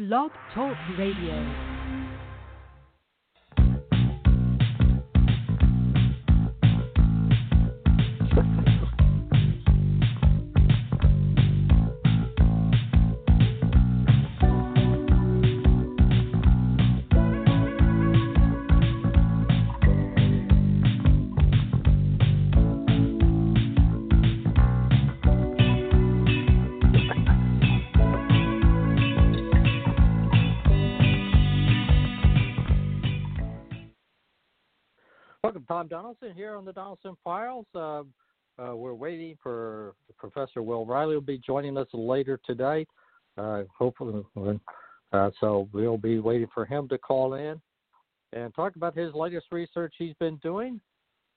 [0.00, 1.79] Blog Talk Radio.
[35.70, 37.64] Tom Donelson here on the Donelson Files.
[37.76, 38.02] Uh,
[38.60, 42.84] uh, we're waiting for Professor Will Reilly will be joining us later today.
[43.38, 44.24] Uh, hopefully,
[45.12, 47.60] uh, so we'll be waiting for him to call in
[48.32, 50.80] and talk about his latest research he's been doing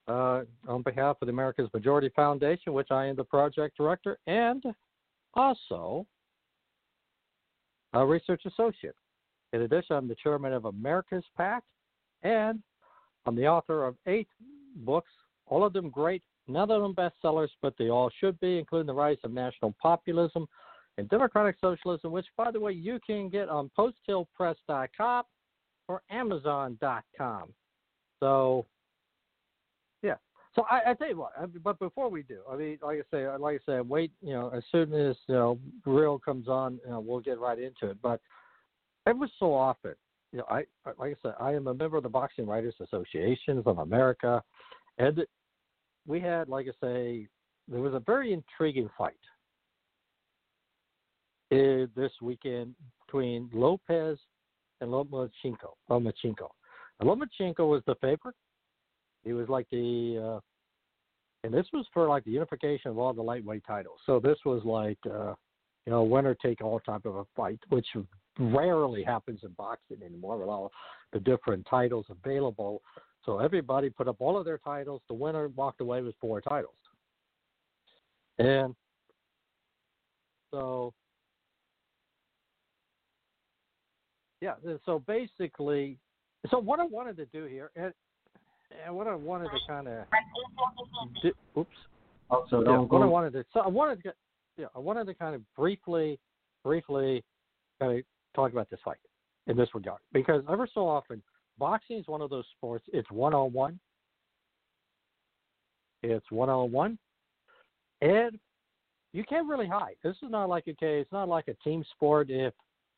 [0.08, 4.64] uh, on behalf of the America's Majority Foundation, which I am the project director, and
[5.36, 6.08] also
[7.94, 8.96] a research associate.
[9.54, 11.62] In addition, I'm the chairman of America's PAC,
[12.24, 12.64] and
[13.26, 14.28] I'm the author of eight
[14.78, 15.12] books,
[15.48, 18.94] all of them great, none of them bestsellers, but they all should be, including The
[18.94, 20.48] Rise of National Populism
[20.98, 25.24] and Democratic Socialism, which, by the way, you can get on posthillpress.com
[25.88, 27.54] or amazon.com.
[28.20, 28.66] So,
[30.02, 30.16] yeah.
[30.56, 33.18] So I, I tell you what, I, but before we do, I mean, like I
[33.18, 34.12] say, like I say, wait.
[34.22, 37.60] You know, as soon as you know, real comes on, you know, we'll get right
[37.60, 37.98] into it.
[38.02, 38.22] But
[39.08, 39.96] every so often,
[40.34, 40.66] you know, I
[40.98, 44.44] like I said, I am a member of the Boxing Writers Associations of America,
[44.98, 45.24] and
[46.08, 47.28] we had, like I say,
[47.68, 49.14] there was a very intriguing fight
[51.52, 52.74] uh, this weekend
[53.06, 54.18] between Lopez
[54.82, 55.76] and Lomachenko.
[55.90, 56.50] Lomachenko.
[57.00, 58.36] And Lomachenko was the favorite.
[59.24, 60.40] He was like the, uh,
[61.46, 64.00] and this was for like the unification of all the lightweight titles.
[64.06, 65.36] So this was like, uh,
[65.86, 67.88] you know, winner take all type of a fight, which
[68.40, 70.72] rarely happens in boxing anymore with all
[71.12, 72.82] the different titles available.
[73.26, 75.02] So everybody put up all of their titles.
[75.08, 76.76] The winner walked away with four titles.
[78.40, 78.76] And
[80.52, 80.94] so,
[84.42, 84.56] yeah,
[84.86, 85.98] so basically,
[86.50, 87.94] so what I wanted to do here, and,
[88.86, 90.06] and what I wanted to kind of,
[91.58, 91.70] oops.
[92.32, 93.02] Oh, so yeah, don't what.
[93.04, 94.14] I wanted to, so I wanted to,
[94.58, 96.20] yeah, I wanted to kind of briefly,
[96.64, 97.24] briefly,
[97.80, 98.98] kind of talk about this fight
[99.48, 101.22] in this regard because ever so often
[101.58, 102.86] boxing is one of those sports.
[102.94, 103.80] It's one on one.
[106.02, 106.98] It's one on one,
[108.02, 108.38] and
[109.14, 109.96] you can't really hide.
[110.04, 111.00] This is not like a okay.
[111.00, 112.30] It's not like a team sport.
[112.30, 112.54] If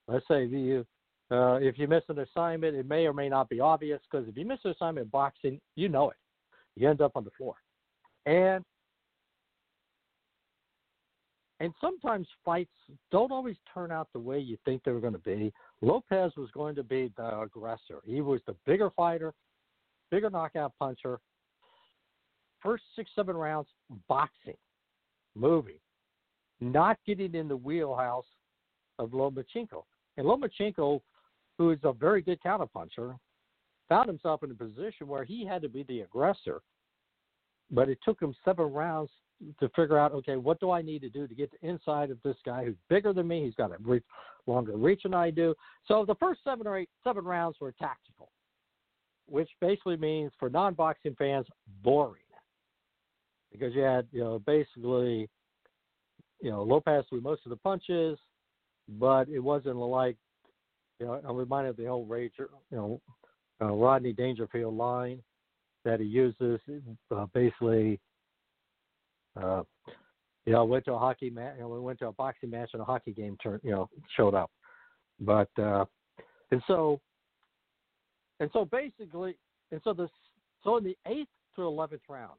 [0.08, 0.86] let's say you
[1.30, 4.36] uh, if you miss an assignment, it may or may not be obvious because if
[4.36, 6.18] you miss an assignment in boxing, you know it.
[6.76, 7.56] You end up on the floor,
[8.26, 8.64] and
[11.60, 12.74] and sometimes fights
[13.12, 15.54] don't always turn out the way you think they were going to be.
[15.82, 18.02] Lopez was going to be the aggressor.
[18.04, 19.34] He was the bigger fighter,
[20.12, 21.20] bigger knockout puncher.
[22.62, 23.70] First six, seven rounds,
[24.10, 24.58] boxing,
[25.36, 25.80] moving,
[26.60, 28.26] not getting in the wheelhouse
[29.00, 29.84] of Lomachenko.
[30.18, 31.02] And Lomachenko,
[31.58, 33.18] who is a very good counterpuncher,
[33.88, 36.62] found himself in a position where he had to be the aggressor.
[37.72, 39.12] But it took him seven rounds
[39.60, 42.38] to figure out, okay, what do I need to do to get inside of this
[42.46, 43.44] guy who's bigger than me?
[43.44, 44.02] He's got a
[44.48, 45.54] longer reach than I do.
[45.88, 48.32] So the first seven or eight, seven rounds were tactical,
[49.28, 51.48] which basically means for non-boxing fans,
[51.84, 52.22] boring,
[53.52, 55.30] because you had, you know, basically,
[56.42, 58.18] you know, Lopez threw most of the punches,
[59.00, 60.16] but it wasn't like,
[61.00, 63.02] you know, I'm reminded of the old Rager, you know,
[63.62, 65.22] uh, Rodney Dangerfield line
[65.84, 66.60] that he uses,
[67.12, 68.00] uh, basically
[69.42, 69.64] uh,
[70.46, 71.56] you know, went to a hockey match.
[71.58, 73.38] You know, we went to a boxing match and a hockey game.
[73.42, 74.52] Turn, you know, showed up.
[75.20, 75.86] But uh,
[76.52, 77.00] and so,
[78.40, 79.38] and so basically,
[79.72, 80.10] and so this,
[80.64, 82.38] so in the eighth to eleventh round,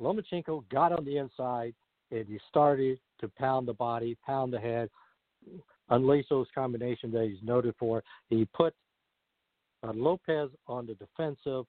[0.00, 1.74] Lomachenko got on the inside
[2.10, 4.88] and he started to pound the body, pound the head,
[5.90, 8.02] unleash those combinations that he's noted for.
[8.28, 8.74] He put
[9.82, 11.64] uh, Lopez on the defensive,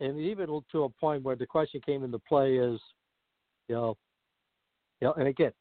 [0.00, 2.80] and even to a point where the question came into play is,
[3.68, 3.96] you know,
[5.00, 5.52] you know, and again,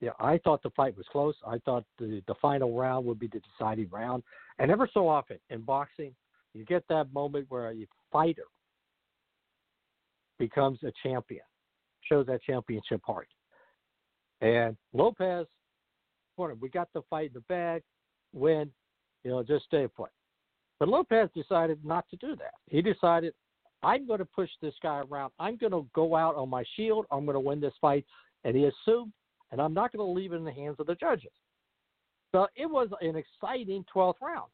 [0.00, 1.34] yeah, I thought the fight was close.
[1.46, 4.22] I thought the the final round would be the deciding round.
[4.58, 6.14] And ever so often in boxing,
[6.54, 8.46] you get that moment where a fighter
[10.38, 11.44] becomes a champion,
[12.02, 13.28] shows that championship heart.
[14.40, 15.46] And Lopez,
[16.36, 17.82] we got the fight in the bag,
[18.32, 18.70] win,
[19.22, 20.08] you know, just stay put.
[20.78, 22.54] But Lopez decided not to do that.
[22.66, 23.34] He decided,
[23.82, 25.32] I'm going to push this guy around.
[25.38, 27.06] I'm going to go out on my shield.
[27.10, 28.04] I'm going to win this fight.
[28.44, 29.12] And he assumed,
[29.52, 31.30] and I'm not going to leave it in the hands of the judges.
[32.32, 34.50] So it was an exciting 12th round.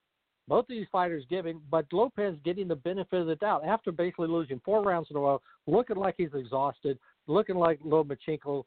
[0.49, 4.29] Both of these fighters giving, but Lopez getting the benefit of the doubt after basically
[4.29, 8.63] losing four rounds in a row, looking like he's exhausted, looking like Lomachenko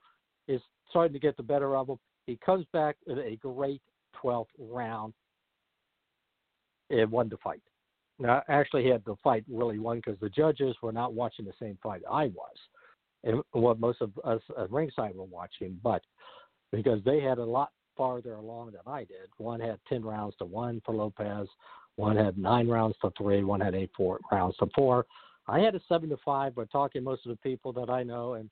[0.49, 1.97] is starting to get the better of him.
[2.25, 3.81] He comes back in a great
[4.21, 5.13] 12th round
[6.89, 7.61] and won the fight.
[8.19, 11.53] Now, actually, he had the fight really won because the judges were not watching the
[11.59, 12.55] same fight I was,
[13.23, 16.01] and what most of us at ringside were watching, but
[16.71, 19.27] because they had a lot farther along than I did.
[19.37, 21.47] One had 10 rounds to one for Lopez,
[21.95, 25.05] one had nine rounds to three, one had eight four rounds to four.
[25.47, 28.35] I had a seven to five, but talking most of the people that I know
[28.35, 28.49] and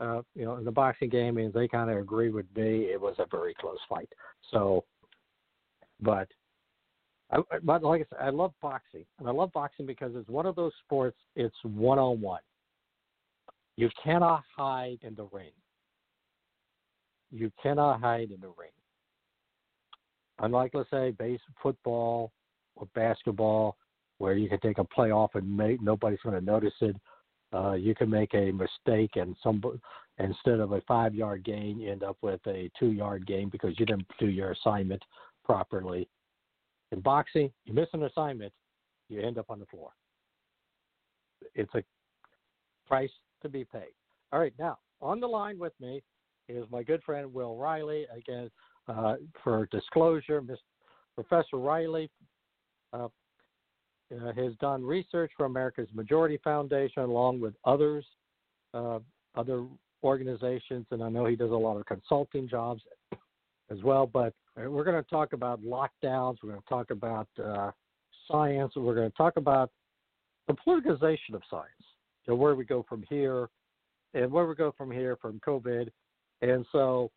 [0.00, 2.84] uh, you know in the boxing game, and they kind of agree with me.
[2.84, 4.08] It was a very close fight.
[4.50, 4.84] So,
[6.00, 6.28] but
[7.30, 10.46] I, but like I said, I love boxing, and I love boxing because it's one
[10.46, 11.18] of those sports.
[11.36, 12.40] It's one on one.
[13.76, 15.52] You cannot hide in the ring.
[17.30, 18.70] You cannot hide in the ring.
[20.40, 22.32] Unlike, let's say, base football
[22.76, 23.76] or basketball,
[24.18, 26.96] where you can take a play off and make nobody's going to notice it.
[27.52, 29.62] Uh, you can make a mistake and some
[30.18, 33.78] instead of a five yard gain, you end up with a two yard gain because
[33.78, 35.02] you didn't do your assignment
[35.44, 36.08] properly.
[36.92, 38.52] In boxing, you miss an assignment,
[39.08, 39.90] you end up on the floor.
[41.54, 41.82] It's a
[42.86, 43.10] price
[43.42, 43.92] to be paid.
[44.32, 46.02] All right, now on the line with me
[46.48, 48.06] is my good friend Will Reilly.
[48.14, 48.50] Again,
[48.88, 50.56] uh, for disclosure, Mr.
[51.14, 52.10] Professor Reilly
[52.92, 53.08] uh,
[54.10, 58.04] uh, has done research for America's Majority Foundation along with others,
[58.72, 58.98] uh,
[59.34, 59.66] other
[60.02, 62.82] organizations, and I know he does a lot of consulting jobs
[63.70, 64.06] as well.
[64.06, 66.36] But we're going to talk about lockdowns.
[66.42, 67.70] We're going to talk about uh,
[68.30, 68.72] science.
[68.76, 69.70] We're going to talk about
[70.46, 71.68] the politicization of science.
[72.26, 73.48] You know, where we go from here,
[74.14, 75.88] and where we go from here from COVID.
[76.42, 77.10] And so,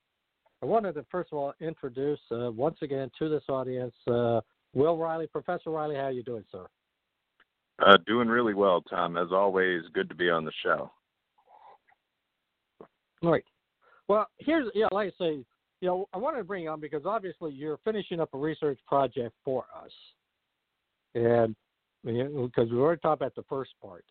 [0.63, 4.41] I wanted to first of all introduce uh, once again to this audience uh,
[4.73, 5.95] Will Reilly, Professor Reilly.
[5.95, 6.65] How are you doing, sir?
[7.85, 9.17] Uh, doing really well, Tom.
[9.17, 10.91] As always, good to be on the show.
[13.23, 13.43] All right.
[14.07, 15.45] Well, here's yeah, like I say,
[15.81, 18.79] you know, I wanted to bring you on because obviously you're finishing up a research
[18.87, 19.91] project for us,
[21.15, 21.55] and
[22.03, 24.05] because we already talked about the first part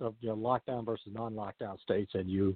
[0.00, 2.54] of you know lockdown versus non-lockdown states, and you,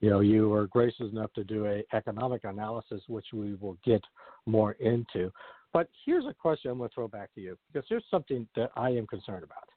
[0.00, 4.02] you know, you were gracious enough to do a economic analysis, which we will get
[4.46, 5.30] more into.
[5.74, 8.70] But here's a question I'm going to throw back to you because here's something that
[8.74, 9.68] I am concerned about.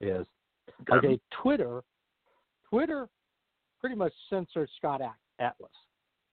[0.00, 0.26] Is
[0.90, 1.82] okay, Twitter,
[2.70, 3.08] Twitter,
[3.78, 5.02] pretty much censored Scott
[5.38, 5.70] Atlas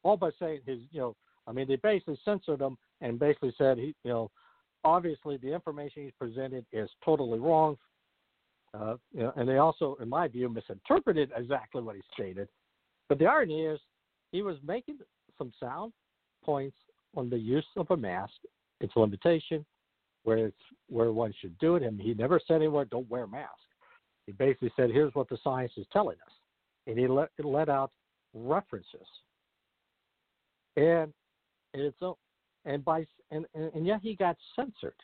[0.08, 1.16] all by saying his, you know,
[1.48, 4.32] I mean, they basically censored him and basically said he, you know,
[4.84, 7.78] obviously the information he's presented is totally wrong.
[8.74, 12.48] Uh, you know, and they also, in my view, misinterpreted exactly what he stated.
[13.10, 13.80] But the irony is,
[14.32, 15.00] he was making
[15.38, 15.94] some sound
[16.44, 16.78] points
[17.16, 18.34] on the use of a mask,
[18.82, 19.66] its limitation,
[20.24, 20.58] where it's
[20.90, 21.84] where one should do it.
[21.84, 23.52] And he never said anywhere, "Don't wear a mask."
[24.26, 26.34] He basically said, "Here's what the science is telling us,"
[26.86, 27.92] and he let let out
[28.34, 29.08] references
[30.78, 31.12] and
[31.74, 32.18] it's so
[32.66, 34.96] and by and, and and yet he got censored.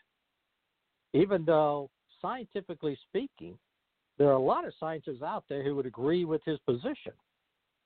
[1.13, 1.89] Even though
[2.21, 3.57] scientifically speaking
[4.17, 7.13] there are a lot of scientists out there who would agree with his position.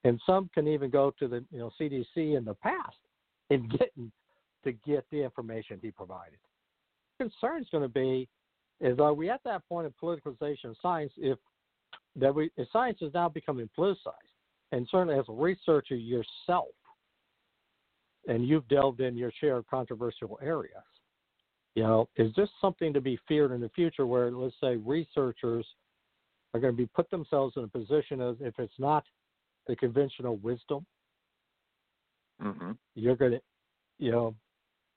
[0.04, 2.98] And some can even go to the you know CDC in the past
[3.50, 4.12] in getting
[4.64, 6.40] to get the information he provided.
[7.20, 8.28] Concern is going to be
[8.80, 11.40] is are we at that point of politicalization of science if
[12.16, 14.34] that we if science is now becoming politicized?
[14.74, 16.68] And certainly as a researcher yourself
[18.28, 20.84] and you've delved in your share of controversial areas.
[21.76, 25.66] You know, is this something to be feared in the future where, let's say, researchers
[26.54, 29.04] are going to be put themselves in a position as if it's not
[29.68, 30.86] the conventional wisdom,
[32.42, 32.72] mm-hmm.
[32.96, 33.42] you're going to,
[34.00, 34.36] you know,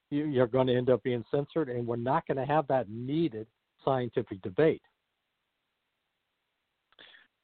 [0.09, 3.47] you're going to end up being censored, and we're not going to have that needed
[3.85, 4.81] scientific debate.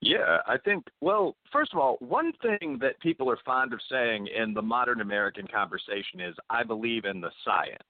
[0.01, 4.27] Yeah, I think, well, first of all, one thing that people are fond of saying
[4.27, 7.81] in the modern American conversation is, I believe in the science.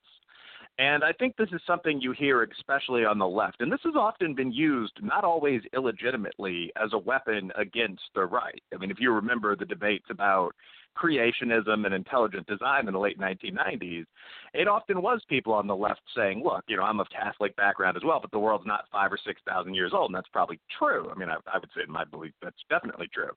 [0.79, 3.61] And I think this is something you hear, especially on the left.
[3.61, 8.61] And this has often been used, not always illegitimately, as a weapon against the right.
[8.73, 10.53] I mean, if you remember the debates about
[10.97, 14.05] creationism and intelligent design in the late 1990s,
[14.53, 17.97] it often was people on the left saying, "Look, you know, I'm of Catholic background
[17.97, 20.59] as well, but the world's not five or six thousand years old," and that's probably
[20.77, 21.09] true.
[21.09, 23.31] I mean, I, I would say in my belief that's definitely true.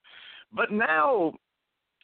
[0.52, 1.34] But now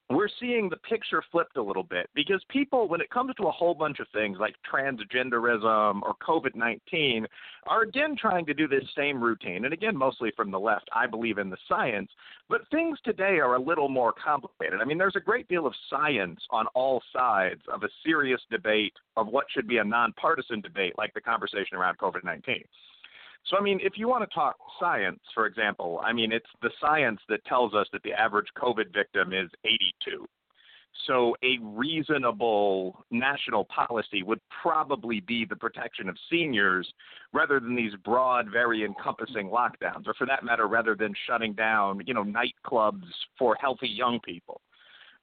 [0.09, 3.51] we're seeing the picture flipped a little bit because people, when it comes to a
[3.51, 7.27] whole bunch of things like transgenderism or COVID 19,
[7.67, 9.65] are again trying to do this same routine.
[9.65, 12.11] And again, mostly from the left, I believe in the science,
[12.49, 14.81] but things today are a little more complicated.
[14.81, 18.95] I mean, there's a great deal of science on all sides of a serious debate
[19.17, 22.63] of what should be a nonpartisan debate, like the conversation around COVID 19.
[23.49, 26.71] So, I mean, if you want to talk science, for example, I mean, it's the
[26.81, 30.27] science that tells us that the average COVID victim is 82.
[31.07, 36.91] So, a reasonable national policy would probably be the protection of seniors
[37.33, 42.03] rather than these broad, very encompassing lockdowns, or for that matter, rather than shutting down,
[42.07, 43.05] you know, nightclubs
[43.39, 44.61] for healthy young people.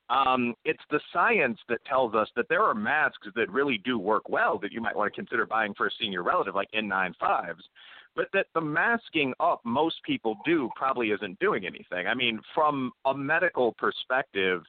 [0.10, 4.30] Um, it's the science that tells us that there are masks that really do work
[4.30, 7.56] well that you might want to consider buying for a senior relative, like N95s
[8.16, 12.08] but that the masking up most people do probably isn't doing anything.
[12.08, 14.62] I mean, from a medical perspective,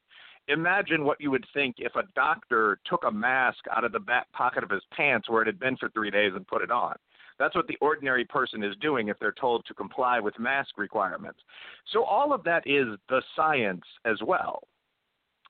[0.48, 4.30] imagine what you would think if a doctor took a mask out of the back
[4.32, 6.94] pocket of his pants where it had been for three days and put it on.
[7.38, 11.40] That's what the ordinary person is doing if they're told to comply with mask requirements.
[11.92, 14.62] So all of that is the science as well.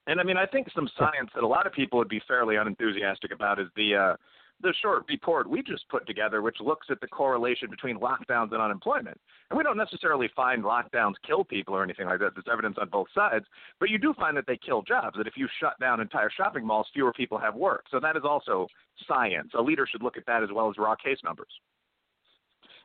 [0.07, 2.57] And I mean, I think some science that a lot of people would be fairly
[2.57, 4.15] unenthusiastic about is the uh,
[4.61, 8.61] the short report we just put together, which looks at the correlation between lockdowns and
[8.61, 9.19] unemployment.
[9.49, 12.31] And we don't necessarily find lockdowns kill people or anything like that.
[12.35, 13.45] There's evidence on both sides,
[13.79, 15.17] but you do find that they kill jobs.
[15.17, 17.85] That if you shut down entire shopping malls, fewer people have work.
[17.91, 18.67] So that is also
[19.07, 19.51] science.
[19.57, 21.51] A leader should look at that as well as raw case numbers.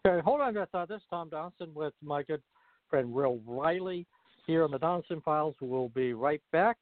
[0.07, 2.43] Okay, hold on, I thought this is Tom Donelson with my good
[2.89, 4.07] friend Will Reilly
[4.47, 5.55] here on the Donelson Files.
[5.61, 6.79] We'll be right back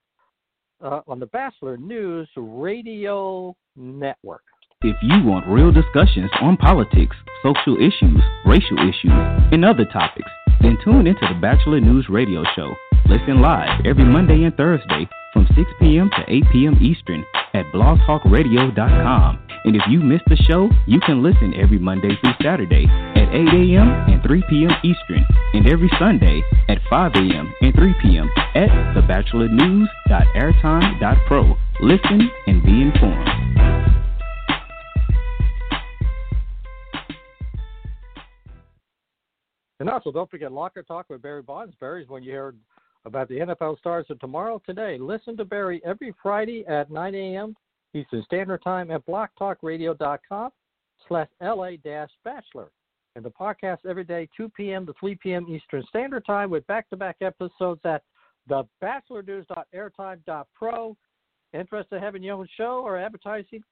[0.80, 4.44] uh, on the Batchelor News Radio Network.
[4.82, 9.10] If you want real discussions on politics, social issues, racial issues,
[9.50, 10.30] and other topics,
[10.60, 12.76] then tune into the Batchelor News Radio Show.
[13.06, 16.08] Listen live every Monday and Thursday from 6 p.m.
[16.16, 16.78] to 8 p.m.
[16.80, 19.40] Eastern at blogtalkradio.com.
[19.64, 23.34] And if you missed the show, you can listen every Monday through Saturday at 8
[23.34, 23.88] a.m.
[24.06, 24.70] and 3 p.m.
[24.84, 27.52] Eastern, and every Sunday at 5 a.m.
[27.62, 28.30] and 3 p.m.
[28.54, 31.56] at thebatchelornews.airtime.pro.
[31.80, 33.28] Listen and be informed.
[39.80, 41.74] And also, don't forget Locker Talk with Barry Bonds.
[41.80, 42.54] Barry's when you hear
[43.04, 44.60] about the NFL stars of tomorrow.
[44.66, 47.54] Today, listen to Barry every Friday at 9 a.m.
[47.94, 50.50] Eastern Standard Time at blogtalkradio.com
[51.06, 52.70] slash LA dash Batchelor.
[53.16, 54.84] And the podcast every day, 2 p.m.
[54.86, 55.46] to 3 p.m.
[55.48, 58.02] Eastern Standard Time with back-to-back episodes at
[58.48, 60.96] thebatchelornews.airtime.pro.
[61.54, 63.64] Interested in having your own show or advertising?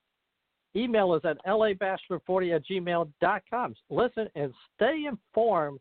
[0.74, 3.74] Email us at labatchelor40 at gmail.com.
[3.90, 5.78] Listen and stay informed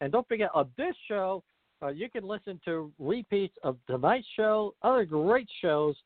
[0.00, 1.42] and don't forget, on this show,
[1.82, 5.96] uh, you can listen to repeats of tonight's show, other great shows,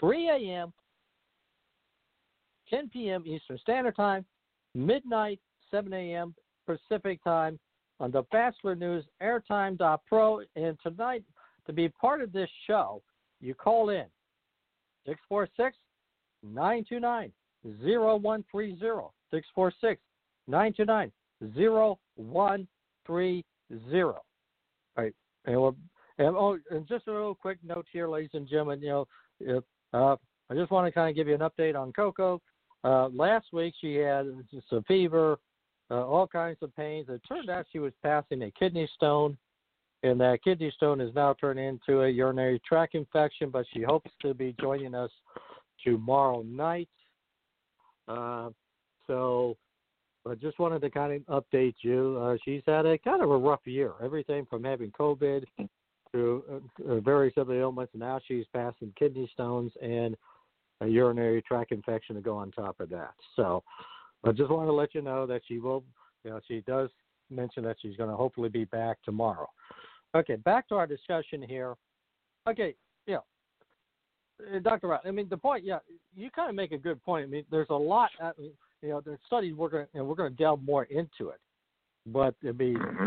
[0.00, 0.72] 3 a.m.,
[2.70, 3.24] 10 p.m.
[3.26, 4.24] Eastern Standard Time,
[4.74, 5.40] midnight,
[5.70, 6.34] 7 a.m.
[6.66, 7.58] Pacific Time
[8.00, 10.40] on the Batchelor News Airtime.pro.
[10.56, 11.24] And tonight,
[11.66, 13.02] to be part of this show,
[13.40, 14.04] you call in
[15.06, 15.76] 646
[16.42, 17.32] 929
[17.64, 19.08] 0130.
[19.30, 20.00] 646
[20.46, 22.68] 929 0130
[23.08, 23.44] three
[23.90, 24.20] zero.
[24.96, 25.14] All right,
[25.46, 25.76] and, we'll,
[26.18, 28.80] and oh, and just a little quick note here, ladies and gentlemen.
[28.80, 29.08] You know,
[29.40, 30.14] if, uh,
[30.50, 32.40] I just want to kind of give you an update on Coco.
[32.84, 35.38] Uh, last week she had just a fever,
[35.90, 37.08] uh, all kinds of pains.
[37.08, 39.36] It turned out she was passing a kidney stone,
[40.04, 43.50] and that kidney stone is now turned into a urinary tract infection.
[43.50, 45.10] But she hopes to be joining us
[45.84, 46.88] tomorrow night.
[48.06, 48.50] Uh,
[49.06, 49.56] so
[50.26, 52.18] I just wanted to kind of update you.
[52.20, 53.92] Uh, she's had a kind of a rough year.
[54.02, 55.44] Everything from having COVID
[56.12, 57.92] to uh, uh, various other ailments.
[57.94, 60.16] Now she's passing kidney stones and
[60.80, 63.14] a urinary tract infection to go on top of that.
[63.36, 63.62] So
[64.24, 65.84] I just want to let you know that she will,
[66.24, 66.90] you know, she does
[67.30, 69.48] mention that she's going to hopefully be back tomorrow.
[70.14, 71.74] Okay, back to our discussion here.
[72.48, 72.74] Okay,
[73.06, 73.18] yeah,
[74.40, 74.88] uh, Dr.
[74.88, 75.78] Wright, I mean, the point, yeah,
[76.14, 77.24] you kind of make a good point.
[77.24, 78.10] I mean, there's a lot.
[78.20, 81.30] I mean, you know, the studies we're going and we're going to delve more into
[81.30, 81.40] it.
[82.06, 83.06] But I mean, mm-hmm.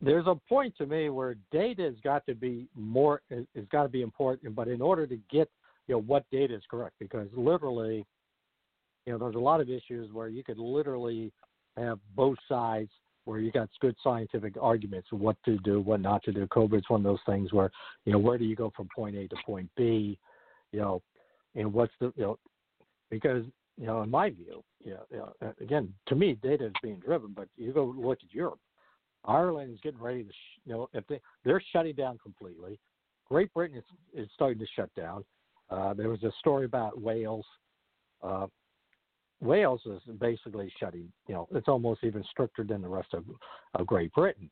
[0.00, 3.88] there's a point to me where data has got to be more has got to
[3.88, 4.54] be important.
[4.54, 5.50] But in order to get
[5.86, 8.06] you know what data is correct, because literally,
[9.06, 11.32] you know, there's a lot of issues where you could literally
[11.76, 12.90] have both sides
[13.24, 16.46] where you got good scientific arguments what to do, what not to do.
[16.46, 17.70] COVID's one of those things where,
[18.04, 20.18] you know, where do you go from point A to point B,
[20.72, 21.02] you know,
[21.54, 22.38] and what's the, you know,
[23.10, 23.44] because,
[23.78, 27.32] you know, in my view, know, you know again, to me, data is being driven,
[27.34, 28.60] but you go look at Europe.
[29.24, 32.78] Ireland is getting ready to, sh- you know, if they, they're shutting down completely.
[33.28, 35.24] Great Britain is, is starting to shut down.
[35.70, 37.44] Uh, there was a story about Wales.
[38.22, 38.46] Uh,
[39.40, 43.24] Wales is basically shutting, you know, it's almost even stricter than the rest of,
[43.74, 44.50] of Great Britain.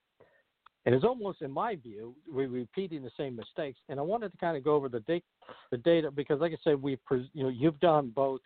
[0.86, 3.78] And it's almost, in my view, we're repeating the same mistakes.
[3.88, 5.24] And I wanted to kind of go over the, data,
[5.70, 6.96] the data because, like I said, we,
[7.34, 8.40] you know, you've done both,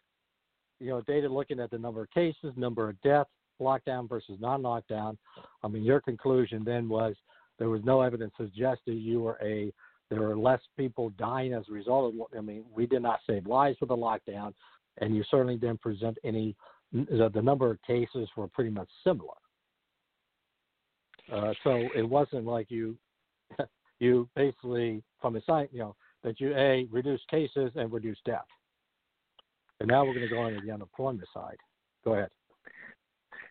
[0.83, 5.17] you know, data looking at the number of cases, number of deaths, lockdown versus non-lockdown.
[5.63, 7.15] I mean, your conclusion then was
[7.59, 9.73] there was no evidence suggested you were a
[10.11, 12.19] there were less people dying as a result of.
[12.19, 14.53] What I mean, we did not save lives with the lockdown
[14.99, 16.57] and you certainly didn't present any.
[16.93, 19.33] The number of cases were pretty much similar.
[21.33, 22.97] Uh, so it wasn't like you
[23.99, 28.45] you basically from a site, you know, that you a reduce cases and reduce death.
[29.83, 31.57] And now we're going to go on to the unemployment side.
[32.05, 32.29] Go ahead.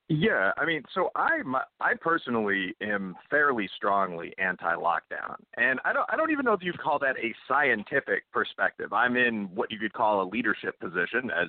[0.08, 1.42] Yeah, I mean, so I
[1.82, 6.80] I personally am fairly strongly anti-lockdown, and I don't I don't even know if you'd
[6.80, 8.94] call that a scientific perspective.
[8.94, 11.48] I'm in what you could call a leadership position, as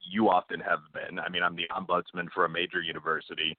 [0.00, 1.18] you often have been.
[1.18, 3.56] I mean, I'm the ombudsman for a major university.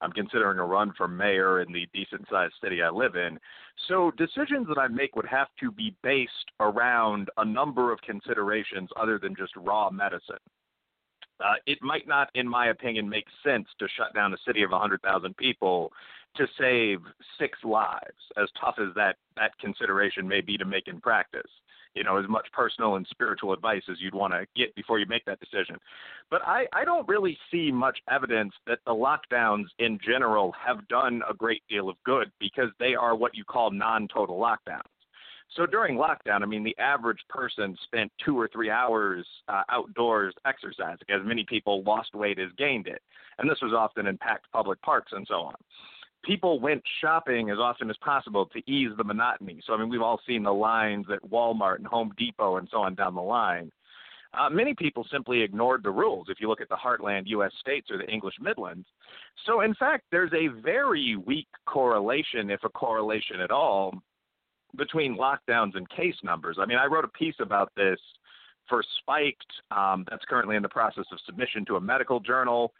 [0.00, 3.38] I'm considering a run for mayor in the decent sized city I live in.
[3.88, 8.90] So decisions that I make would have to be based around a number of considerations
[8.96, 10.36] other than just raw medicine.
[11.40, 14.72] Uh, it might not, in my opinion, make sense to shut down a city of
[14.72, 15.92] 100,000 people
[16.36, 17.00] to save
[17.38, 21.50] six lives, as tough as that, that consideration may be to make in practice.
[21.94, 25.06] You know, as much personal and spiritual advice as you'd want to get before you
[25.06, 25.76] make that decision.
[26.30, 31.22] But I, I don't really see much evidence that the lockdowns in general have done
[31.28, 34.82] a great deal of good because they are what you call non total lockdowns.
[35.56, 40.34] So during lockdown, I mean, the average person spent two or three hours uh, outdoors
[40.46, 43.02] exercising, as many people lost weight as gained it.
[43.38, 45.54] And this was often in packed public parks and so on.
[46.24, 49.60] People went shopping as often as possible to ease the monotony.
[49.66, 52.78] So, I mean, we've all seen the lines at Walmart and Home Depot and so
[52.78, 53.70] on down the line.
[54.38, 57.52] Uh, many people simply ignored the rules if you look at the heartland U.S.
[57.60, 58.86] states or the English Midlands.
[59.46, 63.94] So, in fact, there's a very weak correlation, if a correlation at all,
[64.76, 66.58] between lockdowns and case numbers.
[66.60, 67.98] I mean, I wrote a piece about this
[68.68, 72.74] for Spiked um, that's currently in the process of submission to a medical journal.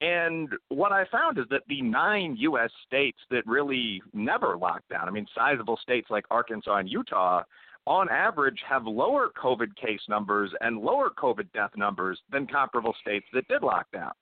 [0.00, 2.70] And what I found is that the nine U.S.
[2.86, 7.42] states that really never locked down, I mean, sizable states like Arkansas and Utah,
[7.86, 13.26] on average have lower COVID case numbers and lower COVID death numbers than comparable states
[13.32, 14.12] that did lock down.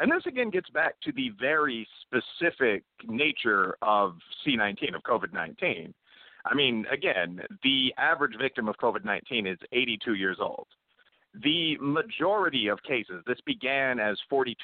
[0.00, 4.16] And this again gets back to the very specific nature of
[4.46, 5.94] C19, of COVID 19.
[6.44, 10.66] I mean, again, the average victim of COVID 19 is 82 years old.
[11.34, 14.54] The majority of cases, this began as 42%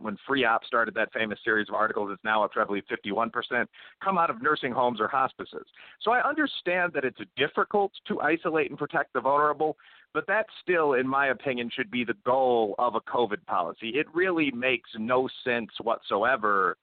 [0.00, 2.10] when FREOPP started that famous series of articles.
[2.12, 3.66] It's now up to, I believe, 51%,
[4.04, 5.66] come out of nursing homes or hospices.
[6.02, 9.76] So I understand that it's difficult to isolate and protect the vulnerable,
[10.12, 13.88] but that still, in my opinion, should be the goal of a COVID policy.
[13.94, 16.76] It really makes no sense whatsoever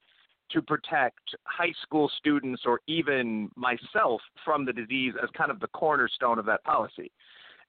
[0.51, 5.67] to protect high school students or even myself from the disease as kind of the
[5.67, 7.11] cornerstone of that policy.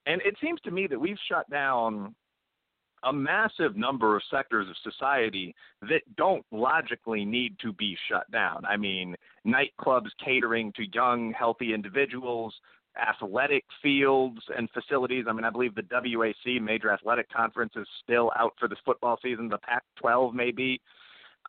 [0.07, 2.15] And it seems to me that we've shut down
[3.05, 8.63] a massive number of sectors of society that don't logically need to be shut down.
[8.67, 12.55] I mean, nightclubs catering to young, healthy individuals,
[13.01, 15.25] athletic fields and facilities.
[15.29, 19.19] I mean, I believe the WAC, Major Athletic Conference, is still out for the football
[19.23, 19.49] season.
[19.49, 20.81] The Pac 12 maybe.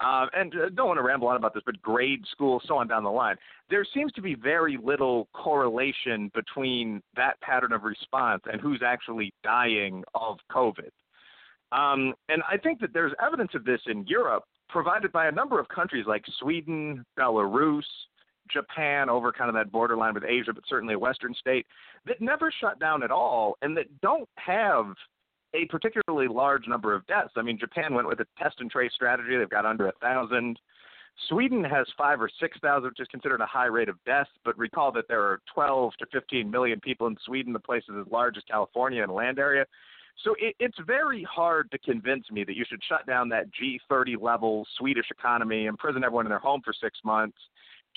[0.03, 2.87] Uh, and uh, don't want to ramble on about this, but grade school, so on
[2.87, 3.35] down the line.
[3.69, 9.31] There seems to be very little correlation between that pattern of response and who's actually
[9.43, 10.89] dying of COVID.
[11.71, 15.59] Um, and I think that there's evidence of this in Europe, provided by a number
[15.59, 17.83] of countries like Sweden, Belarus,
[18.51, 21.65] Japan, over kind of that borderline with Asia, but certainly a Western state,
[22.05, 24.87] that never shut down at all and that don't have
[25.53, 27.33] a particularly large number of deaths.
[27.35, 29.37] I mean, Japan went with a test and trace strategy.
[29.37, 30.59] They've got under a thousand.
[31.27, 34.29] Sweden has five or six thousand, which is considered a high rate of deaths.
[34.45, 37.53] But recall that there are 12 to 15 million people in Sweden.
[37.53, 39.65] The place is as large as California in land area.
[40.23, 44.21] So it, it's very hard to convince me that you should shut down that G30
[44.21, 47.37] level Swedish economy, imprison everyone in their home for six months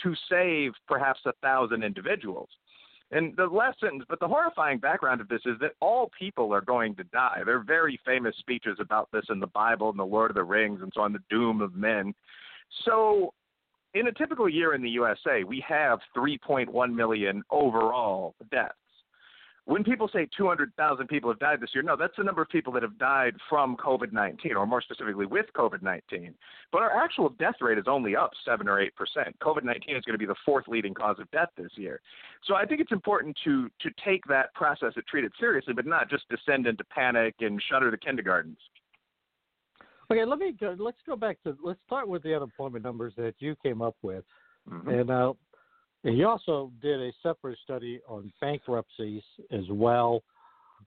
[0.02, 2.48] to save perhaps a thousand individuals.
[3.10, 6.96] And the lesson, but the horrifying background of this is that all people are going
[6.96, 7.42] to die.
[7.44, 10.44] There are very famous speeches about this in the Bible and the Lord of the
[10.44, 12.14] Rings and so on, the doom of men.
[12.84, 13.32] So,
[13.92, 18.74] in a typical year in the USA, we have 3.1 million overall deaths
[19.66, 22.72] when people say 200,000 people have died this year, no, that's the number of people
[22.74, 26.34] that have died from COVID 19, or more specifically with COVID 19.
[26.70, 28.90] But our actual death rate is only up 7 or 8%.
[29.42, 32.00] COVID 19 is going to be the fourth leading cause of death this year.
[32.44, 35.86] So I think it's important to, to take that process and treat it seriously, but
[35.86, 38.58] not just descend into panic and shutter the kindergartens.
[40.10, 43.34] Okay, let me go, let's go back to let's start with the unemployment numbers that
[43.38, 44.24] you came up with,
[44.70, 44.90] mm-hmm.
[44.90, 45.32] and uh,
[46.04, 50.22] he also did a separate study on bankruptcies as well,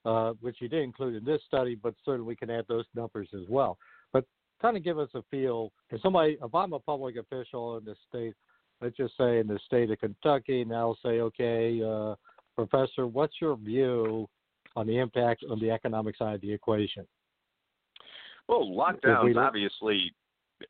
[0.05, 3.27] uh, which he did include in this study, but certainly we can add those numbers
[3.33, 3.77] as well.
[4.13, 4.25] But
[4.61, 5.71] kind of give us a feel.
[5.89, 8.35] If somebody, if I'm a public official in the state,
[8.79, 12.15] let's just say in the state of Kentucky, and I'll say, okay, uh,
[12.55, 14.27] Professor, what's your view
[14.75, 17.07] on the impact on the economic side of the equation?
[18.47, 20.13] Well, lockdowns obviously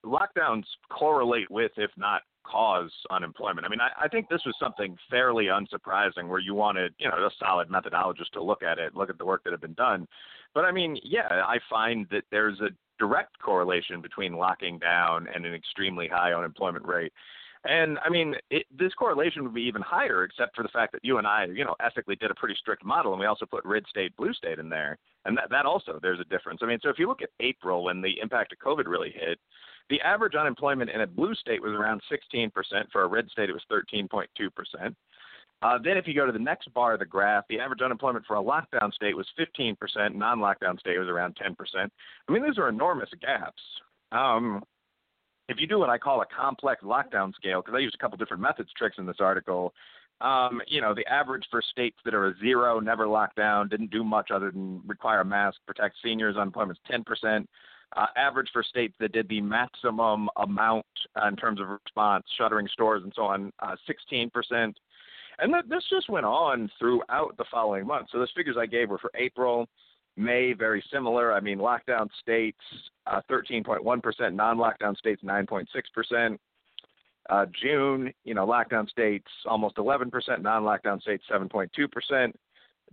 [0.05, 3.65] lockdowns correlate with, if not cause unemployment.
[3.65, 7.15] I mean, I, I think this was something fairly unsurprising where you wanted, you know,
[7.17, 10.07] a solid methodologist to look at it, look at the work that had been done.
[10.53, 12.69] But I mean, yeah, I find that there's a
[12.99, 17.13] direct correlation between locking down and an extremely high unemployment rate.
[17.67, 21.03] And I mean, it, this correlation would be even higher, except for the fact that
[21.03, 23.65] you and I, you know, ethically did a pretty strict model, and we also put
[23.65, 26.61] red state, blue state in there, and that that also there's a difference.
[26.63, 29.37] I mean, so if you look at April when the impact of COVID really hit,
[29.89, 32.51] the average unemployment in a blue state was around 16%.
[32.91, 34.95] For a red state, it was 13.2%.
[35.61, 38.25] Uh, then, if you go to the next bar of the graph, the average unemployment
[38.25, 39.75] for a lockdown state was 15%.
[40.15, 41.55] Non-lockdown state was around 10%.
[41.75, 43.61] I mean, these are enormous gaps.
[44.11, 44.63] Um,
[45.49, 48.17] if you do what I call a complex lockdown scale, because I use a couple
[48.17, 49.73] different methods tricks in this article,
[50.19, 53.91] um, you know, the average for states that are a zero, never locked down, didn't
[53.91, 57.45] do much other than require a mask, protect seniors, unemployment is 10%.
[57.95, 60.85] Uh, average for states that did the maximum amount
[61.21, 64.73] uh, in terms of response, shuttering stores and so on, uh, 16%.
[65.39, 68.11] And th- this just went on throughout the following months.
[68.11, 69.69] So those figures I gave were for April,
[70.17, 71.31] May, very similar.
[71.31, 72.59] I mean, lockdown states,
[73.05, 76.37] uh, 13.1%, non-lockdown states, 9.6%.
[77.29, 80.09] Uh, June, you know, lockdown states almost 11%,
[80.41, 82.33] non-lockdown states 7.2%.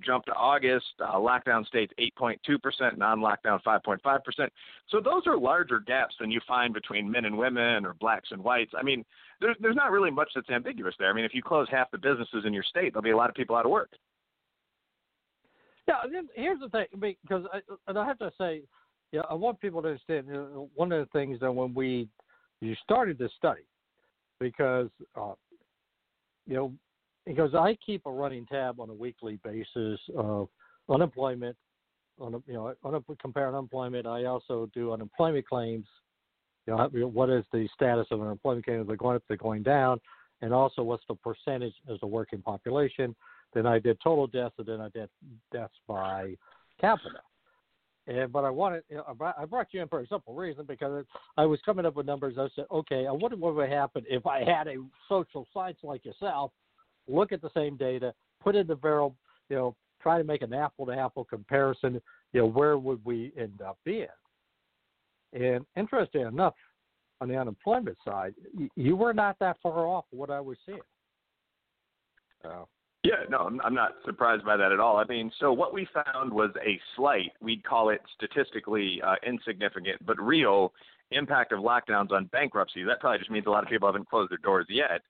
[0.05, 4.49] Jump to August, uh, lockdown states 8.2%, non-lockdown 5.5%.
[4.89, 8.43] So those are larger gaps than you find between men and women or blacks and
[8.43, 8.73] whites.
[8.77, 9.05] I mean,
[9.41, 11.11] there's there's not really much that's ambiguous there.
[11.11, 13.31] I mean, if you close half the businesses in your state, there'll be a lot
[13.31, 13.91] of people out of work.
[15.87, 15.97] Yeah,
[16.35, 18.62] here's the thing, because I, and I have to say,
[19.12, 20.27] yeah, I want people to understand.
[20.27, 22.09] You know, one of the things that when we
[22.61, 23.62] you started this study,
[24.40, 25.35] because uh,
[26.47, 26.73] you know
[27.27, 30.49] because I keep a running tab on a weekly basis of
[30.88, 31.57] unemployment,
[32.18, 34.07] on you know, un- compare unemployment.
[34.07, 35.87] I also do unemployment claims.
[36.66, 38.87] You know, what is the status of unemployment claims?
[38.87, 40.01] They're going up, they're going down,
[40.40, 43.14] and also what's the percentage as a working population.
[43.55, 45.09] Then I did total deaths, and then I did
[45.53, 46.35] deaths by
[46.81, 47.21] capita.
[48.07, 49.05] And but I wanted, you know,
[49.38, 51.07] I brought you in for a simple reason because
[51.38, 52.35] I was coming up with numbers.
[52.38, 54.77] I said, okay, I wonder what would happen if I had a
[55.09, 56.53] social science like yourself
[57.09, 58.12] look at the same data,
[58.43, 59.14] put in the barrel,
[59.49, 62.01] you know, try to make an apple to apple comparison,
[62.33, 64.07] you know, where would we end up being?
[65.33, 66.55] And interesting enough,
[67.21, 68.35] on the unemployment side,
[68.77, 70.81] you were not that far off what I was seeing.
[72.45, 72.64] Uh,
[73.05, 74.97] yeah, no, I'm not surprised by that at all.
[74.97, 80.05] I mean, so what we found was a slight, we'd call it statistically uh, insignificant,
[80.07, 80.73] but real
[81.11, 82.83] impact of lockdowns on bankruptcy.
[82.83, 85.03] That probably just means a lot of people haven't closed their doors yet.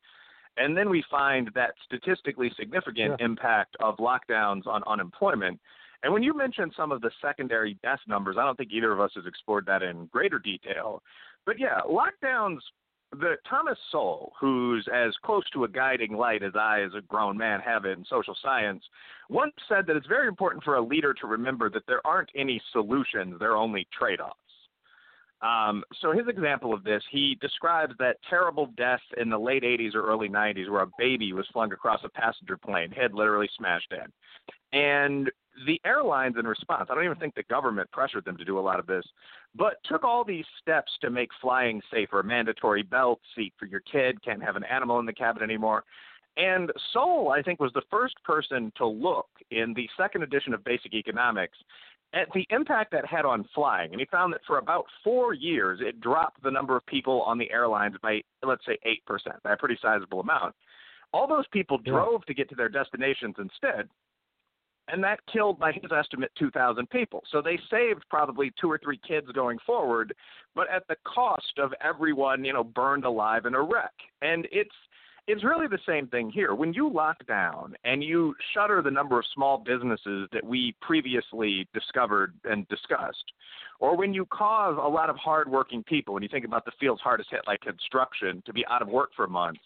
[0.57, 3.24] And then we find that statistically significant yeah.
[3.24, 5.61] impact of lockdowns on unemployment.
[6.02, 9.00] And when you mentioned some of the secondary death numbers, I don't think either of
[9.00, 11.00] us has explored that in greater detail.
[11.46, 12.59] But yeah, lockdowns,
[13.14, 17.37] the Thomas Sowell, who's as close to a guiding light as I, as a grown
[17.37, 18.83] man, have in social science,
[19.29, 22.61] once said that it's very important for a leader to remember that there aren't any
[22.72, 24.38] solutions, there are only trade offs.
[25.42, 29.94] Um, so his example of this, he describes that terrible death in the late 80s
[29.94, 33.92] or early 90s where a baby was flung across a passenger plane, head literally smashed
[33.92, 34.79] in.
[34.79, 35.31] And
[35.66, 38.60] the airlines in response, I don't even think the government pressured them to do a
[38.60, 39.04] lot of this,
[39.54, 44.22] but took all these steps to make flying safer, mandatory belt seat for your kid,
[44.24, 45.84] can't have an animal in the cabin anymore.
[46.36, 50.64] And Sowell, I think, was the first person to look in the second edition of
[50.64, 51.56] Basic Economics
[52.12, 53.92] at the impact that had on flying.
[53.92, 57.38] And he found that for about four years, it dropped the number of people on
[57.38, 60.54] the airlines by, let's say, 8%, by a pretty sizable amount.
[61.12, 62.26] All those people drove yeah.
[62.26, 63.88] to get to their destinations instead.
[64.88, 67.23] And that killed, by his estimate, 2,000 people.
[67.31, 70.14] So they saved probably two or three kids going forward,
[70.55, 73.92] but at the cost of everyone, you know, burned alive in a wreck.
[74.23, 74.75] And it's
[75.27, 76.55] it's really the same thing here.
[76.55, 81.66] When you lock down and you shutter the number of small businesses that we previously
[81.73, 83.25] discovered and discussed,
[83.81, 87.01] or when you cause a lot of hardworking people, when you think about the fields
[87.01, 89.61] hardest hit, like construction, to be out of work for months,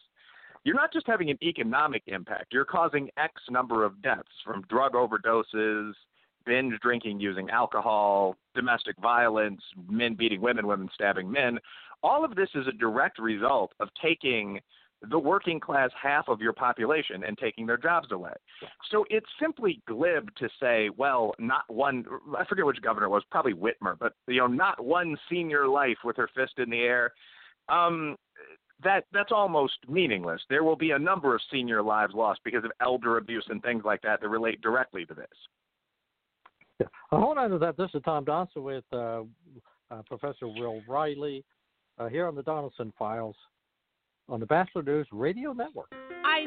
[0.69, 4.93] you're not just having an economic impact, you're causing X number of deaths from drug
[4.93, 5.93] overdoses,
[6.45, 11.59] binge drinking using alcohol, domestic violence, men beating women, women stabbing men.
[12.03, 14.61] All of this is a direct result of taking
[15.09, 18.35] the working class half of your population and taking their jobs away.
[18.91, 22.05] So it's simply glib to say, well, not one
[22.39, 26.19] I forget which governor was, probably Whitmer, but you know, not one senior life with
[26.19, 27.13] her fist in the air.
[27.71, 28.17] Um,
[28.83, 30.41] that that's almost meaningless.
[30.49, 33.83] There will be a number of senior lives lost because of elder abuse and things
[33.85, 35.27] like that that relate directly to this.
[36.81, 36.87] Yeah.
[37.11, 37.77] Hold on to that.
[37.77, 39.23] This is Tom Donelson with uh,
[39.91, 41.45] uh, Professor Will Reilly
[41.99, 43.37] uh, here on the Donelson Files
[44.29, 45.93] on the Batchelor News Radio Network.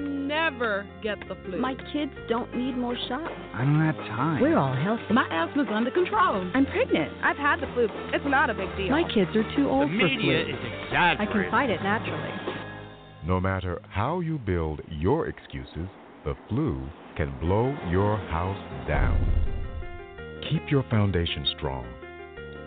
[0.02, 1.60] I never get the flu.
[1.60, 3.34] My kids don't need more shots.
[3.54, 4.42] I don't have time.
[4.42, 5.14] We're all healthy.
[5.14, 6.50] My asthma's under control.
[6.54, 7.12] I'm pregnant.
[7.24, 7.88] I've had the flu.
[8.14, 8.90] It's not a big deal.
[8.90, 10.54] My kids are too old the for media flu.
[10.54, 11.28] is exaggerating.
[11.28, 12.32] I can fight it naturally.
[13.28, 15.88] No matter how you build your excuses,
[16.26, 16.88] the flu
[17.18, 19.20] can blow your house down.
[20.50, 21.86] Keep your foundation strong.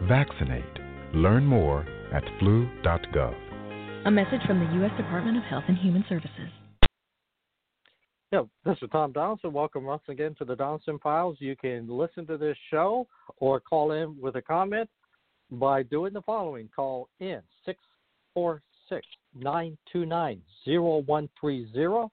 [0.08, 0.64] Vaccinate.
[1.14, 3.34] Learn more at flu.gov.
[4.06, 4.92] A message from the U.S.
[4.96, 6.50] Department of Health and Human Services.
[8.34, 9.52] Yeah, this is Tom Donelson.
[9.52, 11.36] Welcome once again to the Donelson Files.
[11.38, 14.90] You can listen to this show or call in with a comment
[15.52, 16.68] by doing the following.
[16.74, 22.08] Call in 646 929 0130.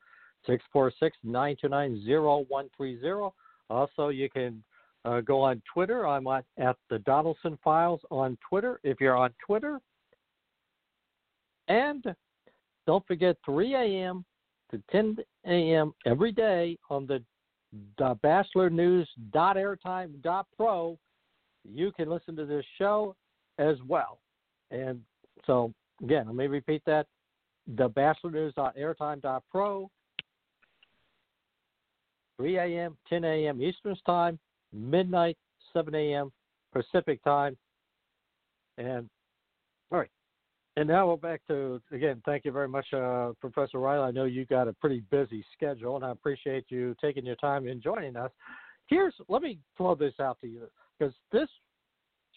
[0.46, 3.36] 646 929 0130.
[3.72, 4.64] Also, you can
[5.06, 6.06] uh, go on Twitter.
[6.06, 8.80] I'm at, the Donelson Files on Twitter.
[8.84, 9.80] If you're on Twitter,
[11.68, 12.06] and
[12.86, 14.24] don't forget 3 a.m.
[14.72, 15.94] to 10 a.m.
[16.06, 17.22] every day on the,
[17.98, 20.98] the batchelornews.airtime.pro.
[21.64, 23.16] You can listen to this show
[23.60, 24.20] as well.
[24.72, 25.02] And
[25.46, 25.72] so,
[26.04, 27.08] again, let me repeat that
[27.76, 29.90] the batchelornews.airtime.pro.
[32.38, 33.62] 3 a.m., 10 a.m.
[33.62, 34.40] Eastern Time,
[34.74, 35.38] midnight,
[35.74, 36.32] 7 a.m.
[36.74, 37.56] Pacific Time.
[38.78, 39.10] And
[40.78, 42.22] and now we're back to again.
[42.26, 44.08] Thank you very much, uh, Professor Reilly.
[44.08, 47.68] I know you got a pretty busy schedule, and I appreciate you taking your time
[47.68, 48.32] and joining us.
[48.88, 51.50] Here's let me throw this out to you because this,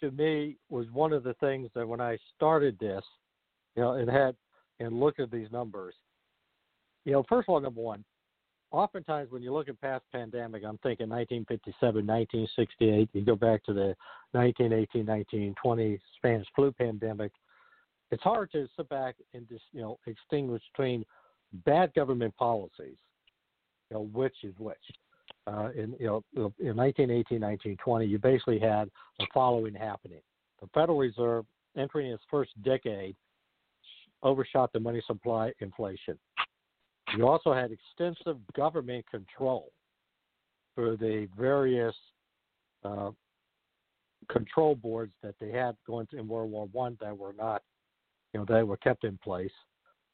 [0.00, 3.04] to me, was one of the things that when I started this,
[3.76, 4.34] you know, and had
[4.80, 5.94] and looked at these numbers.
[7.04, 8.04] You know, first of all, number one,
[8.72, 13.08] oftentimes when you look at past pandemic, I'm thinking 1957, 1968.
[13.12, 13.94] You go back to the
[14.32, 17.30] 1918, 1920 Spanish flu pandemic
[18.10, 21.04] it's hard to sit back and just you know extinguish between
[21.64, 22.96] bad government policies,
[23.90, 24.76] you know which is which.
[25.46, 28.88] Uh, in you know in 1918, 1920, you basically had
[29.18, 30.20] the following happening:
[30.60, 31.44] the Federal Reserve
[31.76, 33.16] entering its first decade
[34.22, 36.18] overshot the money supply inflation.
[37.16, 39.70] You also had extensive government control
[40.74, 41.94] for the various
[42.84, 43.10] uh,
[44.30, 47.62] control boards that they had going in World War One that were not
[48.34, 49.52] you know, they were kept in place.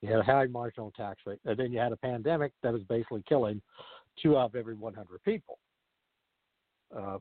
[0.02, 2.83] You had a high marginal tax rate, and then you had a pandemic that was
[2.83, 3.61] basically killing
[4.22, 5.59] two out of every 100 people.
[6.96, 7.18] Uh,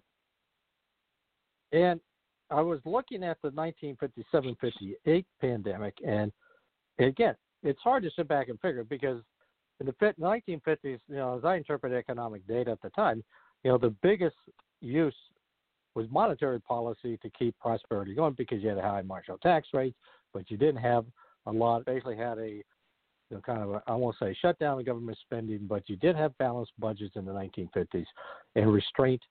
[1.71, 1.99] and
[2.51, 6.31] I was looking at the 1957-58 pandemic, and
[6.99, 9.21] again, it's hard to sit back and figure because
[9.79, 13.23] in the 1950s, you know, as I interpret economic data at the time,
[13.63, 14.35] you know, the biggest
[14.81, 15.15] use
[15.95, 19.95] was monetary policy to keep prosperity going because you had a high marginal tax rate,
[20.33, 21.05] but you didn't have
[21.45, 21.85] a lot.
[21.85, 22.63] Basically, had a
[23.29, 25.95] you know, kind of a, I won't say shut down the government spending, but you
[25.97, 28.05] did have balanced budgets in the 1950s
[28.55, 29.21] and restraint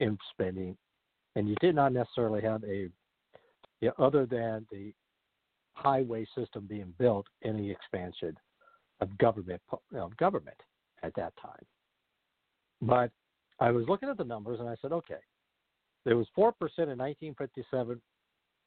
[0.00, 0.76] in spending,
[1.36, 2.88] and you did not necessarily have a
[3.80, 4.92] you know, other than the
[5.74, 8.36] highway system being built, any expansion
[9.00, 9.60] of government
[10.18, 10.56] government
[11.02, 11.64] at that time.
[12.80, 13.10] But
[13.60, 15.20] I was looking at the numbers and I said, okay,
[16.04, 18.00] there was four percent in 1957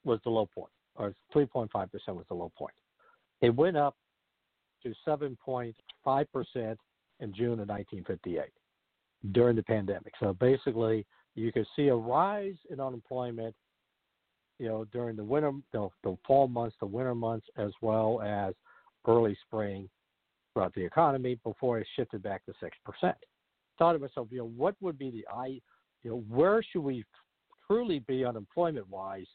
[0.04, 1.70] was the low point or 3.5%
[2.10, 2.74] was the low point.
[3.42, 3.96] It went up
[4.84, 5.74] to 7.5%
[7.20, 8.46] in June of 1958
[9.32, 10.14] during the pandemic.
[10.20, 11.06] So basically,
[11.36, 13.56] you could see a rise in unemployment,
[14.60, 18.54] you know, during the winter, the, the fall months, the winter months, as well as
[19.08, 19.90] early spring
[20.54, 23.14] throughout the economy before it shifted back to 6%.
[23.78, 25.60] thought to myself, you know, what would be the I,
[26.04, 27.04] you know, where should we
[27.68, 29.28] truly be unemployment wise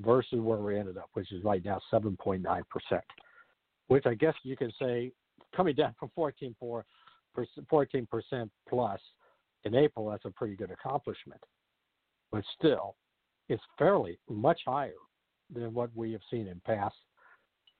[0.00, 3.04] versus where we ended up, which is right now 7.9 percent,
[3.88, 5.12] which I guess you can say
[5.56, 6.82] coming down from 14.4
[7.68, 9.00] 14 percent plus
[9.64, 11.40] in April, that's a pretty good accomplishment.
[12.30, 12.96] But still,
[13.48, 14.92] it's fairly much higher
[15.52, 16.96] than what we have seen in past,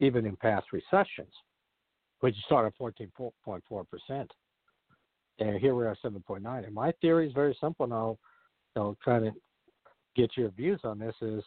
[0.00, 1.32] even in past recessions,
[2.20, 3.32] which start at 14.4
[3.88, 4.30] percent.
[5.40, 6.64] And here we are 7.9.
[6.64, 7.86] And my theory is very simple.
[7.88, 9.32] You know, trying to
[10.14, 11.42] get your views on this is,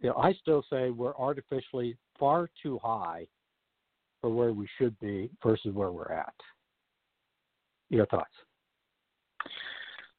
[0.00, 3.26] you know, I still say we're artificially far too high
[4.20, 6.34] for where we should be versus where we're at.
[7.88, 8.30] Your thoughts?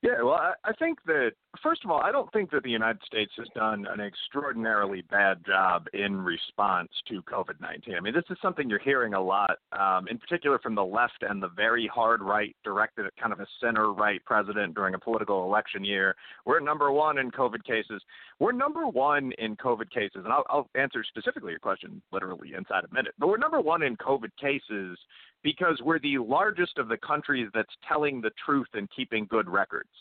[0.04, 3.04] Yeah, well, I, I think that first of all, I don't think that the United
[3.06, 7.94] States has done an extraordinarily bad job in response to COVID nineteen.
[7.94, 11.22] I mean, this is something you're hearing a lot, um, in particular from the left
[11.22, 15.00] and the very hard right, directed at kind of a center right president during a
[15.00, 16.16] political election year.
[16.48, 18.02] We're number one in COVID cases.
[18.42, 22.86] We're number one in COVID cases, and I'll, I'll answer specifically your question literally inside
[22.90, 23.14] a minute.
[23.20, 24.98] But we're number one in COVID cases
[25.44, 29.92] because we're the largest of the countries that's telling the truth and keeping good records.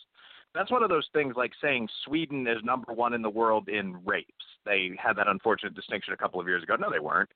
[0.55, 4.03] That's one of those things like saying Sweden is number one in the world in
[4.07, 4.33] rapes.
[4.65, 6.77] They had that unfortunate distinction a couple of years ago.
[6.77, 7.29] No, they weren't.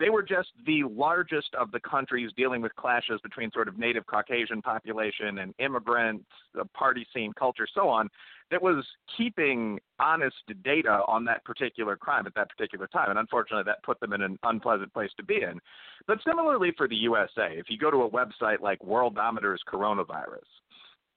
[0.00, 4.06] They were just the largest of the countries dealing with clashes between sort of native
[4.06, 6.24] Caucasian population and immigrants,
[6.72, 8.08] party scene, culture, so on,
[8.50, 8.84] that was
[9.16, 13.10] keeping honest data on that particular crime at that particular time.
[13.10, 15.60] And unfortunately, that put them in an unpleasant place to be in.
[16.06, 20.48] But similarly for the USA, if you go to a website like Worldometer's Coronavirus,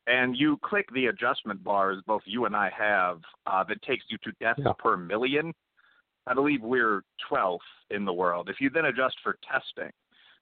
[0.07, 4.17] and you click the adjustment bars both you and I have uh, that takes you
[4.25, 4.73] to deaths yeah.
[4.77, 5.53] per million.
[6.27, 7.59] I believe we're 12th
[7.89, 8.49] in the world.
[8.49, 9.91] If you then adjust for testing,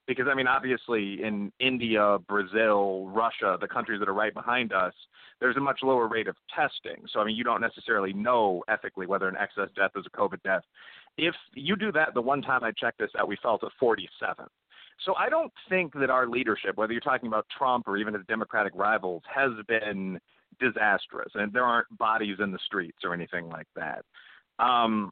[0.08, 4.94] because I mean, obviously in India, Brazil, Russia, the countries that are right behind us,
[5.40, 7.06] there's a much lower rate of testing.
[7.12, 10.42] So I mean, you don't necessarily know ethically whether an excess death is a COVID
[10.44, 10.64] death.
[11.18, 14.48] If you do that, the one time I checked this out, we fell to 47th.
[15.06, 18.24] So I don't think that our leadership, whether you're talking about Trump or even his
[18.28, 20.20] Democratic rivals, has been
[20.60, 24.06] disastrous, and there aren't bodies in the streets or anything like that.
[24.64, 25.12] Um,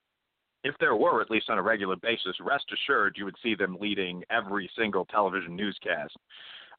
[0.63, 3.77] if there were, at least on a regular basis, rest assured you would see them
[3.79, 6.15] leading every single television newscast.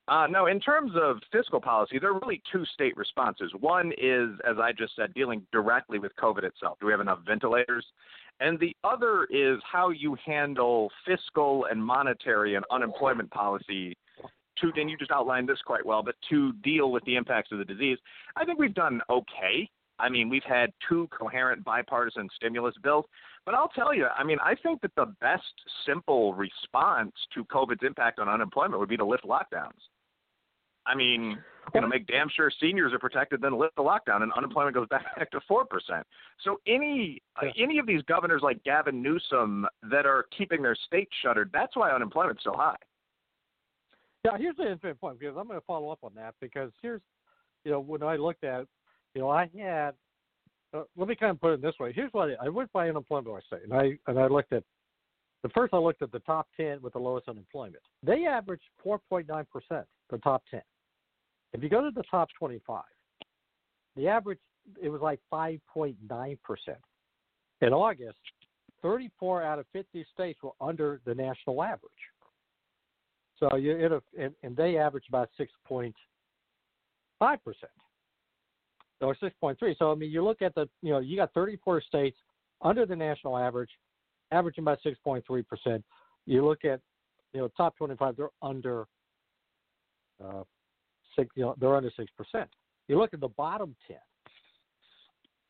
[0.08, 3.52] Uh, in terms of fiscal policy, there are really two state responses.
[3.60, 6.78] One is, as I just said, dealing directly with COVID itself.
[6.80, 7.86] Do we have enough ventilators?
[8.40, 13.96] And the other is how you handle fiscal and monetary and unemployment policy
[14.60, 17.58] to, and you just outlined this quite well, but to deal with the impacts of
[17.58, 17.98] the disease.
[18.36, 19.68] I think we've done okay.
[19.98, 23.04] I mean, we've had two coherent bipartisan stimulus bills.
[23.46, 25.42] But I'll tell you, I mean, I think that the best
[25.86, 29.70] simple response to COVID's impact on unemployment would be to lift lockdowns.
[30.86, 31.38] I mean,
[31.74, 34.88] you know, make damn sure seniors are protected, then lift the lockdown, and unemployment goes
[34.90, 36.06] back to four percent.
[36.42, 37.48] So any yeah.
[37.48, 41.76] Uh, any of these governors like Gavin Newsom that are keeping their state shuttered, that's
[41.76, 42.76] why unemployment's so high.
[44.24, 47.00] Yeah, here's the interesting point because I'm going to follow up on that because here's,
[47.64, 48.66] you know, when I looked at,
[49.14, 49.92] you know, I had,
[50.72, 51.92] uh, let me kind of put it this way.
[51.92, 54.62] Here's what I, went by unemployment say, and I and I looked at,
[55.42, 57.82] the first I looked at the top ten with the lowest unemployment.
[58.02, 60.62] They averaged 4.9 percent, the top ten.
[61.52, 62.82] If you go to the top 25,
[63.96, 64.38] the average
[64.80, 66.78] it was like 5.9 percent.
[67.62, 68.18] In August,
[68.82, 71.90] 34 out of 50 states were under the national average.
[73.38, 75.92] So you and, and they average about 6.5
[77.42, 77.72] percent
[79.00, 79.56] or 6.3.
[79.78, 82.18] So I mean, you look at the you know you got 34 states
[82.62, 83.70] under the national average,
[84.30, 85.84] averaging about 6.3 percent.
[86.26, 86.80] You look at
[87.32, 88.86] you know top 25, they're under
[90.22, 90.42] uh,
[91.16, 92.48] six, you know, they're under six percent.
[92.88, 93.98] You look at the bottom ten,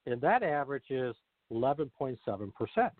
[0.06, 1.14] and that average is
[1.50, 2.92] eleven point seven percent.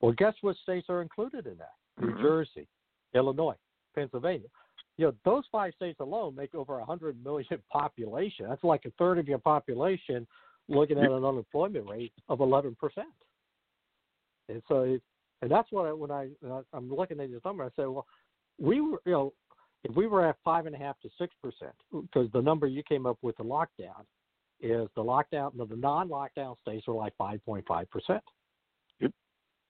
[0.00, 1.72] Well, guess what states are included in that?
[2.00, 2.22] New mm-hmm.
[2.22, 2.68] Jersey,
[3.14, 3.56] Illinois,
[3.94, 4.48] Pennsylvania.
[4.96, 8.46] You know, those five states alone make over a hundred million population.
[8.48, 10.26] That's like a third of your population
[10.68, 13.08] looking at an unemployment rate of eleven percent.
[14.48, 14.98] And so,
[15.42, 16.28] and that's what I, when I
[16.72, 18.06] I'm looking at this number, I say, well,
[18.58, 19.32] we were, you know,
[19.84, 22.82] if we were at five and a half to six percent, because the number you
[22.82, 24.04] came up with the lockdown
[24.60, 28.22] is the lockdown, the non-lockdown states are like five point five percent.
[29.00, 29.12] Yep.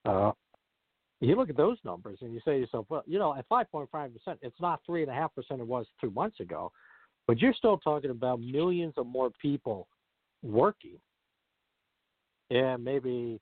[0.04, 0.32] Uh,
[1.26, 3.70] you look at those numbers and you say to yourself, well, you know, at five
[3.70, 6.72] point five percent, it's not three and a half percent it was two months ago,
[7.26, 9.88] but you're still talking about millions of more people
[10.42, 10.98] working,
[12.50, 13.40] and maybe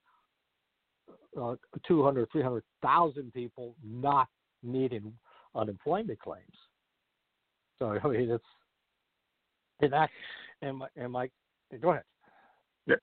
[1.41, 1.55] uh,
[1.87, 4.29] 200, 300,000 people not
[4.63, 5.13] needing
[5.55, 6.45] unemployment claims.
[7.79, 8.45] So I mean, it's
[9.81, 10.09] And I,
[10.61, 11.29] and my,
[11.81, 12.05] go ahead.
[12.87, 12.97] Yeah.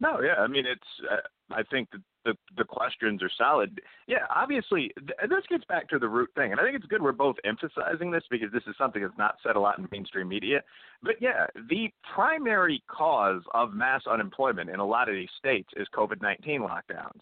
[0.00, 0.34] No, yeah.
[0.38, 0.80] I mean, it's.
[1.10, 1.16] Uh,
[1.54, 3.80] I think that the the questions are solid.
[4.06, 7.02] Yeah, obviously, th- this gets back to the root thing, and I think it's good
[7.02, 10.28] we're both emphasizing this because this is something that's not said a lot in mainstream
[10.28, 10.62] media.
[11.02, 15.86] But yeah, the primary cause of mass unemployment in a lot of these states is
[15.94, 17.20] COVID nineteen lockdowns.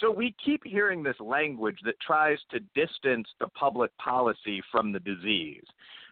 [0.00, 5.00] So we keep hearing this language that tries to distance the public policy from the
[5.00, 5.64] disease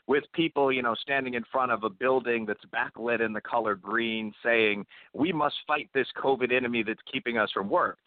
[0.07, 3.75] with people, you know, standing in front of a building that's backlit in the color
[3.75, 4.85] green saying,
[5.15, 7.99] we must fight this COVID enemy that's keeping us from work.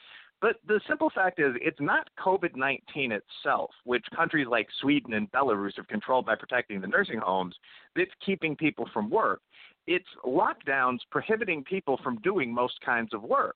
[0.41, 5.31] But the simple fact is, it's not COVID 19 itself, which countries like Sweden and
[5.31, 7.55] Belarus have controlled by protecting the nursing homes,
[7.95, 9.41] that's keeping people from work.
[9.87, 13.55] It's lockdowns prohibiting people from doing most kinds of work.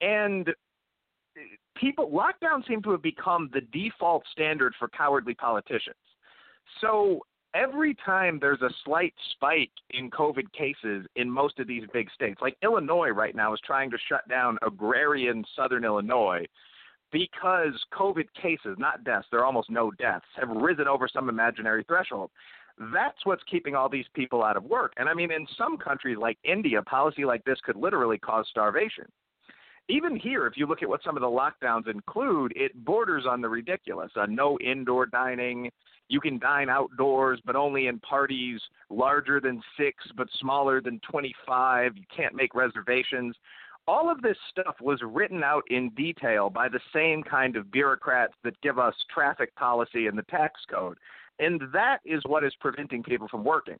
[0.00, 0.52] And uh,
[1.76, 5.96] people, lockdowns seem to have become the default standard for cowardly politicians.
[6.80, 7.20] So
[7.56, 12.40] every time there's a slight spike in COVID cases in most of these big states,
[12.42, 16.44] like Illinois right now is trying to shut down agrarian southern Illinois
[17.12, 21.84] because COVID cases, not deaths, there are almost no deaths, have risen over some imaginary
[21.84, 22.30] threshold.
[22.92, 24.92] That's what's keeping all these people out of work.
[24.98, 29.06] And I mean, in some countries like India, policy like this could literally cause starvation.
[29.88, 33.40] Even here, if you look at what some of the lockdowns include, it borders on
[33.40, 34.10] the ridiculous.
[34.16, 35.70] Uh, no indoor dining,
[36.08, 41.96] you can dine outdoors, but only in parties larger than six, but smaller than 25.
[41.96, 43.34] You can't make reservations.
[43.88, 48.34] All of this stuff was written out in detail by the same kind of bureaucrats
[48.42, 50.98] that give us traffic policy and the tax code.
[51.38, 53.78] And that is what is preventing people from working.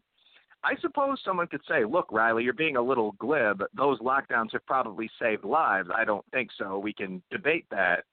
[0.62, 3.62] I suppose someone could say, look, Reilly, you're being a little glib.
[3.76, 5.88] Those lockdowns have probably saved lives.
[5.94, 6.78] I don't think so.
[6.78, 8.04] We can debate that.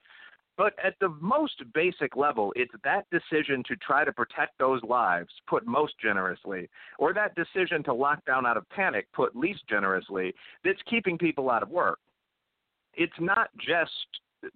[0.57, 5.29] But at the most basic level, it's that decision to try to protect those lives,
[5.47, 10.33] put most generously, or that decision to lock down out of panic, put least generously,
[10.63, 11.99] that's keeping people out of work.
[12.93, 13.91] It's not just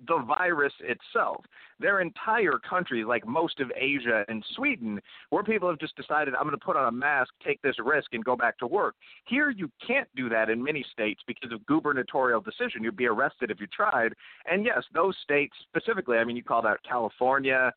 [0.08, 1.44] the virus itself.
[1.80, 6.44] Their entire country, like most of Asia and Sweden, where people have just decided, I'm
[6.44, 8.96] going to put on a mask, take this risk, and go back to work.
[9.26, 12.84] Here, you can't do that in many states because of gubernatorial decision.
[12.84, 14.14] You'd be arrested if you tried.
[14.50, 17.72] And yes, those states specifically, I mean, you called out California,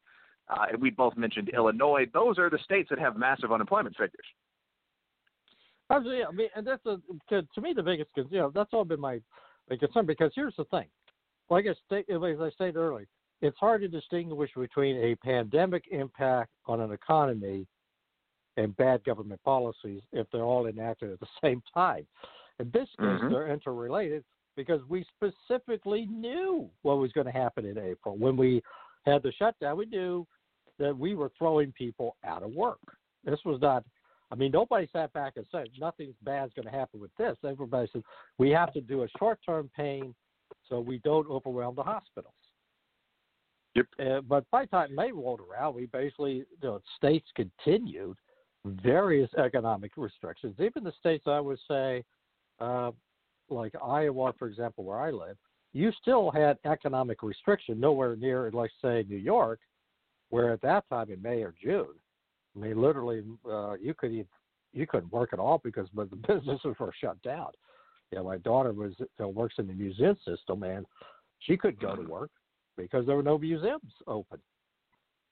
[0.48, 2.06] uh, we both mentioned Illinois.
[2.12, 4.26] Those are the states that have massive unemployment figures.
[5.90, 6.24] Absolutely.
[6.24, 6.98] I mean, and that's a,
[7.28, 9.20] to, to me the biggest, you know, that's all been my,
[9.68, 10.86] my concern because here's the thing
[11.50, 13.06] like I, said, as I stated earlier,
[13.42, 17.66] it's hard to distinguish between a pandemic impact on an economy
[18.56, 22.06] and bad government policies if they're all enacted at the same time.
[22.58, 23.32] In this case, mm-hmm.
[23.32, 24.22] they're interrelated
[24.56, 28.16] because we specifically knew what was going to happen in April.
[28.16, 28.62] When we
[29.06, 30.26] had the shutdown, we knew
[30.78, 32.80] that we were throwing people out of work.
[33.24, 33.84] This was not,
[34.30, 37.36] I mean, nobody sat back and said, nothing bad's going to happen with this.
[37.46, 38.02] Everybody said,
[38.38, 40.14] we have to do a short term pain
[40.68, 42.34] so we don't overwhelm the hospitals.
[43.74, 43.86] Yep.
[44.00, 48.16] Uh, but by the time May rolled around, we basically, you know, states continued
[48.64, 50.56] various economic restrictions.
[50.58, 52.04] Even the states, I would say,
[52.60, 52.90] uh,
[53.48, 55.36] like Iowa, for example, where I live,
[55.72, 59.60] you still had economic restriction, nowhere near, like say, New York,
[60.30, 61.94] where at that time in May or June,
[62.56, 64.26] I mean, literally, uh, you could
[64.72, 67.48] you couldn't work at all because the businesses were shut down.
[68.12, 70.84] Yeah, my daughter was uh, works in the museum system, and
[71.40, 72.30] she could go to work
[72.76, 74.40] because there were no museums open.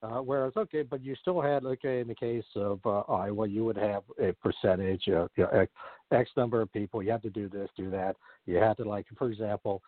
[0.01, 3.65] Uh, whereas, okay, but you still had, okay, in the case of uh, Iowa, you
[3.65, 5.65] would have a percentage, uh, you know,
[6.11, 7.03] X, number of people.
[7.03, 8.15] You have to do this, do that.
[8.45, 9.81] You have to, like, for example,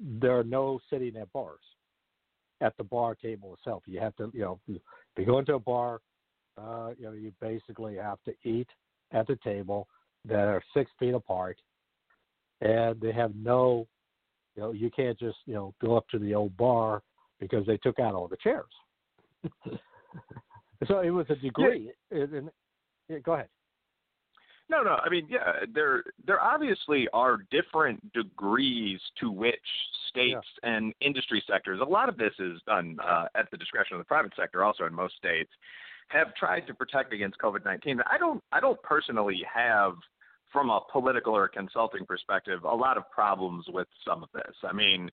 [0.00, 1.58] there are no sitting at bars
[2.60, 3.82] at the bar table itself.
[3.86, 4.80] You have to, you know, if
[5.18, 6.00] you go into a bar,
[6.56, 8.68] uh, you know, you basically have to eat
[9.12, 9.88] at the table
[10.24, 11.58] that are six feet apart
[12.60, 13.86] and they have no,
[14.54, 17.02] you know, you can't just you know go up to the old bar
[17.40, 18.64] because they took out all the chairs.
[20.86, 21.90] so it was a degree.
[22.10, 23.18] Yeah.
[23.24, 23.48] Go ahead.
[24.68, 24.96] No, no.
[25.04, 29.54] I mean, yeah, there there obviously are different degrees to which
[30.08, 30.70] states yeah.
[30.70, 31.80] and industry sectors.
[31.80, 34.84] A lot of this is done uh, at the discretion of the private sector, also
[34.84, 35.50] in most states,
[36.08, 38.00] have tried to protect against COVID nineteen.
[38.10, 39.92] I don't I don't personally have
[40.56, 44.54] from a political or consulting perspective, a lot of problems with some of this.
[44.64, 45.10] I mean,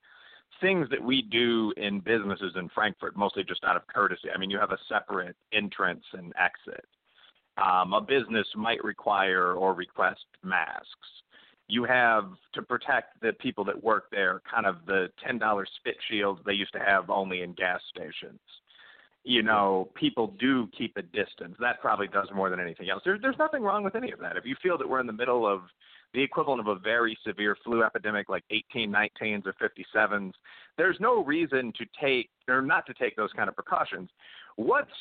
[0.61, 4.29] things that we do in businesses in Frankfort, mostly just out of courtesy.
[4.33, 6.85] I mean, you have a separate entrance and exit.
[7.61, 10.87] Um, a business might require or request masks.
[11.67, 16.39] You have to protect the people that work there, kind of the $10 spit shields
[16.45, 18.39] they used to have only in gas stations.
[19.23, 21.55] You know, people do keep a distance.
[21.59, 23.01] That probably does more than anything else.
[23.05, 24.35] There, there's nothing wrong with any of that.
[24.35, 25.61] If you feel that we're in the middle of
[26.13, 29.53] the equivalent of a very severe flu epidemic like 18, 19s or
[29.95, 30.33] 57s,
[30.77, 34.09] there's no reason to take or not to take those kind of precautions.
[34.57, 34.91] What's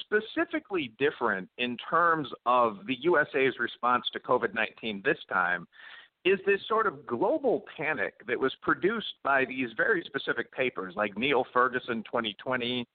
[0.00, 5.66] specifically different in terms of the USA's response to COVID 19 this time
[6.24, 11.18] is this sort of global panic that was produced by these very specific papers like
[11.18, 12.86] Neil Ferguson 2020,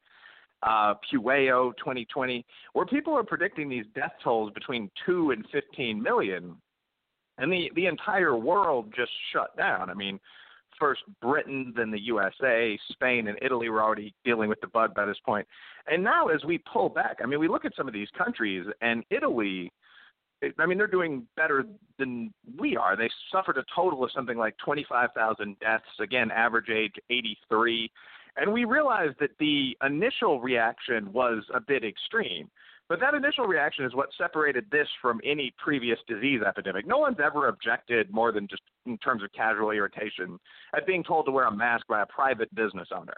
[0.64, 6.55] uh, Pueo 2020, where people are predicting these death tolls between 2 and 15 million.
[7.38, 9.89] And the, the entire world just shut down.
[9.89, 10.20] I mean,
[10.80, 15.05] first Britain, then the USA, Spain, and Italy were already dealing with the bug by
[15.05, 15.47] this point.
[15.88, 18.66] And now, as we pull back, I mean, we look at some of these countries,
[18.82, 19.72] and Italy,
[20.57, 21.66] I mean, they're doing better
[21.97, 22.95] than we are.
[22.95, 27.91] They suffered a total of something like 25,000 deaths, again, average age 83.
[28.39, 32.49] And we realized that the initial reaction was a bit extreme.
[32.87, 36.87] But that initial reaction is what separated this from any previous disease epidemic.
[36.87, 40.39] No one's ever objected more than just in terms of casual irritation
[40.75, 43.13] at being told to wear a mask by a private business owner.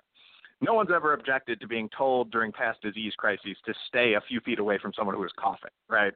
[0.59, 4.41] No one's ever objected to being told during past disease crises to stay a few
[4.41, 6.13] feet away from someone who is coughing, right?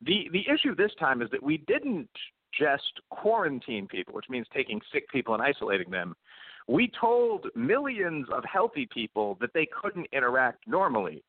[0.00, 2.08] The the issue this time is that we didn't
[2.58, 6.14] just quarantine people, which means taking sick people and isolating them.
[6.68, 11.22] We told millions of healthy people that they couldn't interact normally.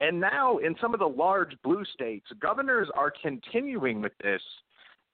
[0.00, 4.42] And now, in some of the large blue states, governors are continuing with this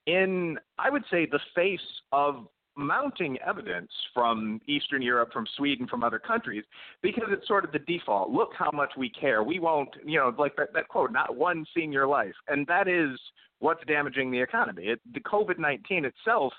[0.07, 1.81] in, I would say, the face
[2.13, 2.47] of
[2.77, 6.65] mounting evidence from Eastern Europe, from Sweden, from other countries,
[7.03, 8.31] because it's sort of the default.
[8.31, 9.43] Look how much we care.
[9.43, 12.35] We won't, you know, like that, that quote, not one senior life.
[12.49, 13.19] And that is
[13.61, 14.85] what's damaging the economy.
[14.87, 16.53] It, the COVID 19 itself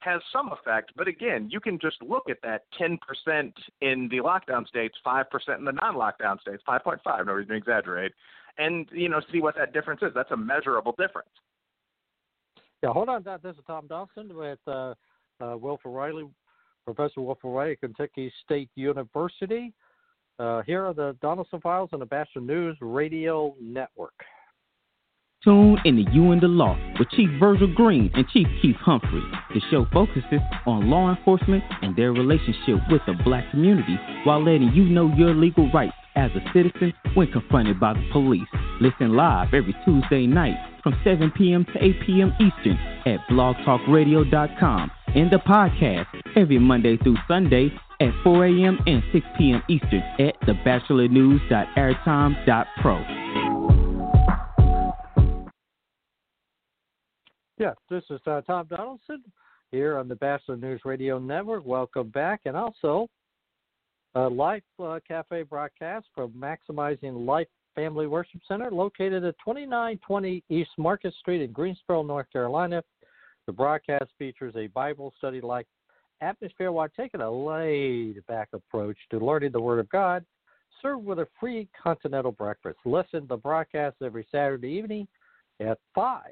[0.00, 0.92] has some effect.
[0.96, 2.98] But again, you can just look at that 10%
[3.80, 5.24] in the lockdown states, 5%
[5.58, 8.12] in the non-lockdown states, 5.5, no reason to exaggerate,
[8.58, 10.10] and you know see what that difference is.
[10.14, 11.30] That's a measurable difference.
[12.82, 13.22] Yeah, hold on.
[13.42, 14.94] This is Tom Donelson with uh,
[15.40, 16.28] uh, Reilly,
[16.84, 19.72] Professor Wilfred Reilly, Kentucky State University.
[20.38, 24.14] Uh, here are the Donelson Files on the Batchelor News Radio Network.
[25.42, 29.22] Tune in to You and the Law with Chief Virgil Green and Chief Keith Humphrey.
[29.54, 34.70] The show focuses on law enforcement and their relationship with the black community while letting
[34.74, 38.46] you know your legal rights as a citizen when confronted by the police.
[38.82, 41.64] Listen live every Tuesday night from 7 p.m.
[41.72, 42.34] to 8 p.m.
[42.34, 42.76] Eastern
[43.06, 46.04] at blogtalkradio.com and the podcast
[46.36, 48.78] every Monday through Sunday at 4 a.m.
[48.86, 49.62] and 6 p.m.
[49.70, 53.19] Eastern at thebatchelornews.airtime.pro.
[57.60, 59.18] Yes, this is uh, Tom Donelson
[59.70, 61.66] here on the Batchelor News Radio Network.
[61.66, 63.06] Welcome back, and also
[64.14, 70.70] a Life uh, Cafe broadcast from Maximizing Life Family Worship Center, located at 2920 East
[70.78, 72.82] Market Street in Greensboro, North Carolina.
[73.44, 75.66] The broadcast features a Bible study like
[76.22, 80.24] atmosphere while taking a laid back approach to learning the Word of God,
[80.80, 82.78] served with a free continental breakfast.
[82.86, 85.06] Listen to the broadcast every Saturday evening
[85.60, 86.22] at 5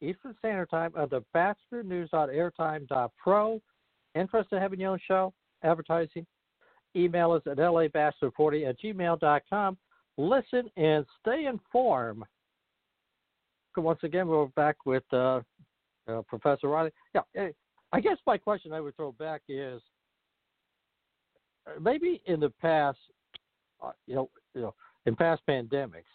[0.00, 3.60] Eastern Standard Time of the batchelornews.airtime.pro.
[4.14, 6.26] Interested in having your own show, advertising?
[6.96, 9.76] Email us at labatchelor40 at gmail.com.
[10.16, 12.22] Listen and stay informed.
[13.76, 15.40] Once again, we're back with uh,
[16.08, 16.90] uh, Professor Reilly.
[17.14, 17.50] Yeah, eh,
[17.92, 19.80] I guess my question I would throw back is
[21.66, 22.98] uh, maybe in the past,
[23.80, 24.74] uh, you know, you know,
[25.06, 26.10] in past pandemics,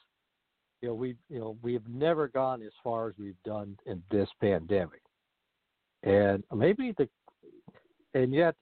[0.84, 4.28] you know, we you know we've never gone as far as we've done in this
[4.42, 5.02] pandemic,
[6.04, 7.08] and maybe the,
[8.14, 8.54] and yet,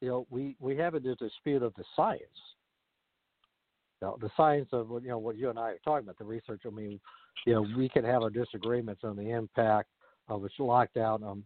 [0.00, 2.22] you know, we we have a dispute of the science.
[4.00, 6.62] Now, the science of you know what you and I are talking about, the research.
[6.64, 7.00] I mean,
[7.44, 9.88] you know, we can have our disagreements on the impact
[10.28, 11.42] of a lockdown on,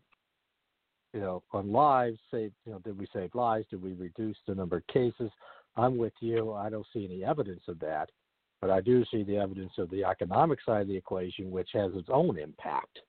[1.15, 2.19] you know, on lives.
[2.31, 3.65] Say, you know, did we save lives?
[3.71, 5.31] Did we reduce the number of cases?
[5.77, 6.53] I'm with you.
[6.53, 8.11] I don't see any evidence of that.
[8.63, 11.91] But I do see the evidence of the economic side of the equation, which has
[11.95, 13.01] its own impact.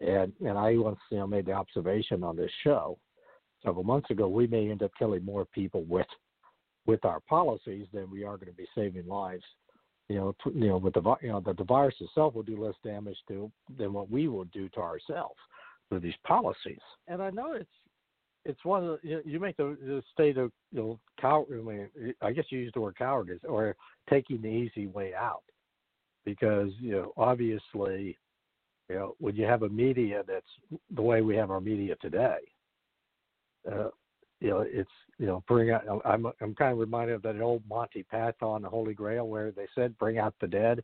[0.00, 2.98] And and I once you know made the observation on this show
[3.64, 6.08] several months ago, we may end up killing more people with
[6.86, 9.44] with our policies than we are going to be saving lives.
[10.08, 12.74] You know, you know, with the you know the, the virus itself will do less
[12.82, 15.38] damage to than what we will do to ourselves
[15.90, 16.80] with these policies.
[17.06, 17.52] And I know
[18.44, 21.46] it's one of the, you, you make the, the state of you know cow.
[21.50, 21.88] I, mean,
[22.22, 23.76] I guess you use the word cowardice or
[24.08, 25.42] taking the easy way out,
[26.24, 28.16] because you know obviously,
[28.88, 32.38] you know when you have a media that's the way we have our media today,
[33.70, 33.88] uh,
[34.40, 35.82] you know, it's you know, bring out.
[36.04, 39.66] I'm I'm kind of reminded of that old Monty Python, the Holy Grail, where they
[39.74, 40.82] said, "Bring out the dead,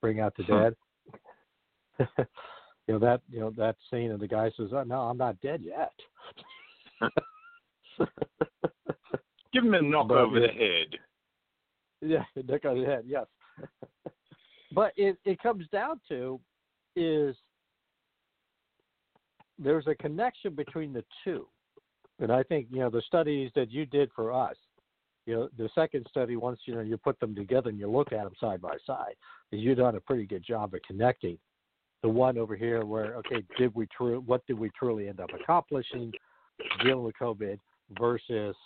[0.00, 0.74] bring out the dead."
[2.88, 5.40] you know that you know that scene, and the guy says, oh, "No, I'm not
[5.42, 5.92] dead yet."
[9.52, 10.46] Give him a knock But, over yeah.
[10.46, 10.98] the head.
[12.02, 13.26] Yeah, knock on the head, yes.
[14.72, 16.40] but it, it comes down to
[16.94, 17.36] is
[19.58, 21.46] there's a connection between the two.
[22.18, 24.56] And I think, you know, the studies that you did for us,
[25.26, 28.12] you know, the second study, once, you know, you put them together and you look
[28.12, 29.14] at them side by side,
[29.52, 31.38] is you've done a pretty good job of connecting
[32.02, 35.30] the one over here where, okay, did we true, what did we truly end up
[35.38, 36.12] accomplishing
[36.82, 37.58] dealing with COVID
[37.98, 38.56] versus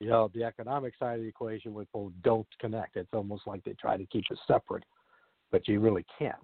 [0.00, 2.96] you know, the economic side of the equation where people don't connect.
[2.96, 4.84] It's almost like they try to keep it separate,
[5.50, 6.36] but you really can't.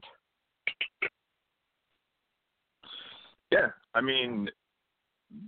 [3.52, 4.48] Yeah, I mean,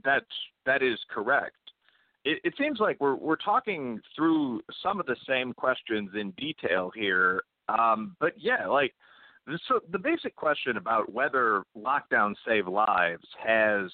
[0.05, 0.25] that's
[0.67, 1.57] that is correct.
[2.25, 6.93] It, it seems like we're we're talking through some of the same questions in detail
[6.95, 8.95] here, um, but yeah, like
[9.67, 13.91] so the basic question about whether lockdowns save lives has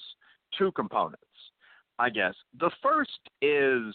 [0.57, 1.23] two components.
[1.99, 3.93] I guess the first is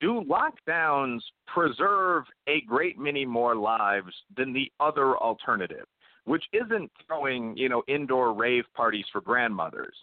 [0.00, 5.86] do lockdowns preserve a great many more lives than the other alternative,
[6.24, 9.94] which isn't throwing, you know, indoor rave parties for grandmothers.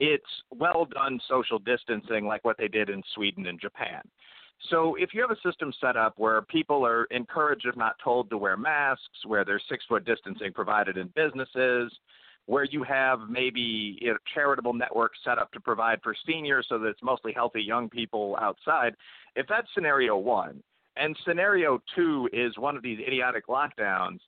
[0.00, 4.00] It's well done social distancing like what they did in Sweden and Japan.
[4.68, 8.28] So if you have a system set up where people are encouraged, if not told,
[8.30, 11.92] to wear masks, where there's six foot distancing provided in businesses,
[12.46, 16.88] where you have maybe a charitable network set up to provide for seniors so that
[16.88, 18.94] it's mostly healthy young people outside,
[19.36, 20.62] if that's scenario one,
[20.96, 24.18] and scenario two is one of these idiotic lockdowns,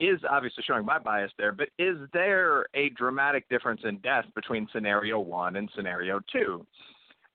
[0.00, 4.68] is obviously showing my bias there, but is there a dramatic difference in death between
[4.72, 6.66] scenario one and scenario two?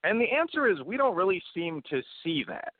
[0.03, 2.73] And the answer is we don't really seem to see that.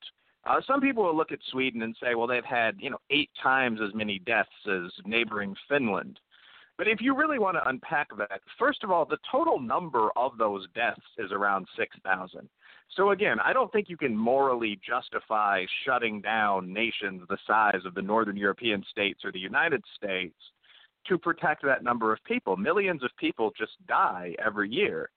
[0.46, 3.30] Uh, some people will look at Sweden and say, well, they've had you know eight
[3.42, 6.20] times as many deaths as neighboring Finland.
[6.80, 10.38] But if you really want to unpack that, first of all, the total number of
[10.38, 12.48] those deaths is around 6,000.
[12.96, 17.96] So again, I don't think you can morally justify shutting down nations the size of
[17.96, 20.38] the northern European states or the United States
[21.10, 22.56] to protect that number of people.
[22.56, 25.10] Millions of people just die every year.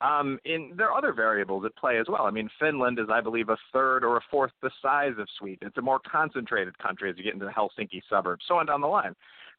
[0.00, 2.22] Um, in, there are other variables at play as well.
[2.22, 5.68] I mean, Finland is, I believe, a third or a fourth the size of Sweden.
[5.68, 8.80] It's a more concentrated country as you get into the Helsinki suburbs, so on down
[8.80, 9.14] the line.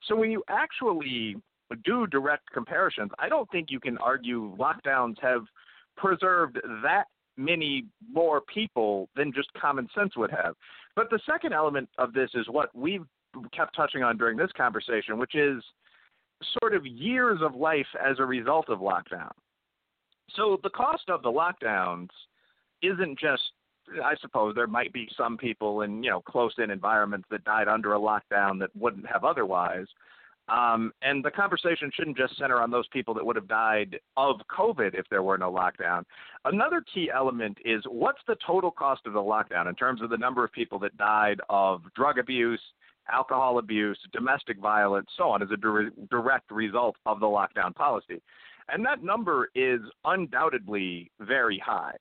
[0.08, 1.36] So when you actually
[1.84, 5.46] do direct comparisons, I don't think you can argue lockdowns have
[5.98, 7.06] preserved that
[7.38, 10.56] many more people than just common sense would have.
[10.96, 13.06] But the second element of this is what we've
[13.54, 15.62] kept touching on during this conversation, which is
[16.60, 19.32] sort of years of life as a result of lockdown.
[20.36, 22.10] So the cost of the lockdowns
[22.82, 23.44] isn't just
[24.04, 27.68] I suppose there might be some people in you know close in environments that died
[27.68, 29.88] under a lockdown that wouldn't have otherwise.
[30.48, 34.36] Um, and the conversation shouldn't just center on those people that would have died of
[34.56, 36.04] COVID if there were no lockdown.
[36.46, 40.18] Another key element is what's the total cost of the lockdown in terms of the
[40.18, 42.62] number of people that died of drug abuse,
[43.12, 48.22] alcohol abuse, domestic violence, so on, as a dir- direct result of the lockdown policy.
[48.70, 51.96] And that number is undoubtedly very high.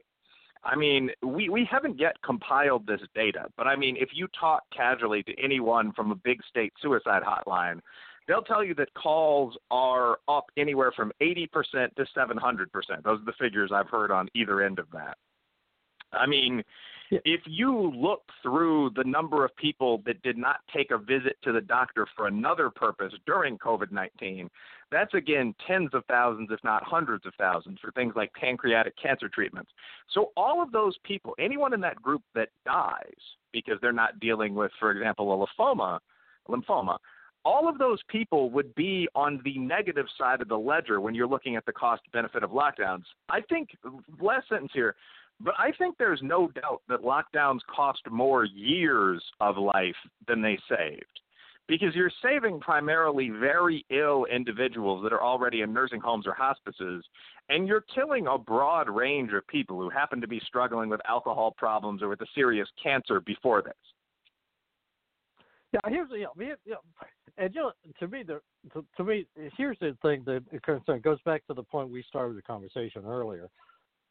[0.64, 4.62] I mean, we, we haven't yet compiled this data, but I mean, if you talk
[4.74, 7.80] casually to anyone from a big state suicide hotline,
[8.26, 11.48] they'll tell you that calls are up anywhere from 80%
[11.96, 12.66] to 700%.
[13.04, 15.18] Those are the figures I've heard on either end of that.
[16.12, 16.62] I mean,
[17.24, 21.52] if you look through the number of people that did not take a visit to
[21.52, 24.48] the doctor for another purpose during COVID 19,
[24.90, 29.28] that's again tens of thousands, if not hundreds of thousands, for things like pancreatic cancer
[29.28, 29.70] treatments.
[30.12, 33.12] So, all of those people, anyone in that group that dies
[33.52, 35.98] because they're not dealing with, for example, a lymphoma,
[36.48, 36.98] lymphoma,
[37.44, 41.26] all of those people would be on the negative side of the ledger when you're
[41.26, 43.04] looking at the cost benefit of lockdowns.
[43.28, 43.70] I think,
[44.20, 44.96] last sentence here,
[45.40, 50.58] but I think there's no doubt that lockdowns cost more years of life than they
[50.68, 51.04] saved.
[51.66, 57.02] Because you're saving primarily very ill individuals that are already in nursing homes or hospices,
[57.48, 61.54] and you're killing a broad range of people who happen to be struggling with alcohol
[61.56, 63.72] problems or with a serious cancer before this.
[65.72, 66.78] Yeah, here's the, you know, you know,
[67.38, 68.40] and you know, to me, the
[68.74, 69.26] to, to me,
[69.56, 73.48] here's the thing that concern goes back to the point we started the conversation earlier,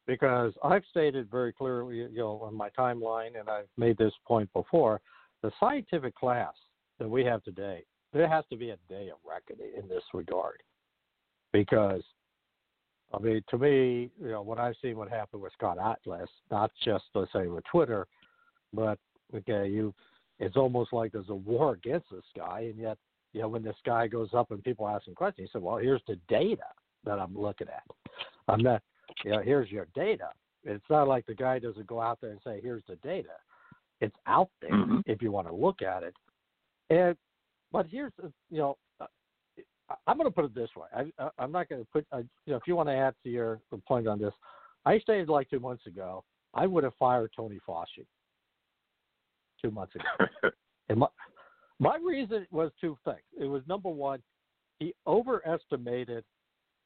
[0.08, 4.52] because I've stated very clearly, you know, on my timeline, and I've made this point
[4.54, 5.02] before,
[5.42, 6.54] the scientific class
[7.00, 10.62] that we have today, there has to be a day of reckoning in this regard,
[11.52, 12.04] because
[13.14, 16.72] I mean, to me, you know, when I've seen what happened with Scott Atlas, not
[16.84, 18.08] just let's say with Twitter,
[18.74, 18.98] but
[19.36, 19.94] okay, you,
[20.40, 22.98] it's almost like there's a war against this guy, and yet,
[23.34, 25.78] you know, when this guy goes up and people ask him questions, he said, "Well,
[25.78, 26.64] here's the data
[27.06, 27.84] that I'm looking at.
[28.48, 28.82] I'm not,
[29.24, 30.30] you know, here's your data."
[30.64, 33.36] It's not like the guy doesn't go out there and say, "Here's the data."
[34.02, 35.04] It's out there Mhm.
[35.06, 36.16] if you want to look at it.
[36.90, 37.18] And
[37.72, 38.12] but here's
[38.50, 39.08] you know uh,
[39.90, 40.88] I- I'm going to put it this way.
[40.96, 43.16] I, I, I'm not going to put uh, you know if you want to add
[43.24, 44.34] to your point on this,
[44.86, 48.06] I stated like two months ago I would have fired Tony Fauci
[49.62, 50.52] two months ago.
[50.90, 51.08] and my
[51.80, 53.22] my reason was two things.
[53.40, 54.22] It was number one,
[54.80, 56.24] he overestimated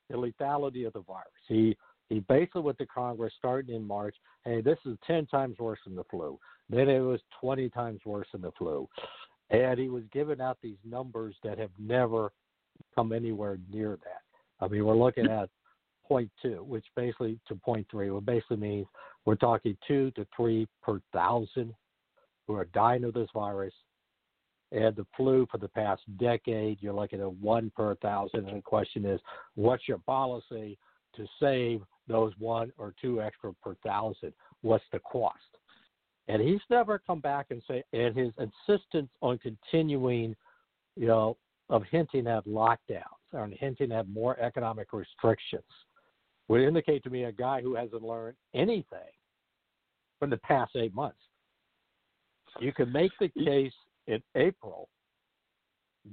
[0.09, 1.25] the lethality of the virus.
[1.47, 1.75] He
[2.09, 4.15] he basically went to Congress starting in March.
[4.45, 6.39] Hey, this is ten times worse than the flu.
[6.69, 8.87] Then it was twenty times worse than the flu,
[9.49, 12.31] and he was giving out these numbers that have never
[12.95, 14.21] come anywhere near that.
[14.59, 15.49] I mean, we're looking at
[16.07, 18.87] point two, which basically to point three, which basically means
[19.25, 21.73] we're talking two to three per thousand
[22.47, 23.73] who are dying of this virus.
[24.71, 28.47] And the flu for the past decade, you're looking at one per thousand.
[28.47, 29.19] And the question is,
[29.55, 30.77] what's your policy
[31.15, 34.33] to save those one or two extra per thousand?
[34.61, 35.37] What's the cost?
[36.27, 40.35] And he's never come back and say, and his insistence on continuing,
[40.95, 41.37] you know,
[41.69, 43.01] of hinting at lockdowns
[43.33, 45.63] and hinting at more economic restrictions
[46.47, 49.11] would indicate to me a guy who hasn't learned anything
[50.19, 51.19] from the past eight months.
[52.59, 53.73] You could make the case
[54.07, 54.89] in April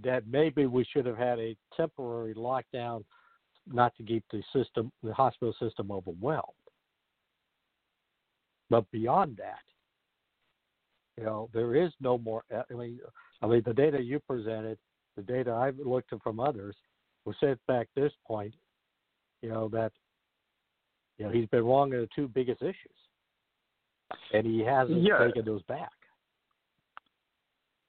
[0.02, 3.04] that maybe we should have had a temporary lockdown
[3.70, 6.42] not to keep the system the hospital system overwhelmed.
[8.70, 9.62] But beyond that,
[11.16, 13.00] you know, there is no more I mean
[13.42, 14.78] I mean the data you presented,
[15.16, 16.76] the data I've looked at from others
[17.24, 18.54] will set back this point,
[19.42, 19.92] you know, that
[21.18, 22.74] you know, he's been wrong in the two biggest issues.
[24.32, 25.18] And he hasn't Yeah.
[25.18, 25.92] taken those back.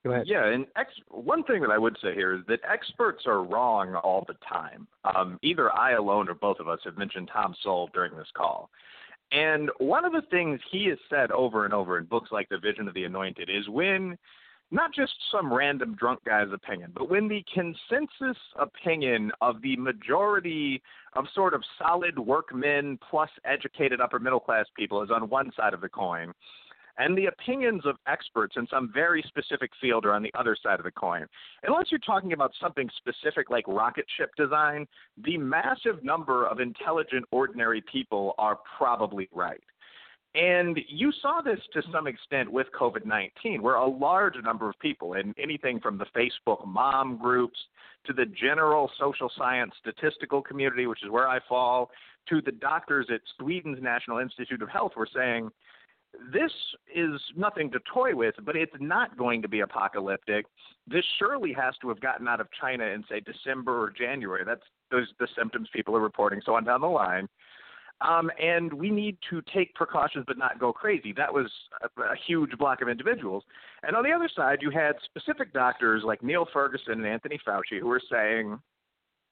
[0.06, 0.28] Go ahead.
[0.28, 3.96] Yeah, and ex- one thing that I would say here is that experts are wrong
[3.96, 4.88] all the time.
[5.04, 8.70] Um, either I alone or both of us have mentioned Tom Sowell during this call.
[9.32, 12.60] And one of the things he has said over and over in books like The
[12.60, 14.16] Vision of the Anointed is when
[14.70, 20.84] not just some random drunk guy's opinion, but when the consensus opinion of the majority
[21.14, 25.74] of sort of solid workmen plus educated upper middle class people is on one side
[25.74, 26.32] of the coin,
[26.98, 30.80] and the opinions of experts in some very specific field are on the other side
[30.80, 31.26] of the coin.
[31.64, 34.88] Unless you're talking about something specific like rocket ship design,
[35.24, 39.62] the massive number of intelligent, ordinary people are probably right.
[40.36, 44.78] And you saw this to some extent with COVID 19, where a large number of
[44.80, 47.58] people, in anything from the Facebook mom groups
[48.06, 51.90] to the general social science statistical community, which is where I fall,
[52.30, 55.52] to the doctors at Sweden's National Institute of Health, were saying,
[56.32, 56.52] this
[56.94, 60.46] is nothing to toy with, but it's not going to be apocalyptic.
[60.88, 64.44] This surely has to have gotten out of China in say December or January.
[64.46, 64.62] That's
[64.92, 66.42] those the symptoms people are reporting.
[66.46, 67.28] So on down the line,
[68.02, 71.14] um, and we need to take precautions but not go crazy.
[71.14, 71.50] That was
[71.82, 73.44] a, a huge block of individuals.
[73.84, 77.80] And on the other side, you had specific doctors like Neil Ferguson and Anthony Fauci
[77.80, 78.60] who were saying,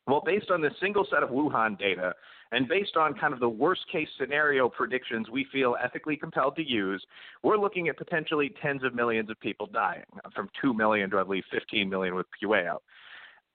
[0.08, 2.14] well, based on this single set of Wuhan data
[2.54, 6.64] and based on kind of the worst case scenario predictions we feel ethically compelled to
[6.64, 7.04] use,
[7.42, 11.20] we're looking at potentially tens of millions of people dying, uh, from 2 million to
[11.20, 12.78] I believe 15 million with PUA.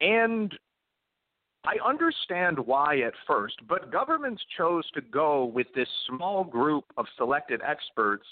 [0.00, 0.52] And
[1.64, 7.06] I understand why at first, but governments chose to go with this small group of
[7.16, 8.26] selected experts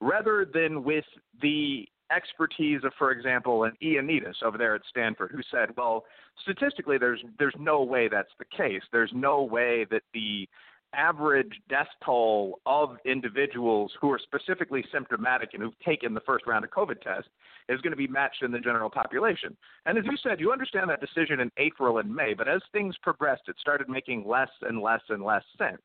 [0.00, 1.04] rather than with
[1.42, 6.04] the expertise of, for example, an Ioannidis over there at Stanford, who said, "Well,
[6.42, 8.82] statistically, there's there's no way that's the case.
[8.92, 10.48] There's no way that the
[10.94, 16.64] average death toll of individuals who are specifically symptomatic and who've taken the first round
[16.64, 17.28] of COVID test
[17.68, 19.56] is going to be matched in the general population.
[19.84, 22.96] And as you said, you understand that decision in April and May, but as things
[23.02, 25.82] progressed, it started making less and less and less sense.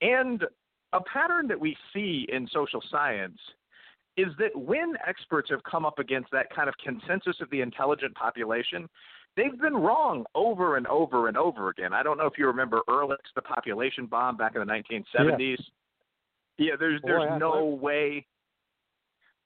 [0.00, 0.44] And
[0.92, 3.38] a pattern that we see in social science
[4.16, 8.14] is that when experts have come up against that kind of consensus of the intelligent
[8.14, 8.88] population,
[9.36, 11.92] they've been wrong over and over and over again.
[11.92, 15.58] I don't know if you remember Ehrlich's The Population Bomb back in the 1970s.
[16.58, 18.26] Yeah, there's there's I- no way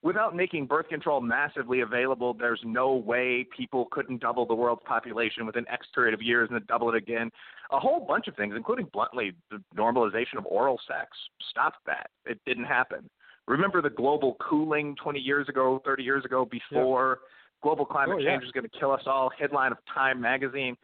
[0.03, 5.45] without making birth control massively available, there's no way people couldn't double the world's population
[5.45, 7.29] within X period of years and then double it again.
[7.73, 11.09] A whole bunch of things, including bluntly the normalization of oral sex,
[11.51, 12.11] stopped that.
[12.25, 13.11] It didn't happen.
[13.49, 17.21] Remember the global cooling 20 years ago, 30 years ago, before
[17.63, 18.31] global climate Oh, yeah.
[18.33, 19.31] change is going to kill us all?
[19.39, 20.77] Headline of Time magazine.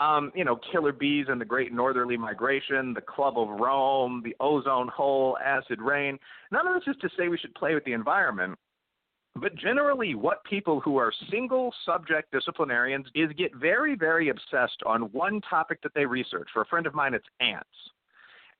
[0.00, 4.34] um, you know, killer bees and the Great Northerly Migration, the Club of Rome, the
[4.40, 6.18] ozone hole, acid rain.
[6.50, 8.58] None of this is to say we should play with the environment.
[9.36, 15.02] But generally, what people who are single subject disciplinarians is get very, very obsessed on
[15.12, 16.48] one topic that they research.
[16.52, 17.68] For a friend of mine, it's ants.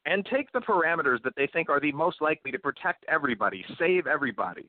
[0.05, 4.07] And take the parameters that they think are the most likely to protect everybody, save
[4.09, 4.68] everybody,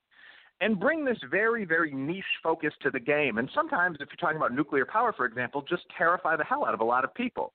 [0.61, 3.39] and bring this very, very niche focus to the game.
[3.39, 6.73] And sometimes, if you're talking about nuclear power, for example, just terrify the hell out
[6.73, 7.51] of a lot of people.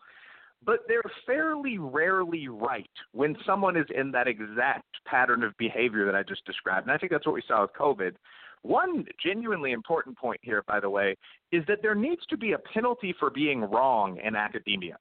[0.64, 6.16] But they're fairly rarely right when someone is in that exact pattern of behavior that
[6.16, 6.86] I just described.
[6.86, 8.14] And I think that's what we saw with COVID.
[8.62, 11.16] One genuinely important point here, by the way,
[11.52, 14.98] is that there needs to be a penalty for being wrong in academia.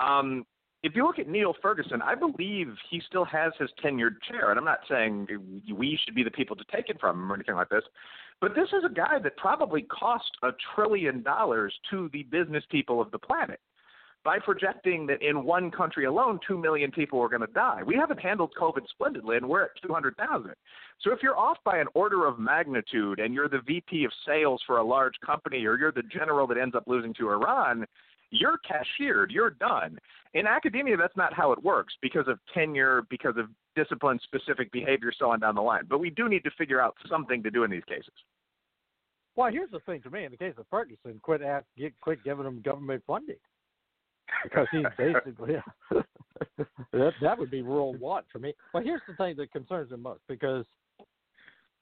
[0.00, 0.46] Um,
[0.82, 4.58] if you look at Neil Ferguson, I believe he still has his tenured chair, and
[4.58, 5.26] I'm not saying
[5.74, 7.84] we should be the people to take it from him or anything like this,
[8.40, 13.00] but this is a guy that probably cost a trillion dollars to the business people
[13.00, 13.60] of the planet
[14.24, 17.82] by projecting that in one country alone, 2 million people were going to die.
[17.84, 20.52] We haven't handled COVID splendidly, and we're at 200,000.
[21.00, 24.60] So if you're off by an order of magnitude and you're the VP of sales
[24.66, 27.86] for a large company or you're the general that ends up losing to Iran,
[28.30, 29.98] you're cashiered, you're done.
[30.34, 35.12] In academia, that's not how it works because of tenure, because of discipline specific behavior,
[35.18, 35.84] so on down the line.
[35.88, 38.12] But we do need to figure out something to do in these cases.
[39.36, 42.22] Well, here's the thing to me: in the case of Ferguson, quit ask, get, quit
[42.24, 43.36] giving him government funding
[44.42, 45.56] because he's basically
[46.92, 48.52] that that would be rule one for me.
[48.72, 50.64] But here's the thing that concerns me most because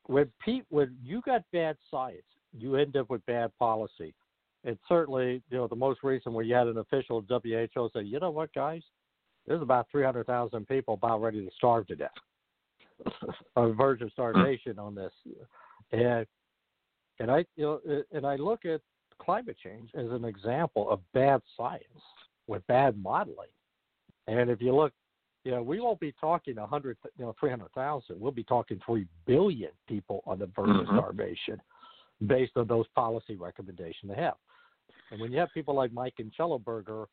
[0.07, 2.23] when Pete, when you got bad science,
[2.57, 4.15] you end up with bad policy.
[4.65, 8.19] And certainly, you know, the most recent where you had an official WHO say, you
[8.19, 8.83] know what, guys,
[9.47, 12.11] there's about 300,000 people about ready to starve to death,
[13.55, 15.13] on verge of starvation on this,
[15.93, 16.27] and
[17.19, 18.81] and I you know and I look at
[19.19, 21.85] climate change as an example of bad science
[22.47, 23.49] with bad modeling.
[24.27, 24.93] And if you look,
[25.45, 28.21] you know, we won't be talking hundred, you know, three hundred thousand.
[28.21, 30.81] We'll be talking three billion people on the verge mm-hmm.
[30.91, 31.61] of starvation,
[32.27, 34.35] based on those policy recommendations they have.
[35.11, 37.07] And when you have people like Mike Shellenberger,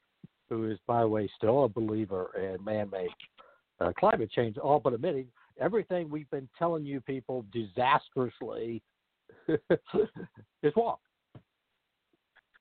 [0.50, 3.10] who is, by the way, still a believer in man-made
[3.80, 5.28] uh, climate change, all but admitting
[5.60, 8.82] everything we've been telling you people disastrously
[9.48, 10.98] is wrong.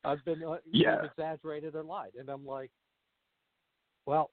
[0.04, 1.04] I've been uh, yeah.
[1.04, 2.70] exaggerated or lied, and I'm like,
[4.04, 4.30] well,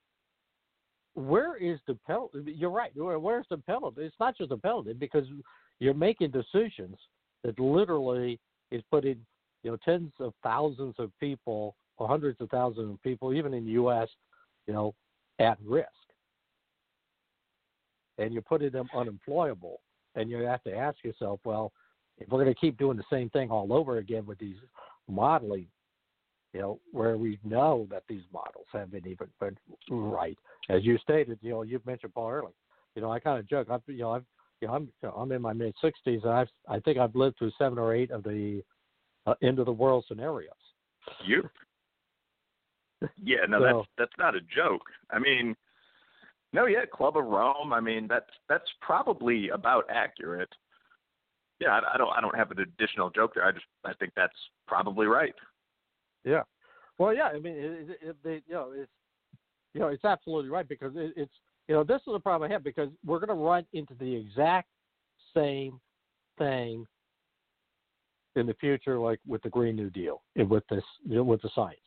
[1.14, 2.40] where is the penalty?
[2.46, 2.92] You're right.
[2.96, 4.04] Where's the penalty?
[4.04, 5.26] It's not just a penalty because
[5.80, 6.98] you're making decisions
[7.44, 8.40] that literally
[8.72, 9.18] is putting
[9.64, 13.66] you know tens of thousands of people or hundreds of thousands of people, even in
[13.66, 14.08] the U.S.,
[14.68, 14.94] you know,
[15.40, 15.88] at risk,
[18.18, 19.82] and you're putting them unemployable.
[20.16, 21.72] And you have to ask yourself, well,
[22.18, 24.56] if we're going to keep doing the same thing all over again with these
[25.08, 25.68] modeling,
[26.54, 29.58] you know, where we know that these models haven't even been
[29.90, 30.38] right.
[30.70, 32.56] As you stated, you know, you've mentioned Paul Ehrlich.
[32.96, 33.68] You know, I kind of joke.
[33.70, 34.26] I've, you know, I've,
[34.62, 37.16] you know, I'm, you know, I'm in my mid 60s, and I've, I think I've
[37.16, 38.64] lived through seven or eight of the
[39.26, 40.54] uh, end of the world scenarios.
[41.26, 41.50] You?
[43.24, 44.82] Yeah, no, so, that's that's not a joke.
[45.10, 45.56] I mean,
[46.52, 47.72] no, yeah, Club of Rome.
[47.72, 50.50] I mean, that's that's probably about accurate
[51.60, 53.46] yeah, I, I don't I don't have an additional joke there.
[53.46, 54.34] I just I think that's
[54.68, 55.34] probably right.
[56.24, 56.44] Yeah.
[56.98, 57.26] Well, yeah.
[57.26, 58.92] I mean, it, it, it, you know, it's
[59.74, 61.34] you know, it's absolutely right because it, it's
[61.70, 64.16] you know, this is a problem I have because we're going to run into the
[64.16, 64.68] exact
[65.36, 65.80] same
[66.40, 66.84] thing
[68.36, 71.44] in the future, like with the Green New Deal and with this, you know, with
[71.44, 71.78] the science.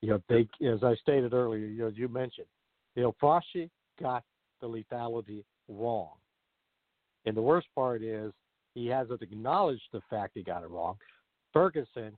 [0.00, 2.46] You know, they, as I stated earlier, you know, you mentioned,
[2.94, 3.68] you know, Fauci
[4.00, 4.22] got
[4.60, 6.12] the lethality wrong.
[7.26, 8.32] And the worst part is
[8.74, 10.96] he hasn't acknowledged the fact he got it wrong.
[11.52, 12.16] Ferguson,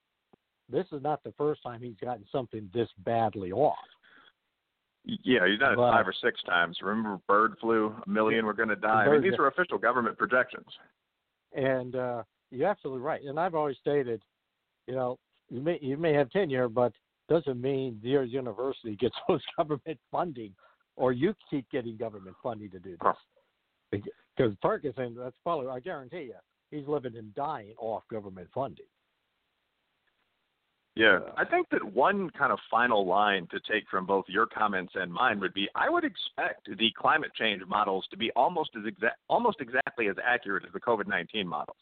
[0.70, 3.76] this is not the first time he's gotten something this badly off.
[5.06, 6.78] Yeah, he's done it five or six times.
[6.82, 9.04] Remember bird flu, a million were going to die.
[9.04, 10.66] I mean, these were official government projections.
[11.54, 13.22] And uh, you're absolutely right.
[13.22, 14.20] And I've always stated,
[14.88, 16.92] you know, you may you may have tenure, but
[17.28, 20.52] doesn't mean your university gets those government funding,
[20.96, 24.02] or you keep getting government funding to do this.
[24.36, 26.34] Because Ferguson, that's probably, I guarantee you,
[26.70, 28.86] he's living and dying off government funding.
[30.96, 34.94] Yeah, I think that one kind of final line to take from both your comments
[34.94, 38.90] and mine would be: I would expect the climate change models to be almost as
[39.28, 41.76] almost exactly as accurate as the COVID nineteen models.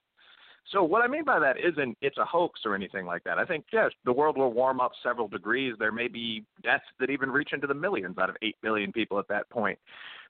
[0.73, 3.39] So what I mean by that isn't it's a hoax or anything like that.
[3.39, 5.75] I think yes, the world will warm up several degrees.
[5.79, 9.21] There may be deaths that even reach into the millions out of eight billion people
[9.21, 9.79] at that point.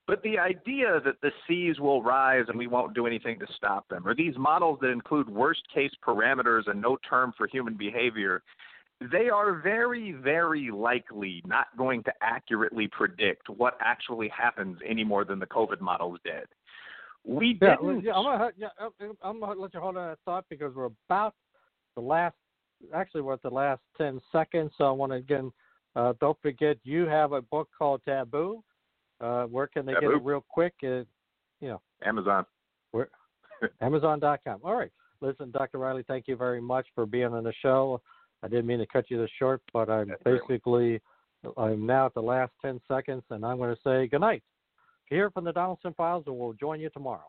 [0.07, 3.89] But the idea that the seas will rise and we won't do anything to stop
[3.89, 8.43] them, or these models that include worst case parameters and no term for human behavior,
[9.01, 15.25] they are very, very likely not going to accurately predict what actually happens any more
[15.25, 16.47] than the COVID models did.
[17.25, 18.05] We yeah, didn't.
[18.05, 18.69] yeah, I'm gonna yeah,
[19.23, 21.35] I'm gonna let you hold on that thought because we're about
[21.97, 22.37] the last.
[22.95, 24.73] Actually, we're at the last ten seconds.
[24.77, 25.51] So I want to again,
[25.97, 28.63] uh, don't forget you have a book called Taboo.
[29.21, 30.09] Uh, where can they Taboo.
[30.09, 30.75] get it real quick?
[30.83, 31.05] Uh,
[31.61, 32.45] you know, Amazon.
[32.91, 33.09] where
[33.81, 34.61] Amazon.com.
[34.63, 34.91] All right.
[35.23, 35.79] Listen, Dr.
[35.79, 38.03] Reilly, thank you very much for being on the show.
[38.45, 41.01] I didn't mean to cut you this short, but I'm That's basically
[41.57, 44.43] I'm now at the last ten seconds, and I'm going to say good night.
[45.07, 47.25] Here from the Donelson Files, and we'll join you tomorrow.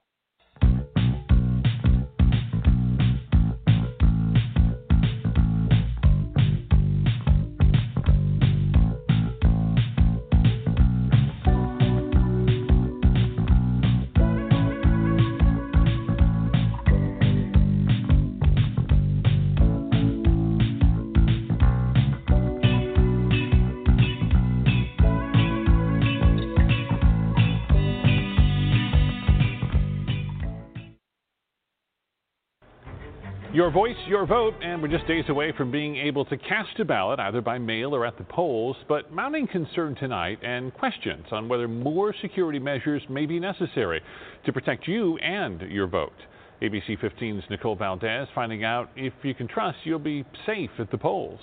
[33.66, 36.86] Your voice, your vote, and we're just days away from being able to cast a
[36.86, 38.78] ballot either by mail or at the polls.
[38.88, 44.04] But mounting concern tonight and questions on whether more security measures may be necessary
[44.46, 46.14] to protect you and your vote.
[46.62, 50.98] ABC 15's Nicole Valdez finding out if you can trust you'll be safe at the
[51.00, 51.40] polls.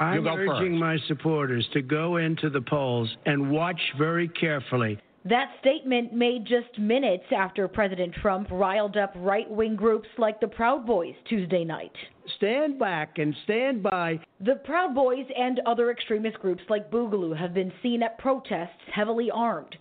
[0.00, 4.98] I'm go urging my supporters to go into the polls and watch very carefully.
[5.26, 10.48] That statement made just minutes after President Trump riled up right wing groups like the
[10.48, 11.92] Proud Boys Tuesday night.
[12.36, 14.20] Stand back and stand by.
[14.40, 19.30] The Proud Boys and other extremist groups like Boogaloo have been seen at protests heavily
[19.30, 19.74] armed.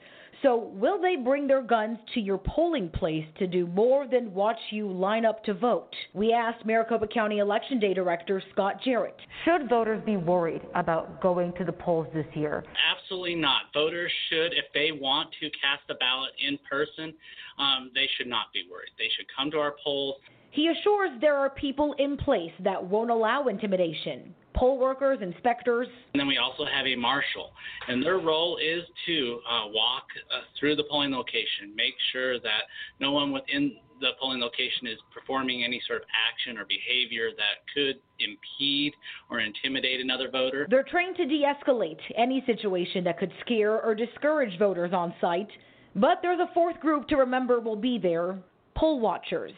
[0.44, 4.60] So, will they bring their guns to your polling place to do more than watch
[4.72, 5.96] you line up to vote?
[6.14, 9.16] We asked Maricopa County Election Day Director Scott Jarrett.
[9.46, 12.66] Should voters be worried about going to the polls this year?
[12.94, 13.62] Absolutely not.
[13.74, 17.14] Voters should, if they want to cast a ballot in person,
[17.58, 18.92] um, they should not be worried.
[18.98, 20.16] They should come to our polls.
[20.54, 25.88] He assures there are people in place that won't allow intimidation poll workers, inspectors.
[26.14, 27.52] And then we also have a marshal,
[27.88, 32.62] and their role is to uh, walk uh, through the polling location, make sure that
[33.00, 37.66] no one within the polling location is performing any sort of action or behavior that
[37.74, 38.94] could impede
[39.32, 40.68] or intimidate another voter.
[40.70, 45.50] They're trained to de escalate any situation that could scare or discourage voters on site.
[45.96, 48.38] But there's a fourth group to remember will be there
[48.76, 49.54] poll watchers.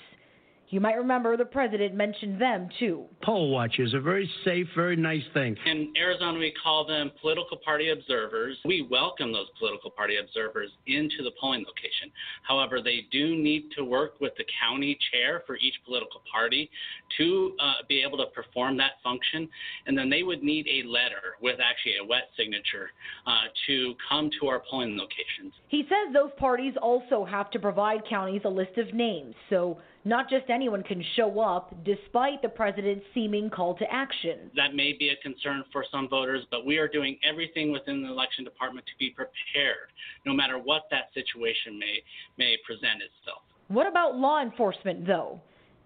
[0.69, 3.05] You might remember the president mentioned them too.
[3.23, 5.55] Poll watchers, a very safe, very nice thing.
[5.65, 8.57] In Arizona, we call them political party observers.
[8.65, 12.11] We welcome those political party observers into the polling location.
[12.43, 16.69] However, they do need to work with the county chair for each political party
[17.17, 19.47] to uh, be able to perform that function.
[19.85, 22.89] And then they would need a letter with actually a wet signature
[23.27, 25.53] uh, to come to our polling locations.
[25.67, 29.35] He says those parties also have to provide counties a list of names.
[29.49, 34.51] So not just anyone can show up, despite the president's seeming call to action.
[34.55, 38.09] That may be a concern for some voters, but we are doing everything within the
[38.09, 39.89] election department to be prepared,
[40.25, 42.03] no matter what that situation may
[42.37, 43.41] may present itself.
[43.67, 45.41] What about law enforcement, though?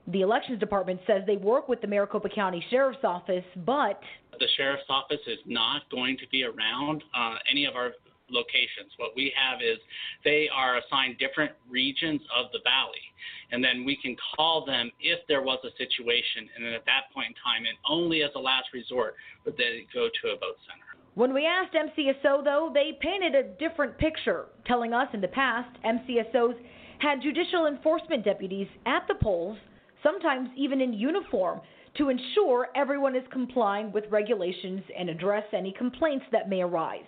[0.08, 4.02] The elections department says they work with the Maricopa County Sheriff's Office, but
[4.40, 7.92] the sheriff's office is not going to be around uh, any of our
[8.32, 8.92] locations.
[8.98, 9.78] What we have is
[10.24, 13.04] they are assigned different regions of the valley,
[13.52, 17.14] and then we can call them if there was a situation, and then at that
[17.14, 19.16] point in time, and only as a last resort,
[19.46, 20.90] would they go to a vote center.
[21.16, 25.70] When we asked MCSO, though, they painted a different picture, telling us in the past
[25.84, 26.56] MCSOs
[27.00, 29.58] had judicial enforcement deputies at the polls,
[30.04, 31.62] sometimes even in uniform,
[31.98, 37.04] to ensure everyone is complying with regulations and address any complaints that may arise.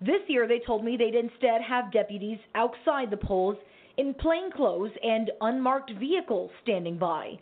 [0.00, 3.56] This year, they told me they'd instead have deputies outside the polls
[3.96, 7.38] in plain clothes and unmarked vehicles standing by.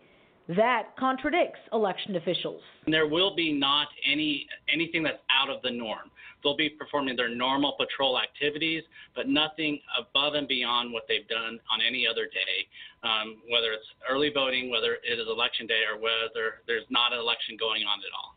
[0.47, 2.61] That contradicts election officials.
[2.87, 6.11] There will be not any anything that's out of the norm.
[6.43, 8.83] They'll be performing their normal patrol activities,
[9.17, 12.69] but nothing above and beyond what they've done on any other day,
[13.03, 17.19] um, whether it's early voting, whether it is election day, or whether there's not an
[17.19, 18.37] election going on at all.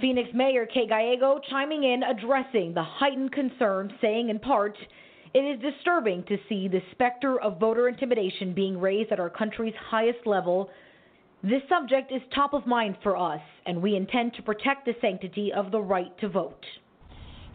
[0.00, 4.76] Phoenix Mayor Kate Gallego chiming in, addressing the heightened concern, saying in part,
[5.32, 9.74] it is disturbing to see the specter of voter intimidation being raised at our country's
[9.90, 10.70] highest level.
[11.42, 15.52] This subject is top of mind for us, and we intend to protect the sanctity
[15.52, 16.64] of the right to vote.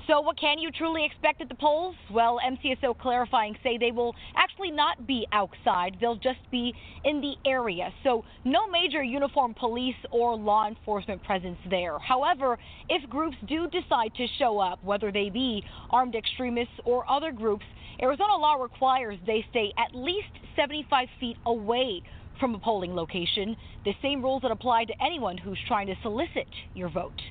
[0.08, 1.96] So, what can you truly expect at the polls?
[2.12, 6.74] Well, MCSO clarifying say they will actually not be outside, they'll just be
[7.04, 7.94] in the area.
[8.04, 12.00] So, no major uniformed police or law enforcement presence there.
[12.00, 12.58] However,
[12.90, 17.66] if groups do decide to show up, whether they be armed extremists or other groups,
[18.02, 22.02] Arizona law requires they stay at least 75 feet away
[22.40, 26.48] from a polling location, the same rules that apply to anyone who's trying to solicit
[26.74, 27.22] your vote.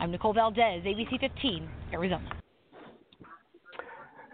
[0.00, 2.40] I'm Nicole Valdez, ABC 15, Arizona.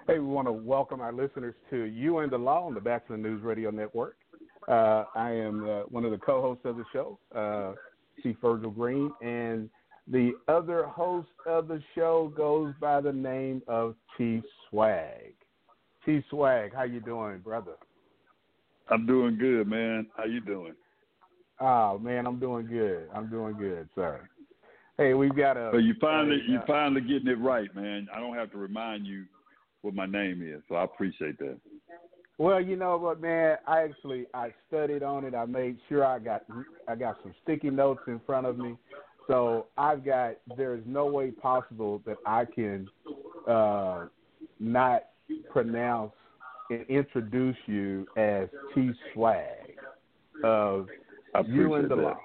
[0.07, 3.17] Hey, we want to welcome our listeners to You and the Law on the Batchelor
[3.17, 4.17] News Radio Network.
[4.69, 7.73] Uh, I am uh, one of the co-hosts of the show, uh,
[8.23, 9.69] Chief Virgil Green, and
[10.07, 15.35] the other host of the show goes by the name of Chief Swag.
[16.05, 17.75] Chief Swag, how you doing, brother?
[18.89, 20.07] I'm doing good, man.
[20.17, 20.75] How you doing?
[21.61, 23.09] Oh man, I'm doing good.
[23.13, 24.29] I'm doing good, sir.
[24.99, 25.71] Hey, we've got a.
[25.73, 28.09] So you finally you finally getting it right, man.
[28.15, 29.25] I don't have to remind you
[29.83, 31.59] what my name is, so I appreciate that.
[32.39, 33.59] Well, you know what, man.
[33.67, 35.35] I actually I studied on it.
[35.35, 36.45] I made sure I got
[36.89, 38.77] I got some sticky notes in front of me.
[39.27, 40.37] So I've got.
[40.57, 42.89] There is no way possible that I can
[43.47, 44.07] uh,
[44.59, 45.05] not
[45.51, 46.13] pronounce
[46.71, 49.77] and introduce you as T Swag
[50.43, 50.89] of
[51.47, 52.03] you and the that.
[52.03, 52.19] law.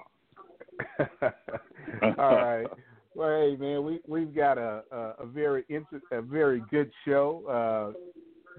[2.18, 2.66] All right.
[3.14, 7.44] Well, hey man, we we've got a a, a very inter- a very good show
[7.46, 8.10] uh,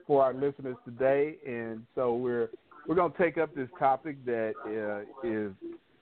[0.06, 2.50] for our listeners today, and so we're
[2.88, 5.52] we're going to take up this topic that uh, is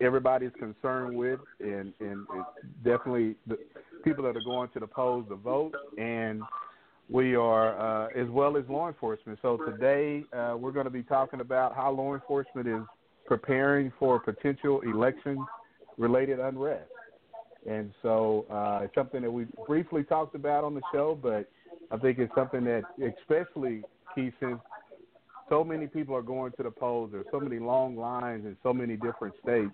[0.01, 3.57] everybody's concerned with, and and it's definitely the
[4.03, 6.41] people that are going to the polls to vote, and
[7.09, 9.37] we are uh, as well as law enforcement.
[9.41, 12.81] So today uh, we're going to be talking about how law enforcement is
[13.25, 15.45] preparing for potential election
[16.01, 16.89] related unrest.
[17.69, 21.47] And so uh, it's something that we briefly talked about on the show, but
[21.91, 22.81] I think it's something that,
[23.19, 23.83] especially
[24.15, 24.59] key since
[25.47, 28.73] so many people are going to the polls, there's so many long lines in so
[28.73, 29.71] many different states,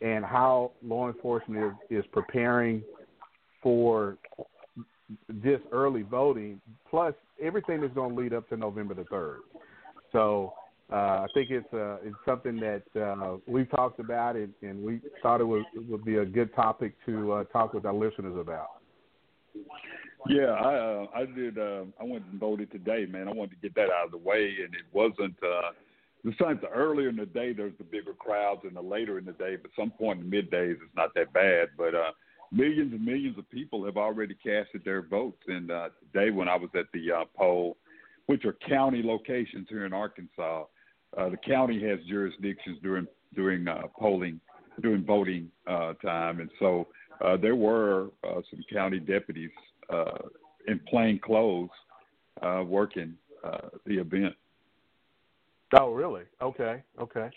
[0.00, 2.82] and how law enforcement is, is preparing
[3.62, 4.16] for
[5.28, 6.60] this early voting,
[6.90, 9.36] plus everything that's going to lead up to November the 3rd.
[10.10, 10.54] So
[10.94, 15.44] I think it's uh, it's something that uh, we've talked about, and, we thought it
[15.44, 18.68] would would be a good topic to uh, talk with our listeners about.
[20.28, 21.58] Yeah, I uh, I did.
[21.58, 23.28] Uh, I went and voted today, man.
[23.28, 25.34] I wanted to get that out of the way, and it wasn't.
[25.42, 25.72] Uh,
[26.24, 29.32] besides, the earlier in the day, there's the bigger crowds, and the later in the
[29.32, 31.70] day, but some point in the middays, it's not that bad.
[31.76, 32.12] But uh,
[32.52, 35.42] millions and millions of people have already casted their votes.
[35.48, 37.76] And uh, today, when I was at the uh, poll,
[38.26, 40.64] which are county locations here in Arkansas,
[41.16, 44.40] uh, the county has jurisdictions during during uh, polling,
[44.80, 46.88] during voting uh, time, and so
[47.24, 49.50] uh, there were uh, some county deputies
[49.92, 50.18] uh,
[50.68, 51.70] in plain clothes
[52.42, 54.34] uh, working uh, the event.
[55.78, 56.24] Oh, really?
[56.42, 57.30] Okay, okay.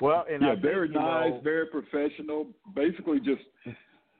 [0.00, 2.46] Well, and yeah, I very you nice, know, very professional.
[2.74, 3.42] Basically, just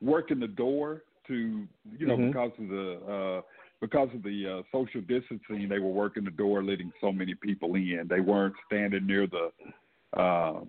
[0.01, 1.67] working the door to
[1.99, 2.29] you know Mhm.
[2.29, 3.43] because of the uh,
[3.85, 7.75] because of the uh, social distancing, they were working the door, letting so many people
[7.75, 8.07] in.
[8.09, 10.61] They weren't standing near the uh,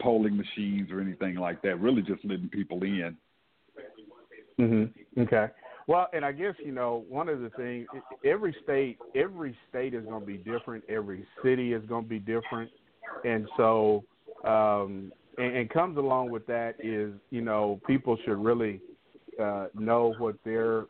[0.00, 1.80] polling machines or anything like that.
[1.80, 3.16] Really, just letting people in.
[4.58, 4.84] hmm
[5.20, 5.48] Okay.
[5.88, 7.88] Well, and I guess you know one of the things.
[8.24, 10.84] Every state, every state is going to be different.
[10.88, 12.70] Every city is going to be different,
[13.24, 14.04] and so
[14.44, 18.80] um, and, and comes along with that is you know people should really
[19.42, 20.84] uh, know what their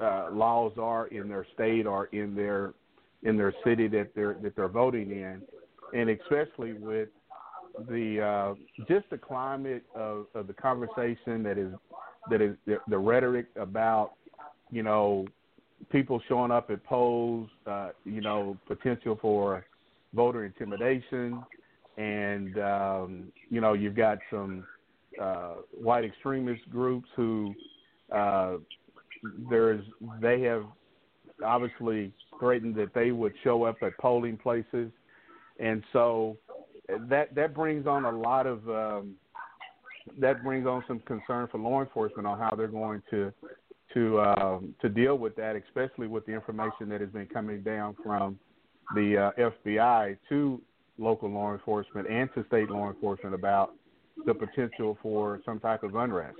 [0.00, 2.74] uh, laws are in their state or in their
[3.22, 5.42] in their city that they're that they're voting in,
[5.94, 7.08] and especially with
[7.88, 8.54] the uh,
[8.88, 11.72] just the climate of, of the conversation that is
[12.30, 14.12] that is the, the rhetoric about
[14.70, 15.26] you know
[15.90, 19.64] people showing up at polls, uh, you know potential for
[20.14, 21.42] voter intimidation,
[21.96, 24.64] and um, you know you've got some
[25.20, 27.54] uh, white extremist groups who
[28.14, 28.56] uh,
[29.50, 29.84] there's
[30.20, 30.64] they have
[31.44, 34.90] obviously threatened that they would show up at polling places,
[35.58, 36.36] and so
[37.08, 39.14] that that brings on a lot of um,
[40.18, 43.32] that brings on some concern for law enforcement on how they're going to
[43.94, 47.96] to um, to deal with that, especially with the information that has been coming down
[48.02, 48.38] from
[48.94, 50.60] the uh, FBI to
[50.98, 53.74] local law enforcement and to state law enforcement about
[54.24, 56.38] the potential for some type of unrest.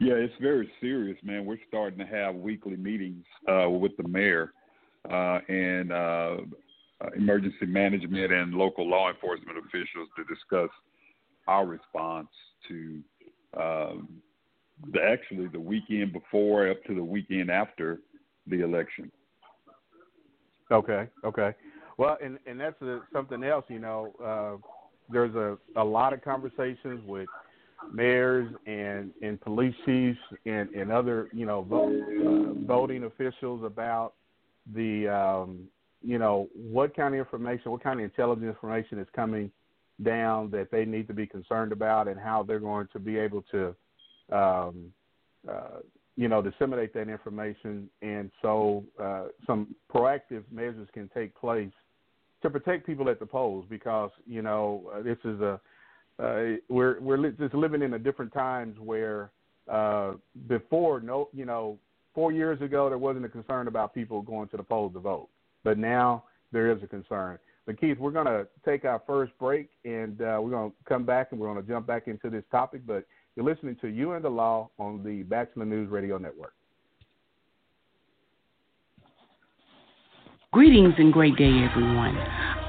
[0.00, 1.44] Yeah, it's very serious, man.
[1.44, 4.52] We're starting to have weekly meetings uh, with the mayor
[5.10, 6.36] uh, and uh,
[7.00, 10.70] uh, emergency management and local law enforcement officials to discuss
[11.46, 12.28] our response
[12.68, 13.00] to
[13.58, 14.08] um,
[14.92, 18.00] the, actually the weekend before up to the weekend after
[18.46, 19.10] the election.
[20.72, 21.54] Okay, okay.
[21.98, 23.64] Well, and and that's a, something else.
[23.68, 24.68] You know, uh,
[25.12, 27.28] there's a a lot of conversations with
[27.92, 34.14] mayors and and police chiefs and and other you know vote, uh, voting officials about
[34.74, 35.68] the um,
[36.02, 39.50] you know what kind of information, what kind of intelligence information is coming
[40.02, 43.42] down that they need to be concerned about, and how they're going to be able
[43.50, 43.74] to
[44.32, 44.92] um,
[45.48, 45.78] uh,
[46.16, 51.72] you know disseminate that information, and so uh, some proactive measures can take place
[52.42, 55.60] to protect people at the polls because you know uh, this is a
[56.18, 59.30] uh, we're we're just living in a different times where
[59.70, 60.12] uh,
[60.46, 61.78] before no you know
[62.14, 65.28] four years ago there wasn't a concern about people going to the polls to vote,
[65.64, 67.38] but now there is a concern.
[67.66, 71.04] But Keith, we're going to take our first break and uh, we're going to come
[71.04, 72.82] back and we're going to jump back into this topic.
[72.86, 76.52] But you're listening to You and the Law on the Batchelor News Radio Network.
[80.52, 82.16] Greetings and great day, everyone.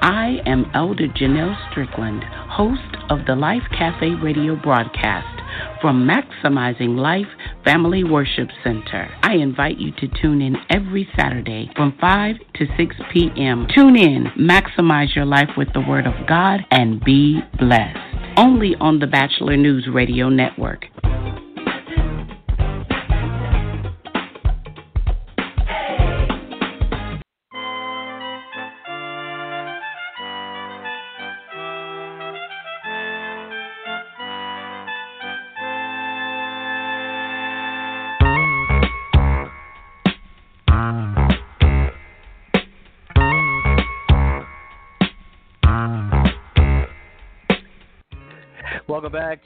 [0.02, 2.24] I am Elder Janelle Strickland,
[2.56, 5.42] host of the Life Cafe radio broadcast
[5.82, 7.26] from Maximizing Life
[7.66, 9.10] Family Worship Center.
[9.22, 13.66] I invite you to tune in every Saturday from 5 to 6 p.m.
[13.74, 17.98] Tune in, maximize your life with the Word of God, and be blessed.
[18.38, 20.86] Only on the Batchelor News Radio Network.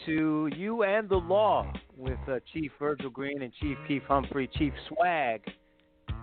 [0.07, 4.73] To You and the Law with uh, Chief Virgil Green and Chief Keith Humphrey, Chief
[4.89, 5.43] Swag,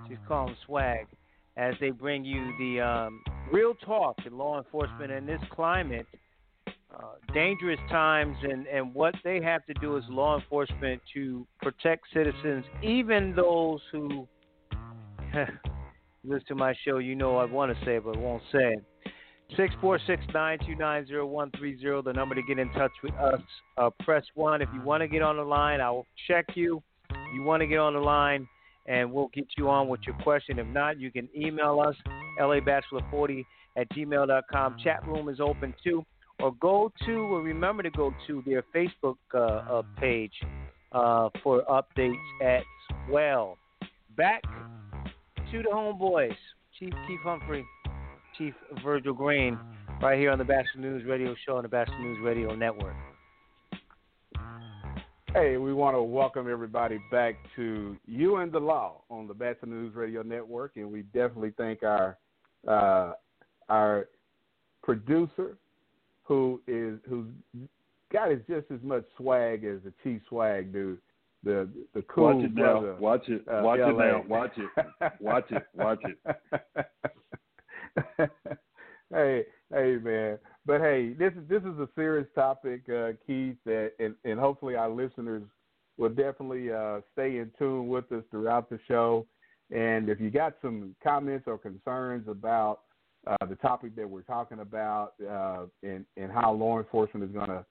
[0.07, 1.07] Chief call him Swag,
[1.55, 3.21] as they bring you the um,
[3.51, 6.05] real talk in law enforcement in this climate,
[6.67, 7.01] uh,
[7.33, 12.63] dangerous times, and, and what they have to do as law enforcement to protect citizens,
[12.81, 14.27] even those who
[16.23, 16.97] listen to my show.
[16.99, 18.83] You know I want to say but won't say it.
[19.55, 22.01] Six four six nine two nine zero one three zero.
[22.01, 23.39] The number to get in touch with us.
[23.77, 25.79] Uh, press one if you want to get on the line.
[25.79, 26.83] I will check you.
[27.33, 28.47] You want to get on the line,
[28.87, 30.59] and we'll get you on with your question.
[30.59, 31.95] If not, you can email us
[32.39, 33.45] labatchelor40
[33.77, 34.77] at gmail.com.
[34.83, 36.05] Chat room is open too,
[36.41, 40.33] or go to or remember to go to their Facebook uh, uh, page
[40.91, 42.63] uh, for updates as
[43.09, 43.57] well.
[44.15, 44.43] Back
[45.51, 46.35] to the homeboys,
[46.77, 47.65] Chief Keith Humphrey.
[48.37, 48.53] Chief
[48.83, 49.57] Virgil Green,
[50.01, 52.95] right here on the Batchelor News Radio Show on the Batchelor News Radio Network.
[55.33, 59.69] Hey, we want to welcome everybody back to You and the Law on the Batchelor
[59.69, 62.17] News Radio Network, and we definitely thank our
[62.67, 63.13] uh,
[63.69, 64.07] our
[64.83, 65.57] producer,
[66.23, 67.27] who is who's
[68.11, 70.99] got is just as much swag as the Chief Swag dude.
[71.43, 72.93] The the cool watch it brother.
[72.93, 72.99] now.
[72.99, 73.41] Watch it.
[73.47, 74.23] uh, Watch it now.
[74.27, 75.11] Watch it.
[75.19, 75.63] Watch it.
[75.75, 76.85] Watch it.
[79.13, 80.37] hey, hey, man.
[80.65, 84.75] But hey, this is this is a serious topic, uh, Keith, that, and, and hopefully
[84.75, 85.43] our listeners
[85.97, 89.25] will definitely uh, stay in tune with us throughout the show.
[89.71, 92.81] And if you got some comments or concerns about
[93.25, 97.49] uh, the topic that we're talking about uh, and and how law enforcement is going
[97.49, 97.65] to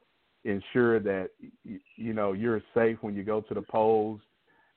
[0.45, 1.31] ensure that
[1.65, 4.21] you know you're safe when you go to the polls.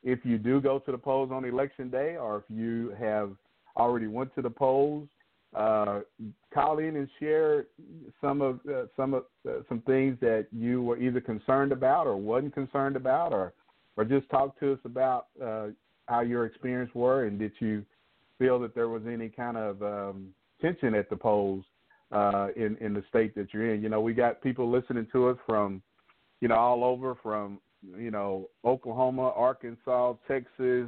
[0.02, 3.32] If you do go to the polls on election day, or if you have
[3.76, 5.10] already went to the polls,
[5.56, 6.02] uh,
[6.54, 7.66] call in and share
[8.22, 12.18] some of uh, some of uh, some things that you were either concerned about or
[12.18, 13.54] wasn't concerned about, or
[13.98, 15.68] or just talk to us about uh,
[16.08, 17.84] how your experience were and did you
[18.40, 20.30] feel that there was any kind of um,
[20.62, 21.64] tension at the polls
[22.12, 23.84] uh, in in the state that you're in.
[23.84, 25.82] You know, we got people listening to us from
[26.42, 27.60] you know all over from
[27.98, 30.88] you know Oklahoma, Arkansas, Texas,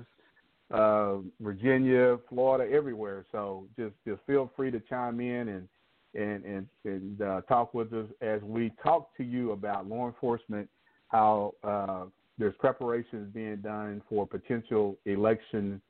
[0.73, 3.26] uh, Virginia, Florida, everywhere.
[3.31, 5.68] So just just feel free to chime in and
[6.14, 10.69] and and, and uh, talk with us as we talk to you about law enforcement,
[11.10, 12.06] how uh,
[12.38, 15.81] there's preparations being done for potential election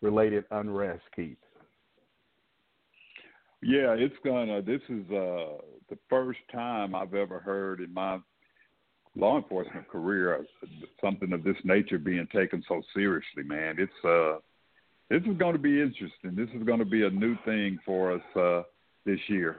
[0.00, 1.36] related unrest, Keith.
[3.62, 4.62] Yeah, it's gonna.
[4.62, 5.58] This is uh,
[5.90, 8.18] the first time I've ever heard in my
[9.18, 10.46] law enforcement career
[11.02, 13.42] something of this nature being taken so seriously.
[13.44, 14.38] Man, it's uh,
[15.10, 16.34] this is going to be interesting.
[16.34, 18.62] This is going to be a new thing for us uh,
[19.04, 19.56] this year.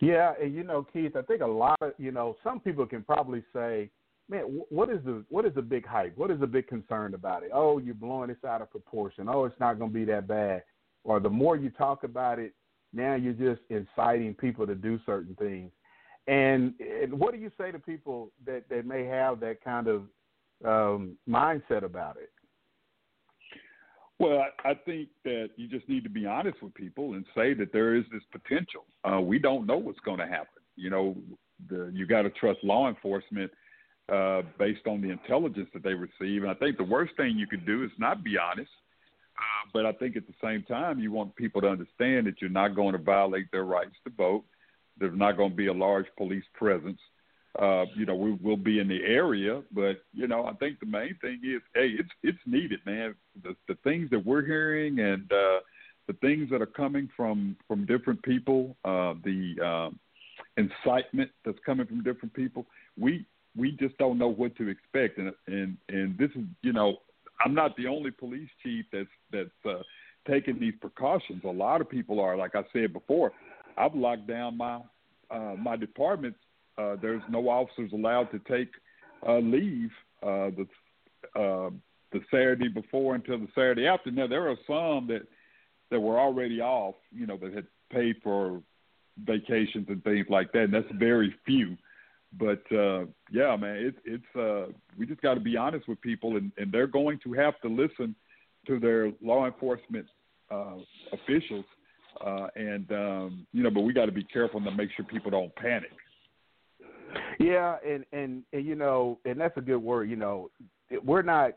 [0.00, 3.02] Yeah, and you know, Keith, I think a lot of you know, some people can
[3.02, 3.90] probably say,
[4.28, 6.16] man, what is the what is the big hype?
[6.16, 7.50] What is the big concern about it?
[7.52, 9.28] Oh, you're blowing this out of proportion.
[9.28, 10.62] Oh, it's not going to be that bad.
[11.04, 12.52] Or the more you talk about it,
[12.92, 15.70] now you're just inciting people to do certain things.
[16.26, 20.02] And, and what do you say to people that that may have that kind of
[20.64, 22.30] um, mindset about it?
[24.18, 27.54] Well, I, I think that you just need to be honest with people and say
[27.54, 28.84] that there is this potential.
[29.04, 30.62] Uh, we don't know what's going to happen.
[30.74, 31.16] You know,
[31.68, 33.50] the, you got to trust law enforcement
[34.12, 36.42] uh, based on the intelligence that they receive.
[36.42, 38.70] And I think the worst thing you could do is not be honest.
[39.36, 42.48] Uh, but I think at the same time, you want people to understand that you're
[42.48, 44.44] not going to violate their rights to vote.
[44.98, 46.98] There's not going to be a large police presence
[47.58, 50.86] uh, you know, we will be in the area, but you know, I think the
[50.86, 53.14] main thing is, hey, it's it's needed, man.
[53.42, 55.60] The the things that we're hearing and uh,
[56.06, 59.98] the things that are coming from from different people, uh, the um,
[60.58, 62.66] incitement that's coming from different people,
[62.98, 63.24] we
[63.56, 66.98] we just don't know what to expect, and and and this is, you know,
[67.42, 69.82] I'm not the only police chief that's that's uh,
[70.28, 71.42] taking these precautions.
[71.44, 73.32] A lot of people are, like I said before,
[73.76, 74.80] I've locked down my
[75.30, 76.38] uh, my departments
[76.78, 78.70] uh, there's no officers allowed to take
[79.26, 79.90] uh, leave
[80.22, 80.66] uh, the
[81.34, 81.70] uh,
[82.12, 84.10] the Saturday before until the Saturday after.
[84.10, 85.22] Now there are some that
[85.90, 88.60] that were already off, you know, that had paid for
[89.24, 91.76] vacations and things like that, and that's very few.
[92.38, 96.36] But uh, yeah, man, it's it's uh, we just got to be honest with people,
[96.36, 98.14] and, and they're going to have to listen
[98.66, 100.06] to their law enforcement
[100.50, 100.74] uh,
[101.12, 101.64] officials,
[102.24, 105.30] uh, and um, you know, but we got to be careful to make sure people
[105.30, 105.90] don't panic.
[107.38, 110.10] Yeah, and and and you know, and that's a good word.
[110.10, 110.50] You know,
[111.04, 111.52] we're not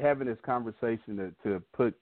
[0.00, 1.94] having this conversation to to put,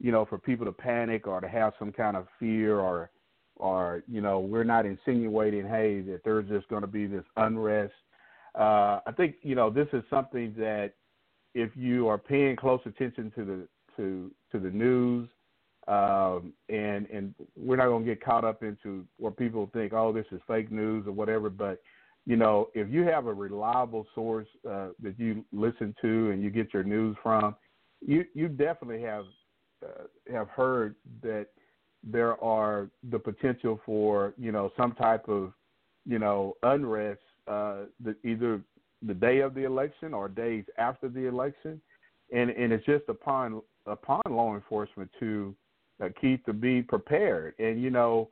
[0.00, 3.10] you know, for people to panic or to have some kind of fear or
[3.56, 7.94] or you know, we're not insinuating, hey, that there's just going to be this unrest.
[8.54, 10.92] Uh, I think you know this is something that
[11.54, 15.28] if you are paying close attention to the to to the news,
[15.88, 19.92] um, and and we're not going to get caught up into what people think.
[19.92, 21.48] Oh, this is fake news or whatever.
[21.48, 21.80] But
[22.26, 26.50] you know, if you have a reliable source uh, that you listen to and you
[26.50, 27.54] get your news from,
[28.04, 29.24] you you definitely have
[29.84, 31.46] uh, have heard that
[32.02, 35.52] there are the potential for you know some type of
[36.04, 38.60] you know unrest uh, the, either
[39.02, 41.80] the day of the election or days after the election,
[42.32, 45.54] and and it's just upon upon law enforcement to
[46.02, 47.54] uh, Keith, to be prepared.
[47.58, 48.28] And you know,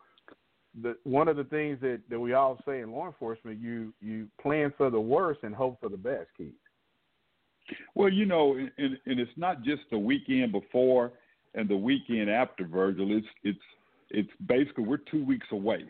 [0.82, 4.28] the one of the things that, that we all say in law enforcement, you you
[4.40, 6.54] plan for the worst and hope for the best, Keith.
[7.94, 11.12] Well, you know, and, and it's not just the weekend before
[11.54, 13.16] and the weekend after Virgil.
[13.16, 13.58] It's it's
[14.10, 15.84] it's basically we're two weeks away.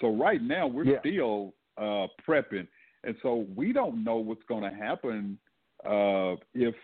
[0.00, 1.00] So right now we're yeah.
[1.00, 2.66] still uh, prepping,
[3.04, 5.38] and so we don't know what's going to happen
[5.84, 6.74] uh, if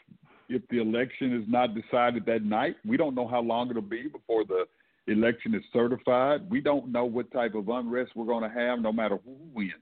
[0.48, 2.76] if the election is not decided that night.
[2.84, 4.64] We don't know how long it'll be before the
[5.06, 6.48] election is certified.
[6.50, 9.72] We don't know what type of unrest we're going to have, no matter who wins.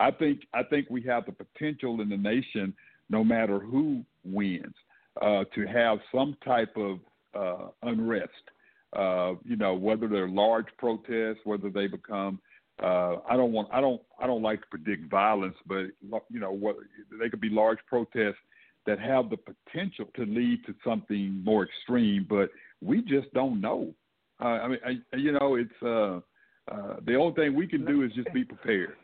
[0.00, 2.74] I think I think we have the potential in the nation,
[3.10, 4.74] no matter who wins,
[5.20, 6.98] uh, to have some type of
[7.34, 8.30] uh, unrest.
[8.94, 12.40] Uh, you know, whether they're large protests, whether they become
[12.82, 15.86] uh, I don't want I don't I don't like to predict violence, but
[16.30, 16.76] you know what
[17.20, 18.36] they could be large protests
[18.86, 22.48] that have the potential to lead to something more extreme, but
[22.80, 23.92] we just don't know.
[24.40, 26.20] Uh, I mean, I, you know, it's uh,
[26.72, 28.96] uh, the only thing we can do is just be prepared.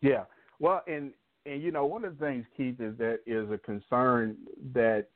[0.00, 0.24] Yeah.
[0.58, 1.12] Well, and
[1.46, 4.36] and you know, one of the things, Keith, is that is a concern
[4.74, 5.06] that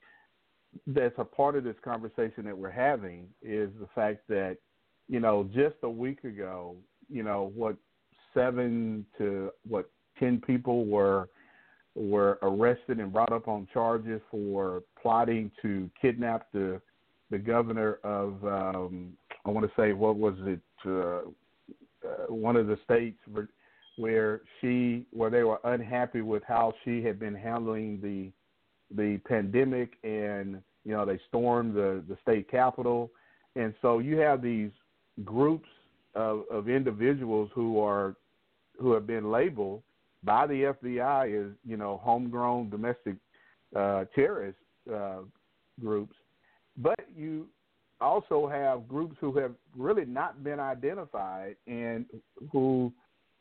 [0.86, 4.56] that's a part of this conversation that we're having is the fact that
[5.08, 6.76] you know just a week ago,
[7.10, 7.76] you know, what
[8.32, 11.28] seven to what ten people were
[11.94, 16.80] were arrested and brought up on charges for plotting to kidnap the
[17.30, 19.12] the governor of um,
[19.44, 21.20] I want to say what was it uh,
[22.06, 23.18] uh, one of the states
[23.96, 28.32] where she where they were unhappy with how she had been handling the
[28.94, 33.10] the pandemic and you know they stormed the the state capitol.
[33.54, 34.70] And so you have these
[35.24, 35.68] groups
[36.14, 38.16] of, of individuals who are
[38.80, 39.82] who have been labeled
[40.24, 43.16] by the FBI as you know homegrown domestic
[43.74, 44.58] uh, terrorist
[44.92, 45.20] uh,
[45.80, 46.14] groups,
[46.76, 47.48] but you
[48.00, 52.04] also have groups who have really not been identified and
[52.50, 52.92] who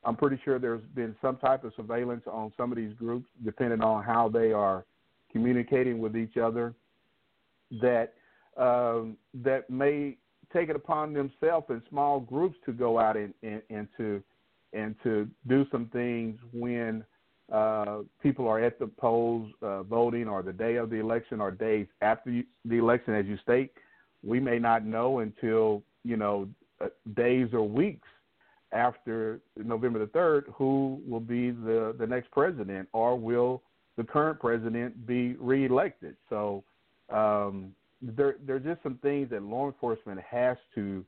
[0.03, 3.81] I'm pretty sure there's been some type of surveillance on some of these groups, depending
[3.81, 4.85] on how they are
[5.31, 6.73] communicating with each other,
[7.81, 8.13] that
[8.57, 10.17] um, that may
[10.51, 14.21] take it upon themselves in small groups to go out and, and, and to
[14.73, 17.03] and to do some things when
[17.51, 21.51] uh, people are at the polls uh, voting, or the day of the election, or
[21.51, 23.71] days after you, the election, as you state,
[24.23, 26.47] we may not know until you know
[26.79, 28.07] uh, days or weeks
[28.71, 33.61] after November the third who will be the the next president, or will
[33.97, 36.15] the current president be reelected?
[36.29, 36.63] So
[37.09, 41.05] um, there there are just some things that law enforcement has to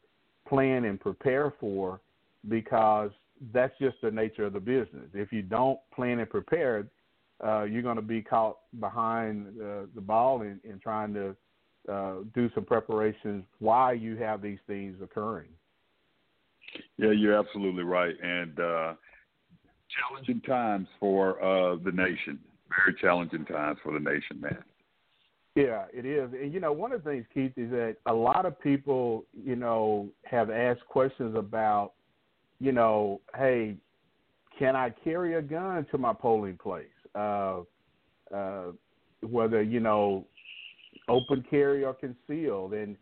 [0.47, 2.01] plan and prepare for
[2.49, 3.11] because
[3.51, 5.09] that's just the nature of the business.
[5.13, 6.87] If you don't plan and prepare,
[7.43, 11.35] uh, you're going to be caught behind uh, the ball in, in trying to
[11.91, 15.49] uh, do some preparations while you have these things occurring.
[16.97, 18.93] Yeah, you're absolutely right, and uh,
[19.89, 22.39] challenging times for uh, the nation.
[22.69, 24.63] Very challenging times for the nation, man.
[25.55, 26.31] Yeah, it is.
[26.33, 29.55] And you know, one of the things, Keith, is that a lot of people, you
[29.55, 31.93] know, have asked questions about,
[32.59, 33.75] you know, hey,
[34.57, 36.85] can I carry a gun to my polling place?
[37.15, 37.61] Uh,
[38.33, 38.71] uh,
[39.21, 40.25] whether you know,
[41.07, 42.97] open carry or concealed, and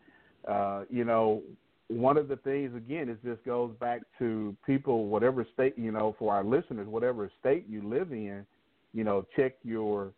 [0.48, 1.42] uh, you know,
[1.88, 6.16] one of the things again is this goes back to people, whatever state you know,
[6.18, 8.46] for our listeners, whatever state you live in,
[8.94, 10.14] you know, check your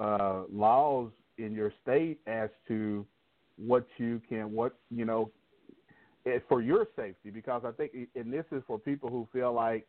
[0.00, 3.06] uh, laws in your state as to
[3.56, 5.30] what you can, what you know,
[6.48, 7.30] for your safety.
[7.30, 9.86] Because I think, and this is for people who feel like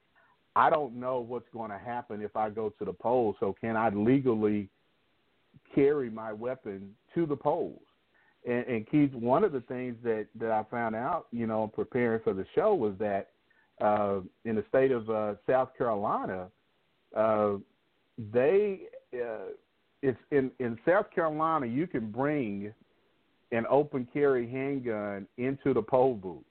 [0.56, 3.36] I don't know what's going to happen if I go to the polls.
[3.40, 4.70] So can I legally
[5.74, 7.82] carry my weapon to the polls?
[8.46, 12.22] And, and Keith, one of the things that that I found out, you know, preparing
[12.24, 13.30] for the show was that
[13.82, 16.48] uh, in the state of uh, South Carolina,
[17.16, 17.54] uh,
[18.32, 18.82] they
[19.14, 19.52] uh,
[20.02, 22.74] it's in in South Carolina you can bring
[23.54, 26.44] an open carry handgun into the poll booth.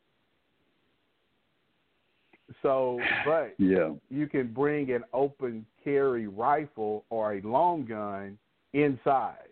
[2.62, 8.39] So, but yeah, you can bring an open carry rifle or a long gun
[8.73, 9.49] inside.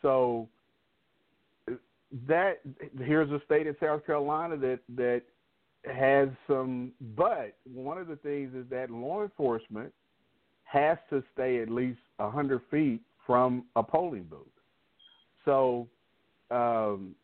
[0.00, 0.48] So
[2.28, 2.60] that
[2.98, 5.22] here's a state in South Carolina that that
[5.84, 9.92] has some but one of the things is that law enforcement
[10.64, 14.46] has to stay at least a hundred feet from a polling booth.
[15.44, 15.88] So,
[16.50, 17.14] um,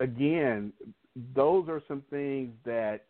[0.00, 0.72] again,
[1.34, 3.04] those are some things that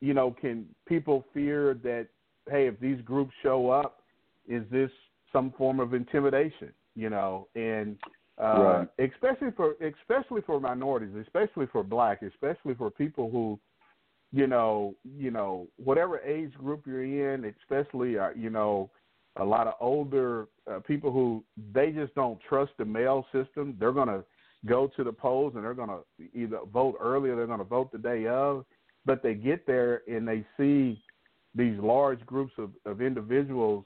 [0.00, 2.08] you know can people fear that
[2.50, 4.02] hey, if these groups show up,
[4.48, 4.90] is this
[5.32, 6.72] some form of intimidation?
[6.94, 7.96] You know, and
[8.42, 8.88] uh, right.
[8.98, 13.58] especially for especially for minorities, especially for black, especially for people who
[14.30, 18.90] you know, you know, whatever age group you're in, especially uh, you know,
[19.36, 21.42] a lot of older uh, people who
[21.72, 23.76] they just don't trust the mail system.
[23.78, 24.24] They're going to
[24.66, 26.02] go to the polls and they're going to
[26.34, 28.64] either vote early or they're going to vote the day of.
[29.06, 31.02] But they get there and they see
[31.54, 33.84] these large groups of, of individuals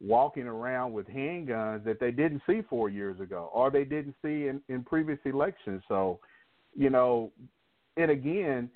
[0.00, 4.48] walking around with handguns that they didn't see four years ago or they didn't see
[4.48, 5.82] in, in previous elections.
[5.88, 6.18] So,
[6.74, 7.30] you know,
[7.96, 8.70] and again,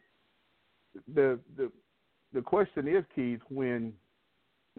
[1.15, 1.71] the the
[2.33, 3.93] the question is, Keith, when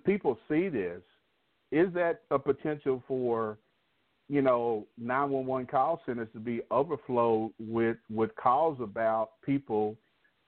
[0.06, 1.02] people see this,
[1.72, 3.58] is that a potential for
[4.30, 9.97] you know 911 call centers to be overflowed with with calls about people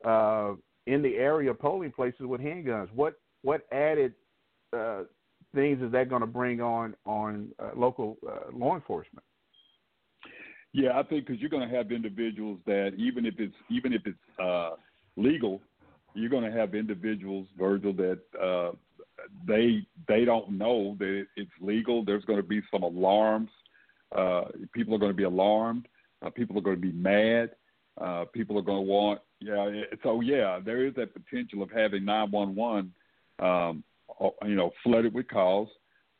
[0.06, 0.54] uh,
[0.88, 2.90] in the area polling places with handguns?
[2.94, 4.14] What what added
[4.72, 5.04] uh,
[5.54, 9.26] things is that going to bring on on uh, local uh, law enforcement?
[10.74, 14.04] Yeah, I think because you're going to have individuals that even if it's even if
[14.06, 14.72] it's uh,
[15.18, 15.62] legal,
[16.14, 18.72] you're going to have individuals, Virgil, that uh,
[19.46, 22.06] they they don't know that it's legal.
[22.06, 23.50] There's going to be some alarms.
[24.16, 24.44] Uh,
[24.74, 25.88] people are going to be alarmed.
[26.24, 27.52] Uh, people are going to be mad.
[28.00, 29.20] Uh, people are going to want.
[29.40, 29.70] Yeah.
[30.04, 32.94] So yeah, there is that potential of having 911,
[33.40, 33.84] um,
[34.46, 35.70] you know, flooded with calls.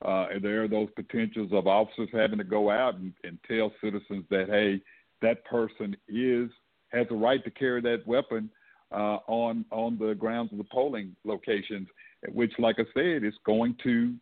[0.04, 3.72] Uh, and there are those potentials of officers having to go out and, and tell
[3.84, 4.82] citizens that hey,
[5.22, 6.50] that person is
[6.90, 8.50] has a right to carry that weapon
[8.92, 11.88] uh, on on the grounds of the polling locations
[12.30, 14.14] which, like I said, is going to,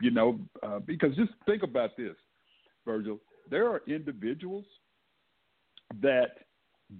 [0.00, 2.14] you know, uh, because just think about this,
[2.84, 3.20] Virgil.
[3.50, 4.64] There are individuals
[6.00, 6.38] that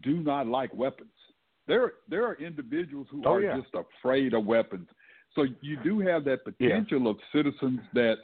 [0.03, 1.11] do not like weapons.
[1.67, 3.57] There, there are individuals who oh, are yeah.
[3.59, 4.89] just afraid of weapons.
[5.35, 7.11] So you do have that potential yeah.
[7.11, 8.17] of citizens that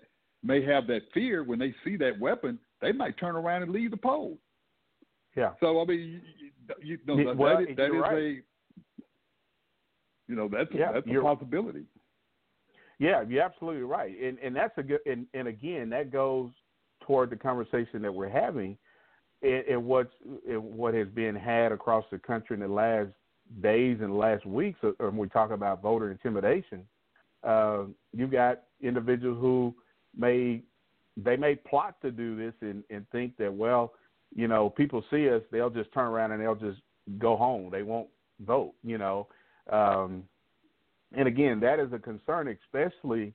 [0.42, 3.90] may have that fear when they see that weapon, they might turn around and leave
[3.90, 4.38] the poll.
[5.36, 5.50] Yeah.
[5.60, 6.22] So I mean,
[6.82, 8.16] you, you know, well, that, that is right.
[8.18, 8.38] a,
[10.28, 11.84] you know, that's a, yeah, that's a possibility.
[12.98, 16.50] Yeah, you're absolutely right, and and that's a good and and again that goes
[17.10, 18.78] toward the conversation that we're having,
[19.42, 20.14] and, and what's
[20.48, 23.08] and what has been had across the country in the last
[23.60, 24.78] days and last weeks.
[24.98, 26.86] When we talk about voter intimidation,
[27.42, 27.82] uh,
[28.12, 29.74] you got individuals who
[30.16, 30.62] may
[31.16, 33.94] they may plot to do this and, and think that well,
[34.32, 36.78] you know, people see us, they'll just turn around and they'll just
[37.18, 37.70] go home.
[37.72, 38.08] They won't
[38.46, 38.74] vote.
[38.84, 39.26] You know,
[39.72, 40.22] um,
[41.16, 43.34] and again, that is a concern, especially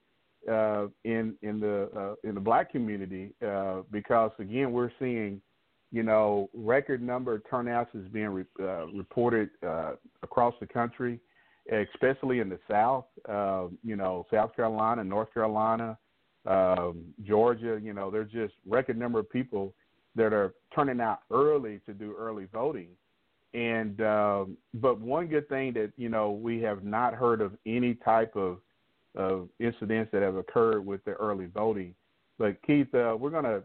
[0.49, 5.41] uh, in in the uh, in the black community, uh, because again, we're seeing,
[5.91, 9.93] you know, record number of turnouts is being re- uh, reported uh,
[10.23, 11.19] across the country,
[11.71, 13.05] especially in the South.
[13.83, 15.97] You know, South Carolina, North Carolina,
[16.45, 17.79] um, Georgia.
[17.81, 19.73] You know, there's just record number of people
[20.15, 22.89] that are turning out early to do early voting.
[23.53, 27.95] And um, but one good thing that you know we have not heard of any
[27.95, 28.57] type of
[29.15, 31.93] of incidents that have occurred with the early voting.
[32.37, 33.63] But Keith, uh, we're going to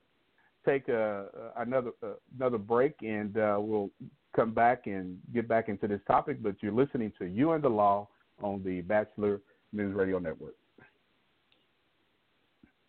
[0.65, 3.91] take a, another uh, another break, and uh, we'll
[4.35, 6.43] come back and get back into this topic.
[6.43, 8.09] But you're listening to You and the Law
[8.43, 9.41] on the Batchelor
[9.73, 10.55] News Radio Network.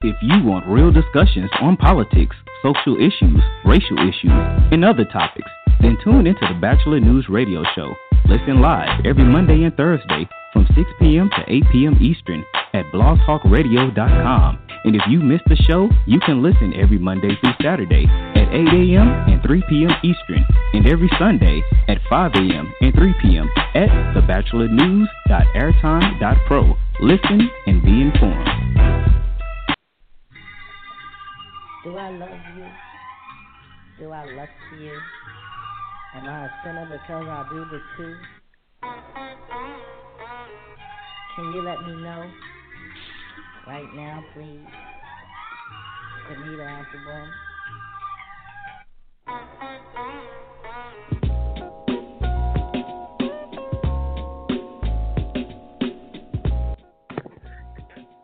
[0.03, 4.31] If you want real discussions on politics, social issues, racial issues,
[4.71, 5.49] and other topics
[5.81, 7.93] then tune into the Batchelor News Radio Show.
[8.27, 11.29] Listen live every Monday and Thursday from 6 p.m.
[11.35, 11.97] to 8 p.m.
[12.01, 12.43] Eastern
[12.73, 14.59] at blogtalkradio.com.
[14.83, 18.67] And if you missed the show, you can listen every Monday through Saturday at 8
[18.67, 19.07] a.m.
[19.29, 19.91] and 3 p.m.
[20.03, 20.43] Eastern,
[20.73, 22.73] and every Sunday at 5 a.m.
[22.81, 23.47] and 3 p.m.
[23.75, 26.77] at thebatchelornews.airtime.pro.
[27.01, 28.47] Listen and be informed.
[31.83, 32.65] Do I love you?
[33.99, 34.49] Do I love
[34.79, 34.99] you?
[36.13, 38.15] Am I a sinner because I do the two?
[41.35, 42.29] Can you let me know
[43.65, 44.59] right now, please?
[46.29, 47.29] Anita Applebum.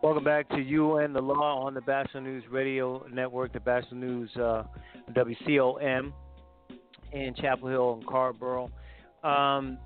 [0.01, 3.97] Welcome back to You and the Law on the Batchelor News Radio Network, the Batchelor
[3.97, 4.63] News uh,
[5.13, 6.11] WCOM
[7.11, 8.69] in Chapel Hill and Carrboro.
[9.23, 9.77] Um,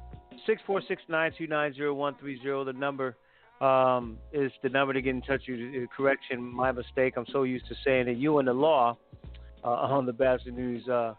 [0.45, 2.63] six four six nine two nine zero one three zero.
[2.63, 3.15] The number
[3.61, 5.87] um, is the number to get in touch with you.
[5.95, 7.13] Correction, my mistake.
[7.17, 8.97] I'm so used to saying that You and the law
[9.63, 11.13] uh, on the Batchelor News uh,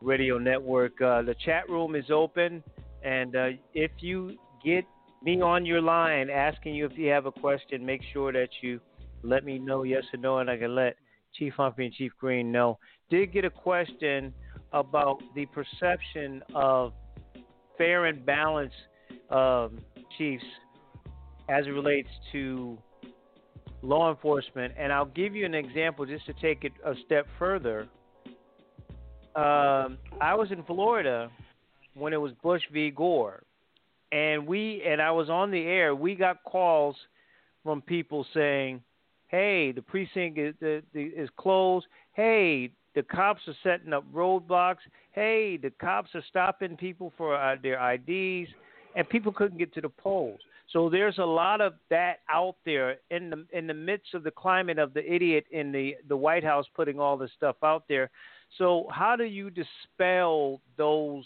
[0.00, 1.00] Radio Network.
[1.00, 2.62] Uh, the chat room is open,
[3.04, 4.84] and uh, if you get
[5.22, 8.80] me on your line asking you if you have a question, make sure that you
[9.22, 10.96] let me know yes or no, and I can let
[11.34, 12.78] Chief Humphrey and Chief Green know.
[13.10, 14.32] Did get a question
[14.72, 16.92] about the perception of
[17.76, 18.74] fair and balanced
[19.30, 19.78] um,
[20.16, 20.44] chiefs
[21.48, 22.78] as it relates to
[23.82, 24.72] law enforcement.
[24.78, 27.88] And I'll give you an example just to take it a step further.
[29.34, 31.30] Um, I was in Florida
[31.94, 32.90] when it was Bush v.
[32.90, 33.42] Gore,
[34.10, 35.94] and we and I was on the air.
[35.94, 36.96] We got calls
[37.64, 38.82] from people saying,
[39.28, 40.54] "Hey, the precinct is,
[40.92, 41.86] is closed.
[42.12, 44.78] Hey, the cops are setting up roadblocks.
[45.12, 48.50] Hey, the cops are stopping people for uh, their IDs,
[48.94, 50.40] and people couldn't get to the polls.
[50.72, 54.30] So there's a lot of that out there in the in the midst of the
[54.30, 58.10] climate of the idiot in the the White House putting all this stuff out there.
[58.58, 61.24] So how do you dispel those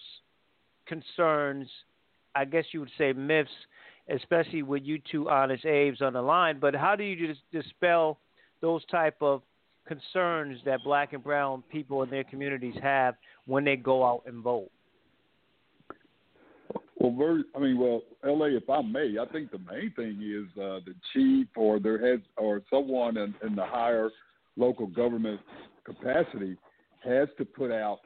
[0.86, 1.68] concerns?
[2.34, 3.50] I guess you would say myths,
[4.08, 6.58] especially with you two honest Abe's on the line.
[6.60, 8.18] But how do you just dispel
[8.60, 9.42] those type of
[9.86, 13.14] concerns that black and brown people in their communities have
[13.46, 14.70] when they go out and vote?
[16.98, 20.50] Well, very, I mean, well, LA, if I may, I think the main thing is
[20.58, 24.10] uh, the chief or their heads or someone in, in the higher
[24.56, 25.40] local government
[25.84, 26.56] capacity
[27.04, 28.00] has to put out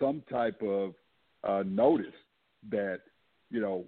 [0.00, 0.94] some type of
[1.44, 2.06] uh, notice
[2.70, 3.00] that
[3.50, 3.84] you know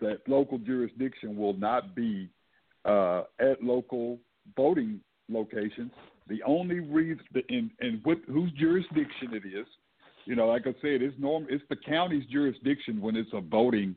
[0.00, 2.28] that local jurisdiction will not be
[2.84, 4.18] uh, at local
[4.56, 5.92] voting locations
[6.32, 9.66] the only reason, in in what whose jurisdiction it is,
[10.24, 11.46] you know, like I said, it's norm.
[11.50, 13.94] It's the county's jurisdiction when it's a voting.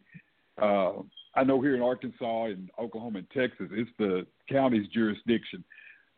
[0.62, 0.94] Uh,
[1.36, 5.64] I know here in Arkansas and Oklahoma and Texas, it's the county's jurisdiction,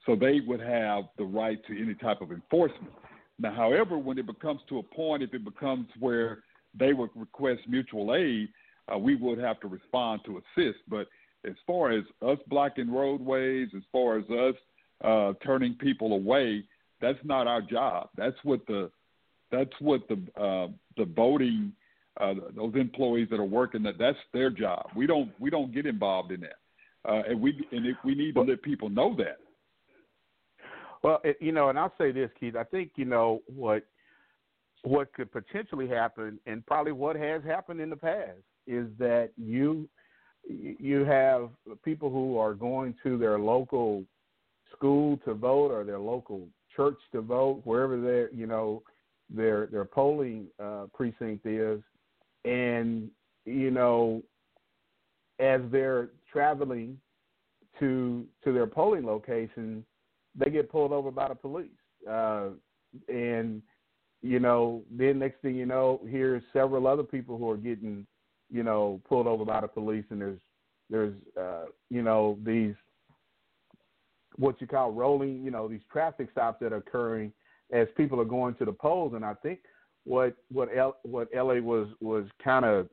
[0.05, 2.93] so they would have the right to any type of enforcement.
[3.39, 6.39] Now, however, when it becomes to a point, if it becomes where
[6.77, 8.49] they would request mutual aid,
[8.91, 10.79] uh, we would have to respond to assist.
[10.87, 11.07] But
[11.45, 14.55] as far as us blocking roadways, as far as us
[15.03, 16.63] uh, turning people away.
[17.01, 18.09] That's not our job.
[18.15, 18.89] That's what the
[19.51, 20.67] that's what the uh,
[20.97, 21.73] the voting
[22.19, 24.89] uh, those employees that are working that that's their job.
[24.95, 26.57] We don't we don't get involved in that,
[27.07, 29.37] uh, and we and if we need to let people know that.
[31.03, 32.55] Well, it, you know, and I'll say this, Keith.
[32.55, 33.83] I think you know what
[34.83, 39.87] what could potentially happen, and probably what has happened in the past, is that you
[40.49, 41.49] you have
[41.83, 44.03] people who are going to their local
[44.75, 48.83] school to vote or their local church to vote, wherever their you know
[49.29, 51.81] their their polling uh, precinct is,
[52.45, 53.09] and
[53.45, 54.21] you know
[55.39, 56.97] as they're traveling
[57.79, 59.85] to to their polling location,
[60.35, 61.69] they get pulled over by the police,
[62.09, 62.49] uh,
[63.07, 63.61] and
[64.21, 68.05] you know then next thing you know, here's several other people who are getting
[68.49, 70.39] you know pulled over by the police, and there's
[70.89, 72.75] there's uh, you know these
[74.37, 77.31] what you call rolling, you know, these traffic stops that are occurring
[77.71, 79.13] as people are going to the polls.
[79.15, 79.59] And I think
[80.03, 82.87] what what L, what LA was was kind of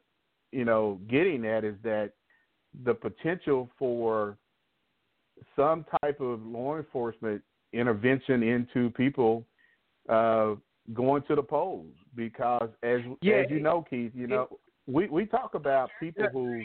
[0.52, 2.12] you know getting at is that
[2.84, 4.36] the potential for
[5.56, 7.42] some type of law enforcement
[7.72, 9.44] intervention into people
[10.08, 10.54] uh,
[10.92, 14.48] going to the polls because as Yeah, as you know, Keith, you know
[14.86, 16.62] we we talk about people who.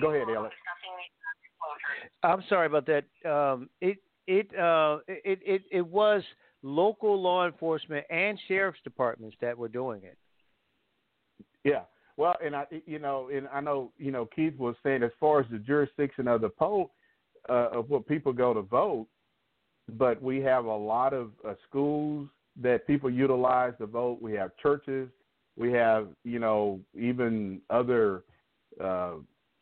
[0.00, 0.54] Go ahead, Alex.
[2.22, 3.04] I'm sorry about that.
[3.30, 6.22] Um, it it uh it it it was
[6.62, 10.18] local law enforcement and sheriff's departments that were doing it.
[11.64, 11.82] Yeah.
[12.16, 15.40] Well, and I, you know, and I know, you know, Keith was saying as far
[15.40, 16.90] as the jurisdiction of the poll
[17.48, 19.06] uh, of what people go to vote,
[19.90, 22.28] but we have a lot of uh, schools
[22.60, 24.18] that people utilize to vote.
[24.20, 25.08] We have churches.
[25.56, 28.24] We have, you know, even other,
[28.82, 29.12] uh,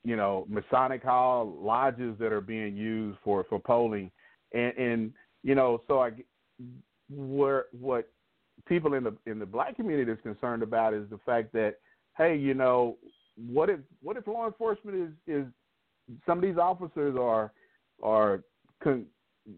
[0.06, 4.08] you know, Masonic hall lodges that are being used for for polling,
[4.54, 5.12] and and
[5.42, 6.12] you know, so I,
[7.10, 8.08] where what
[8.68, 11.78] people in the in the black community is concerned about is the fact that
[12.16, 12.98] hey, you know,
[13.50, 15.46] what if what if law enforcement is is
[16.24, 17.50] some of these officers are
[18.00, 18.44] are
[18.84, 19.06] con,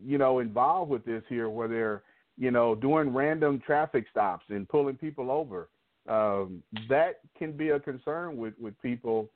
[0.02, 2.02] you know involved with this here where they're
[2.38, 5.68] you know doing random traffic stops and pulling people over.
[6.08, 9.28] Um, that can be a concern with with people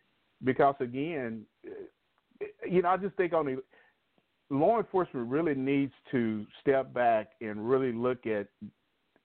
[0.44, 1.42] because again
[2.68, 3.62] you know I just think on the
[4.50, 8.48] law enforcement really needs to step back and really look at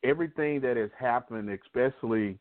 [0.04, 2.38] everything that has happened especially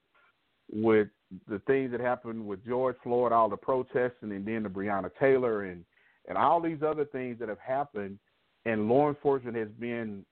[0.73, 1.09] with
[1.48, 5.65] the things that happened with George Floyd, all the protesting, and then the Breonna Taylor,
[5.65, 5.85] and
[6.28, 8.19] and all these other things that have happened,
[8.65, 10.24] and law enforcement has been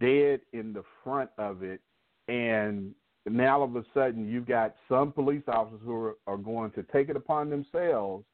[0.00, 1.80] dead in the front of it,
[2.28, 2.94] and
[3.26, 6.82] now all of a sudden you've got some police officers who are, are going to
[6.84, 8.24] take it upon themselves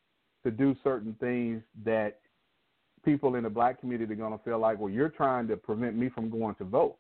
[0.45, 2.21] to do certain things that
[3.05, 5.97] people in the black community are going to feel like, well, you're trying to prevent
[5.97, 6.97] me from going to vote.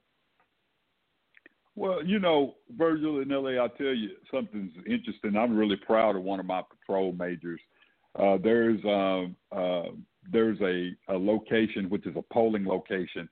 [1.74, 5.36] Well, you know, Virgil in LA, I'll tell you something's interesting.
[5.36, 7.60] I'm really proud of one of my patrol majors.
[8.18, 9.90] Uh, there's um, uh,
[10.32, 13.28] there's a, a location which is a polling location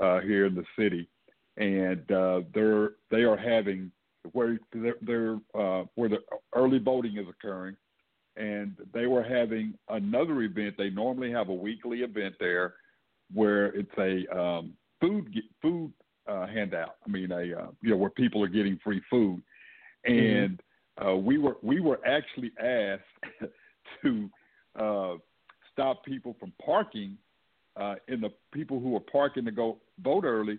[0.00, 1.08] uh, here in the city,
[1.56, 3.90] and uh, they're they are having
[4.32, 6.18] where they're, they're uh, where the
[6.54, 7.76] early voting is occurring,
[8.36, 10.74] and they were having another event.
[10.76, 12.74] They normally have a weekly event there,
[13.32, 15.32] where it's a um, food
[15.62, 15.92] food
[16.26, 16.96] uh, handout.
[17.06, 19.42] I mean, a uh, you know where people are getting free food,
[20.04, 20.60] and
[20.98, 21.06] mm-hmm.
[21.06, 23.50] uh, we were we were actually asked
[24.02, 24.30] to
[24.78, 25.14] uh,
[25.72, 27.16] stop people from parking,
[27.76, 30.58] uh, and the people who are parking to go vote early,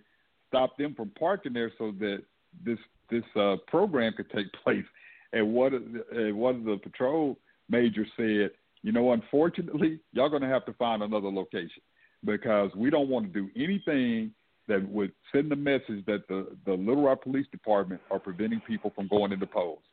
[0.56, 2.24] stop them from parking there so that
[2.64, 2.80] this
[3.10, 4.86] this uh, program could take place.
[5.34, 7.38] And what one of the patrol
[7.70, 8.52] major said,
[8.84, 11.82] you know, unfortunately, y'all going to have to find another location
[12.24, 14.32] because we don't want to do anything
[14.68, 18.92] that would send the message that the the Little Rock Police Department are preventing people
[18.96, 19.84] from going into polls.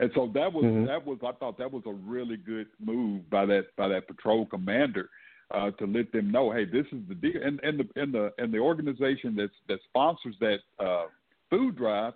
[0.00, 0.86] And so that was mm-hmm.
[0.86, 4.46] that was I thought that was a really good move by that by that patrol
[4.46, 5.08] commander
[5.52, 7.42] uh, to let them know, hey, this is the deal.
[7.42, 11.06] And and the and the and the organization that that sponsors that uh,
[11.50, 12.14] food drive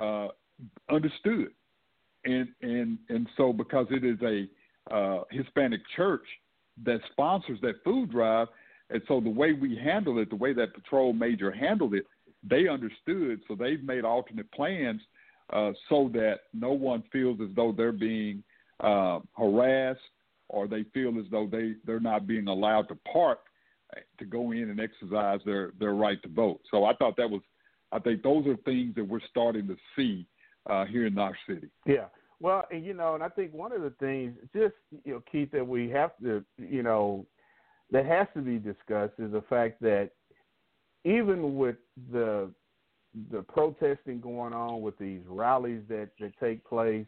[0.00, 0.28] uh,
[0.90, 1.48] understood,
[2.24, 6.24] and and and so because it is a uh, Hispanic church
[6.84, 8.48] that sponsors that food drive,
[8.90, 12.06] and so the way we handle it, the way that patrol major handled it,
[12.42, 13.40] they understood.
[13.46, 15.00] So they've made alternate plans
[15.52, 18.42] uh, so that no one feels as though they're being
[18.80, 20.00] uh, harassed
[20.48, 23.40] or they feel as though they, they're not being allowed to park
[23.96, 26.60] uh, to go in and exercise their, their right to vote.
[26.70, 27.40] So I thought that was,
[27.90, 30.26] I think those are things that we're starting to see
[30.68, 31.68] uh, here in our city.
[31.86, 32.06] Yeah.
[32.40, 34.74] Well, and you know, and I think one of the things, just
[35.04, 37.24] you know, Keith, that we have to, you know,
[37.92, 40.10] that has to be discussed is the fact that
[41.04, 41.76] even with
[42.10, 42.50] the
[43.30, 47.06] the protesting going on with these rallies that that take place,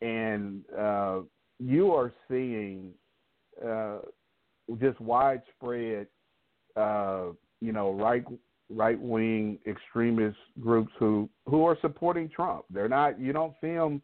[0.00, 1.20] and uh,
[1.58, 2.92] you are seeing
[3.64, 3.98] uh,
[4.80, 6.06] just widespread,
[6.76, 7.26] uh,
[7.60, 8.24] you know, right
[8.70, 12.64] right wing extremist groups who who are supporting Trump.
[12.70, 13.18] They're not.
[13.18, 14.02] You don't see them,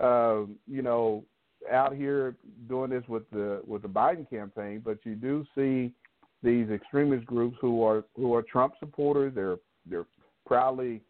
[0.00, 1.24] uh, you know,
[1.70, 2.36] out here
[2.68, 5.92] doing this with the with the Biden campaign, but you do see
[6.42, 9.32] these extremist groups who are who are Trump supporters.
[9.34, 10.06] They're they're
[10.46, 11.00] proudly,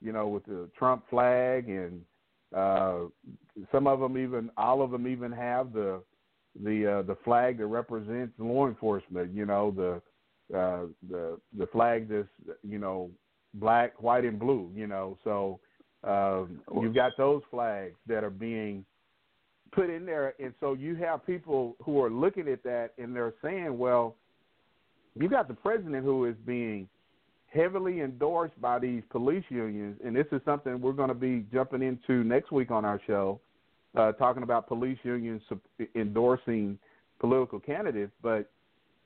[0.00, 2.02] you know, with the Trump flag, and
[2.56, 3.00] uh,
[3.72, 6.02] some of them even all of them even have the
[6.62, 9.34] the uh, the flag that represents law enforcement.
[9.34, 12.28] You know, the uh, the the flag that's
[12.66, 13.10] you know
[13.54, 14.70] black, white, and blue.
[14.74, 15.60] You know, so
[16.04, 18.84] um, you've got those flags that are being
[19.72, 23.34] put in there, and so you have people who are looking at that and they're
[23.42, 24.16] saying, well,
[25.14, 26.88] you got the president who is being
[27.52, 31.82] heavily endorsed by these police unions, and this is something we're going to be jumping
[31.82, 33.40] into next week on our show,
[33.96, 35.42] uh, talking about police unions
[35.94, 36.78] endorsing
[37.18, 38.12] political candidates.
[38.22, 38.50] But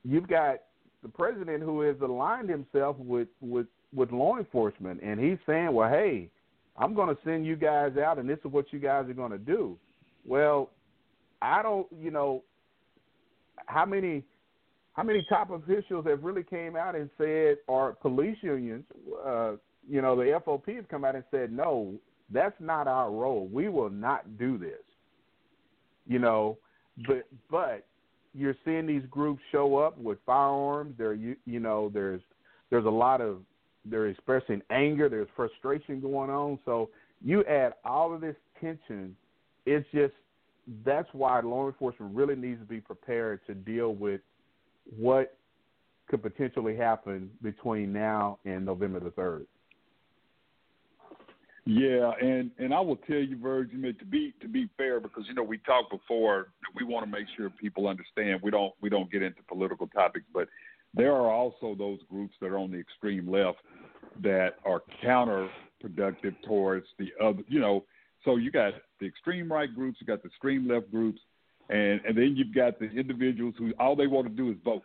[0.03, 0.57] you've got
[1.01, 5.89] the president who has aligned himself with with with law enforcement, and he's saying, "Well,
[5.89, 6.29] hey,
[6.77, 9.31] I'm going to send you guys out, and this is what you guys are going
[9.31, 9.77] to do."
[10.25, 10.69] Well,
[11.41, 12.43] I don't, you know,
[13.67, 14.23] how many
[14.93, 18.83] how many top officials have really came out and said, or police unions,
[19.25, 19.53] uh,
[19.89, 21.93] you know, the FOP have come out and said, no,
[22.31, 23.47] that's not our role.
[23.51, 24.81] We will not do this.
[26.05, 26.57] You know,
[27.07, 27.85] but but
[28.33, 30.95] you're seeing these groups show up with firearms.
[30.97, 32.21] There, you you know, there's
[32.69, 33.37] there's a lot of
[33.85, 35.07] they're expressing anger.
[35.07, 36.59] There's frustration going on.
[36.65, 36.89] So
[37.23, 39.15] you add all of this tension.
[39.65, 40.13] It's just
[40.85, 44.21] that's why law enforcement really needs to be prepared to deal with
[44.85, 45.37] what
[46.07, 49.45] could potentially happen between now and November the third.
[51.65, 55.33] Yeah, and and I will tell you, Virgil, to be to be fair, because you
[55.33, 59.09] know we talked before, we want to make sure people understand we don't we don't
[59.09, 60.49] get into political topics, but
[60.93, 63.59] there are also those groups that are on the extreme left
[64.21, 67.43] that are counterproductive towards the other.
[67.47, 67.85] You know,
[68.25, 71.21] so you got the extreme right groups, you got the extreme left groups,
[71.69, 74.83] and and then you've got the individuals who all they want to do is vote.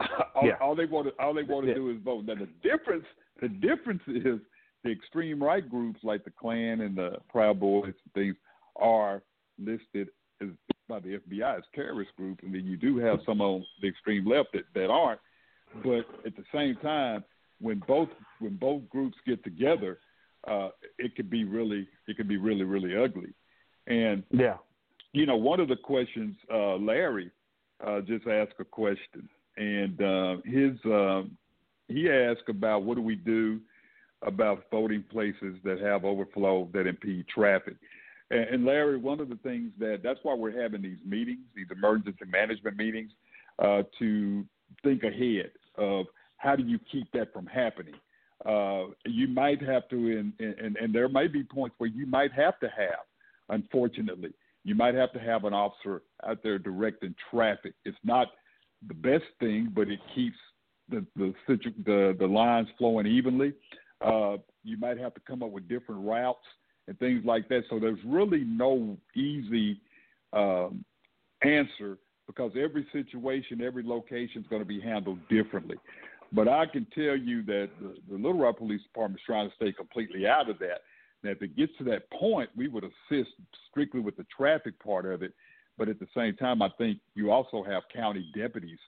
[0.34, 0.54] all, yeah.
[0.60, 2.24] all they want to all they want to do is vote.
[2.24, 3.04] Now the difference
[3.40, 4.40] the difference is
[4.84, 8.36] the extreme right groups like the Klan and the Proud Boys and things
[8.76, 9.22] are
[9.58, 10.08] listed
[10.40, 10.48] as
[10.88, 14.26] by the FBI as terrorist groups, and then you do have some on the extreme
[14.26, 15.20] left that, that aren't.
[15.82, 17.24] But at the same time,
[17.60, 18.08] when both
[18.40, 19.98] when both groups get together,
[20.46, 20.68] uh,
[20.98, 23.32] it could be really it could be really really ugly.
[23.86, 24.56] And yeah,
[25.12, 27.30] you know, one of the questions, uh, Larry
[27.86, 31.22] uh, just asked a question, and uh, his uh,
[31.88, 33.60] he asked about what do we do
[34.22, 37.74] about voting places that have overflow that impede traffic.
[38.30, 41.66] And, and Larry, one of the things that that's why we're having these meetings, these
[41.70, 43.10] emergency management meetings,
[43.58, 44.44] uh, to
[44.82, 46.06] think ahead of
[46.38, 47.94] how do you keep that from happening.
[48.46, 52.32] Uh, you might have to, and, and, and there may be points where you might
[52.32, 53.04] have to have,
[53.50, 54.32] unfortunately,
[54.64, 57.74] you might have to have an officer out there directing traffic.
[57.84, 58.28] It's not
[58.86, 60.36] the best thing, but it keeps
[60.88, 61.34] the the
[61.84, 63.54] the, the lines flowing evenly.
[64.00, 66.44] Uh, you might have to come up with different routes
[66.88, 67.62] and things like that.
[67.70, 69.80] So there's really no easy
[70.32, 70.84] um,
[71.42, 75.76] answer because every situation, every location is going to be handled differently.
[76.32, 79.56] But I can tell you that the, the Little Rock Police Department is trying to
[79.56, 80.80] stay completely out of that.
[81.22, 83.30] Now, if it gets to that point, we would assist
[83.70, 85.32] strictly with the traffic part of it.
[85.78, 88.78] But at the same time, I think you also have county deputies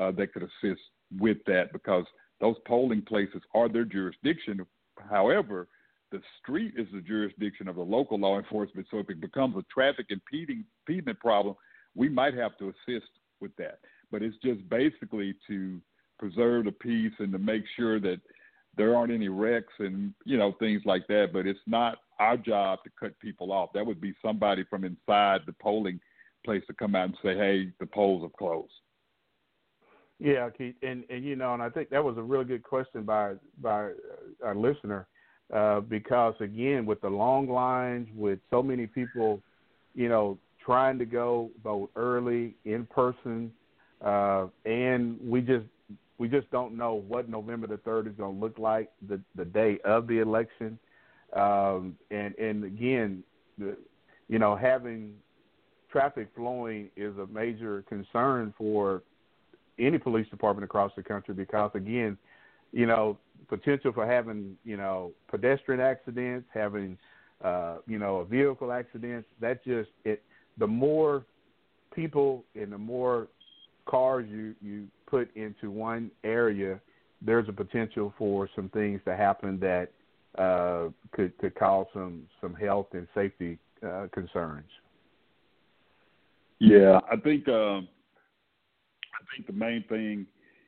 [0.00, 0.80] uh, that could assist
[1.18, 2.04] with that because
[2.40, 4.64] those polling places are their jurisdiction.
[5.10, 5.68] However,
[6.10, 8.86] the street is the jurisdiction of the local law enforcement.
[8.90, 11.54] So if it becomes a traffic impeding, impediment problem,
[11.94, 13.10] we might have to assist
[13.40, 13.78] with that.
[14.10, 15.80] But it's just basically to
[16.18, 18.20] preserve the peace and to make sure that
[18.80, 21.28] there aren't any wrecks and you know things like that.
[21.34, 23.74] But it's not our job to cut people off.
[23.74, 26.00] That would be somebody from inside the polling
[26.46, 28.72] place to come out and say, "Hey, the polls have closed."
[30.18, 33.02] Yeah, Keith, and and you know, and I think that was a really good question
[33.02, 33.90] by by
[34.42, 35.06] our listener,
[35.52, 39.42] uh, because again, with the long lines, with so many people,
[39.94, 43.52] you know, trying to go vote early in person,
[44.02, 45.66] uh, and we just
[46.20, 49.44] we just don't know what November the third is going to look like the the
[49.44, 50.78] day of the election,
[51.34, 53.24] um, and and again,
[53.56, 53.74] the,
[54.28, 55.14] you know, having
[55.90, 59.02] traffic flowing is a major concern for
[59.78, 62.18] any police department across the country because again,
[62.70, 63.16] you know,
[63.48, 66.98] potential for having you know pedestrian accidents, having
[67.42, 69.26] uh, you know a vehicle accidents.
[69.40, 70.22] That just it.
[70.58, 71.24] The more
[71.94, 73.28] people and the more
[73.90, 76.80] cars you you put into one area,
[77.20, 79.88] there's a potential for some things to happen that
[80.38, 84.68] uh, could could cause some some health and safety uh, concerns.
[86.60, 90.26] Yeah, I think uh, I think the main thing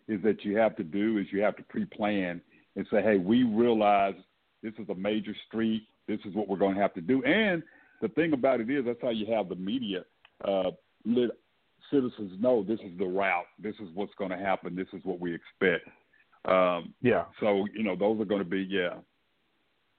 [0.08, 2.40] is that you have to do is you have to pre-plan
[2.74, 4.14] and say, hey, we realize
[4.62, 5.86] this is a major street.
[6.08, 7.22] This is what we're going to have to do.
[7.22, 7.62] And
[8.00, 10.04] the thing about it is, that's how you have the media
[10.44, 10.70] uh,
[11.06, 11.30] let
[11.92, 13.44] citizens know this is the route.
[13.58, 14.74] This is what's going to happen.
[14.74, 15.88] This is what we expect.
[16.46, 17.24] Um, yeah.
[17.40, 18.94] So you know, those are going to be yeah.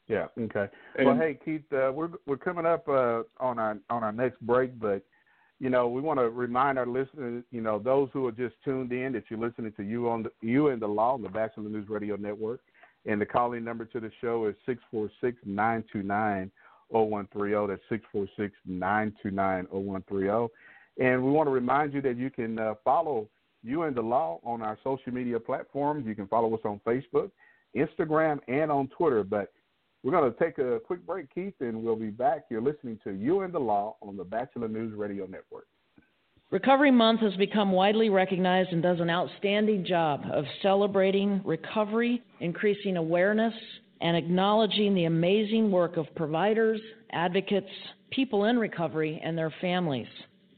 [0.09, 0.25] Yeah.
[0.37, 0.67] Okay.
[0.97, 4.41] And, well, hey Keith, uh, we're we're coming up uh, on our on our next
[4.41, 5.01] break, but
[5.59, 8.91] you know we want to remind our listeners, you know, those who are just tuned
[8.91, 11.69] in, that you're listening to you on the, you and the law on the Batchelor
[11.69, 12.59] News Radio Network,
[13.05, 16.51] and the calling number to the show is six four six nine two nine.
[16.93, 17.67] 0130.
[17.67, 20.53] That's 646 929 0130.
[20.99, 23.27] And we want to remind you that you can uh, follow
[23.63, 26.05] you and the law on our social media platforms.
[26.05, 27.31] You can follow us on Facebook,
[27.75, 29.23] Instagram, and on Twitter.
[29.23, 29.51] But
[30.03, 32.45] we're going to take a quick break, Keith, and we'll be back.
[32.49, 35.67] You're listening to You and the Law on the Batchelor News Radio Network.
[36.51, 42.97] Recovery Month has become widely recognized and does an outstanding job of celebrating recovery, increasing
[42.97, 43.55] awareness,
[44.01, 46.79] and acknowledging the amazing work of providers,
[47.11, 47.71] advocates,
[48.11, 50.05] people in recovery, and their families.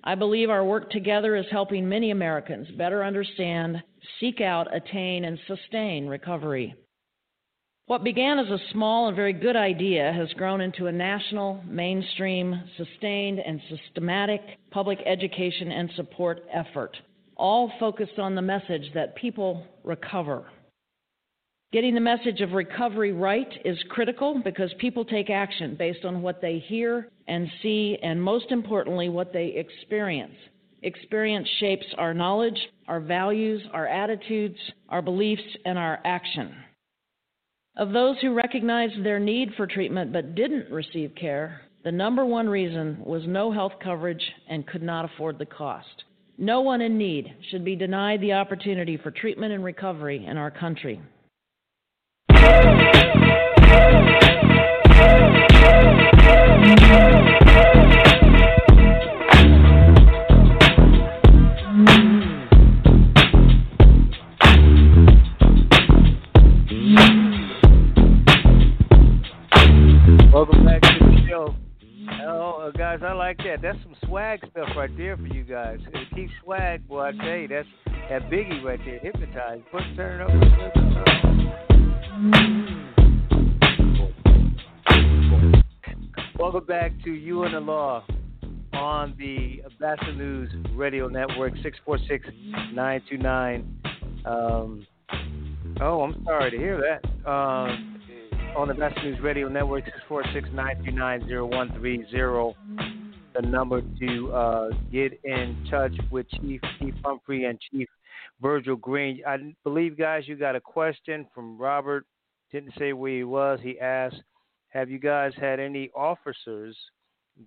[0.07, 3.81] I believe our work together is helping many Americans better understand,
[4.19, 6.75] seek out, attain, and sustain recovery.
[7.87, 12.63] What began as a small and very good idea has grown into a national, mainstream,
[12.77, 14.41] sustained, and systematic
[14.71, 16.95] public education and support effort,
[17.35, 20.45] all focused on the message that people recover.
[21.73, 26.41] Getting the message of recovery right is critical because people take action based on what
[26.41, 30.35] they hear and see, and most importantly, what they experience.
[30.83, 34.57] Experience shapes our knowledge, our values, our attitudes,
[34.89, 36.55] our beliefs, and our action.
[37.75, 42.47] Of those who recognized their need for treatment but didn't receive care, the number one
[42.47, 46.05] reason was no health coverage and could not afford the cost.
[46.37, 50.51] No one in need should be denied the opportunity for treatment and recovery in our
[50.51, 51.01] country.
[74.15, 75.79] Swag, stuff right there for you guys.
[76.15, 77.01] Keep swag, boy.
[77.01, 77.67] I tell you, that's
[78.09, 79.63] that Biggie right there, hypnotized.
[79.71, 80.29] Put turn up.
[80.29, 81.74] Uh,
[86.39, 88.05] Welcome back to You and the Law
[88.71, 93.65] on the Batchelor News Radio Network, 646-929.
[94.25, 94.87] Um,
[95.81, 97.03] oh, I'm sorry to hear that.
[97.29, 97.99] Um,
[98.55, 102.55] on the Best News Radio Network, 646-939-0130.
[103.33, 107.89] The number to uh, get in touch with Chief Keith Humphrey and Chief
[108.41, 109.21] Virgil Green.
[109.25, 112.05] I believe, guys, you got a question from Robert.
[112.51, 113.59] Didn't say where he was.
[113.61, 114.21] He asked,
[114.69, 116.75] have you guys had any officers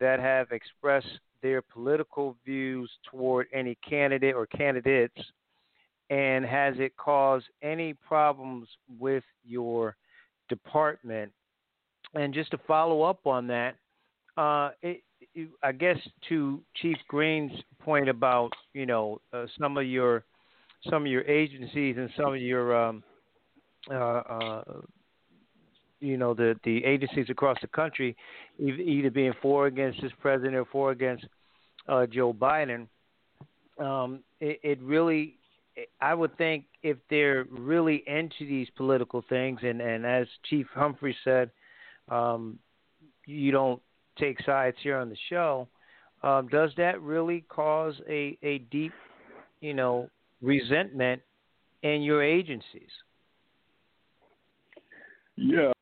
[0.00, 5.20] that have expressed their political views toward any candidate or candidates?
[6.10, 9.96] And has it caused any problems with your–
[10.48, 11.32] department.
[12.14, 13.76] And just to follow up on that,
[14.36, 15.02] uh, it,
[15.62, 15.98] I guess
[16.28, 20.24] to Chief Green's point about you know uh, some of your
[20.88, 23.02] some of your agencies and some of your um,
[23.90, 24.62] uh, uh,
[26.00, 28.16] you know the the agencies across the country
[28.60, 31.26] either being for against this president or for against
[31.88, 32.86] uh, Joe Biden.
[33.78, 35.38] Um, it, it really
[36.00, 41.16] I would think if they're really into these political things, and, and as Chief Humphrey
[41.24, 41.50] said,
[42.08, 42.58] um,
[43.26, 43.80] you don't
[44.18, 45.68] take sides here on the show.
[46.22, 48.92] Um, does that really cause a, a deep,
[49.60, 50.10] you know,
[50.40, 51.22] resentment
[51.82, 52.90] in your agencies?
[55.36, 55.72] Yeah.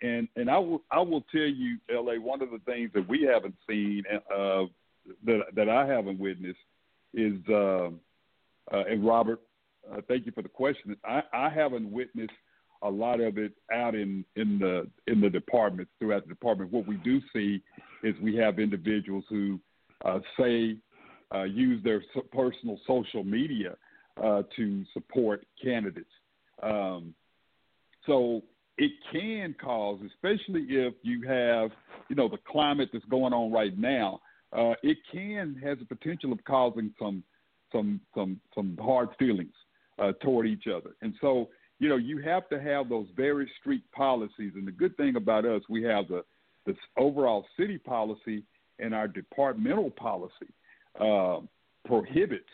[0.00, 3.22] And and I will I will tell you, La, one of the things that we
[3.22, 4.64] haven't seen uh,
[5.24, 6.58] that that I haven't witnessed
[7.14, 7.88] is, uh,
[8.72, 9.40] uh, and Robert,
[9.90, 10.96] uh, thank you for the question.
[11.04, 12.30] I, I haven't witnessed
[12.82, 16.70] a lot of it out in in the in the departments throughout the department.
[16.70, 17.60] What we do see
[18.04, 19.58] is we have individuals who
[20.04, 20.76] uh, say
[21.34, 22.02] uh, use their
[22.32, 23.74] personal social media
[24.22, 26.10] uh, to support candidates.
[26.62, 27.14] Um,
[28.06, 28.42] so
[28.78, 31.70] it can cause, especially if you have,
[32.08, 34.20] you know, the climate that's going on right now
[34.52, 37.22] uh, it can has the potential of causing some
[37.72, 39.52] some some some hard feelings
[39.98, 40.90] uh, toward each other.
[41.02, 41.48] And so,
[41.78, 44.52] you know, you have to have those very strict policies.
[44.54, 46.24] And the good thing about us, we have the
[46.64, 48.42] the overall city policy
[48.78, 50.52] and our departmental policy
[51.00, 51.40] uh,
[51.86, 52.48] prohibits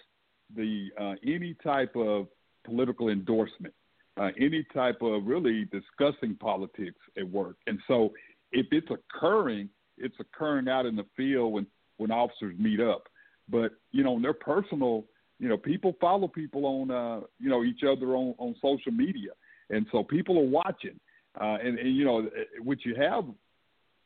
[0.55, 2.29] the uh, any type of
[2.65, 3.75] political endorsement,
[4.21, 7.57] uh, any type of really discussing politics at work.
[7.67, 8.13] And so,
[8.53, 9.69] if it's occurring,
[9.99, 11.67] it's occurring out in the field when
[11.97, 13.05] when officers meet up.
[13.49, 15.05] But you know, their personal,
[15.39, 19.31] you know, people follow people on, uh, you know, each other on on social media,
[19.71, 20.99] and so people are watching.
[21.41, 22.29] Uh, and, and you know,
[22.63, 23.25] what you have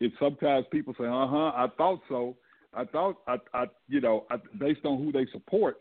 [0.01, 2.37] is sometimes people say, "Uh huh, I thought so."
[2.75, 5.79] I thought, I, I, you know, I, based on who they support,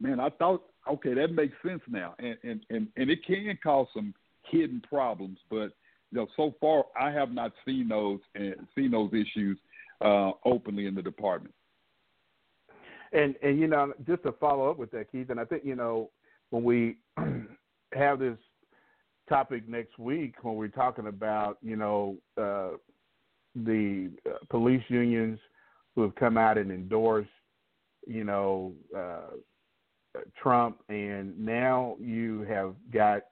[0.00, 3.86] man, I thought, okay, that makes sense now, and and and, and it can cause
[3.94, 4.14] some
[4.50, 5.70] hidden problems, but
[6.10, 9.58] you know, so far I have not seen those and seen those issues
[10.00, 11.54] uh, openly in the department.
[13.12, 15.76] And and you know, just to follow up with that, Keith, and I think you
[15.76, 16.10] know
[16.50, 16.96] when we
[17.94, 18.36] have this
[19.28, 22.70] topic next week when we're talking about you know uh,
[23.54, 25.38] the uh, police unions
[25.94, 27.28] who have come out and endorsed
[28.06, 29.30] you know uh,
[30.40, 33.22] Trump, and now you have got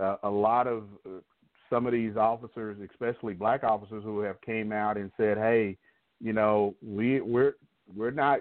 [0.00, 1.20] uh, a lot of uh,
[1.68, 5.76] some of these officers, especially black officers, who have came out and said, "Hey,
[6.20, 7.54] you know, we we're
[7.94, 8.40] we're not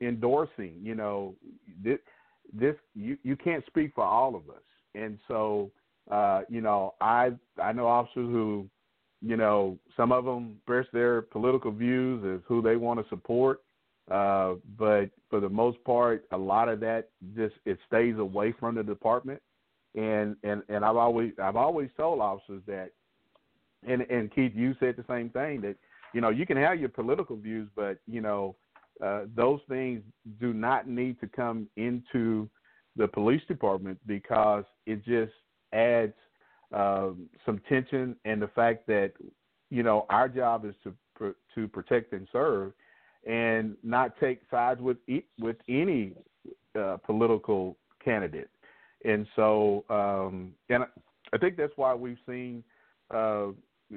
[0.00, 0.74] endorsing.
[0.82, 1.34] You know,
[1.82, 1.98] this
[2.52, 4.62] this you you can't speak for all of us."
[4.94, 5.70] And so,
[6.10, 8.68] uh, you know, I I know officers who,
[9.26, 13.62] you know, some of them express their political views as who they want to support.
[14.10, 18.76] Uh, but for the most part, a lot of that just it stays away from
[18.76, 19.42] the department.
[19.96, 22.90] And and and I've always I've always told officers that,
[23.86, 25.74] and and Keith, you said the same thing that
[26.14, 28.54] you know you can have your political views, but you know
[29.04, 30.02] uh, those things
[30.40, 32.48] do not need to come into
[32.94, 35.32] the police department because it just
[35.72, 36.14] adds
[36.72, 39.12] um, some tension and the fact that
[39.70, 42.72] you know our job is to to protect and serve
[43.26, 44.98] and not take sides with
[45.40, 46.12] with any
[46.78, 48.50] uh, political candidate.
[49.04, 50.84] And so, um, and
[51.32, 52.62] I think that's why we've seen
[53.14, 53.48] uh,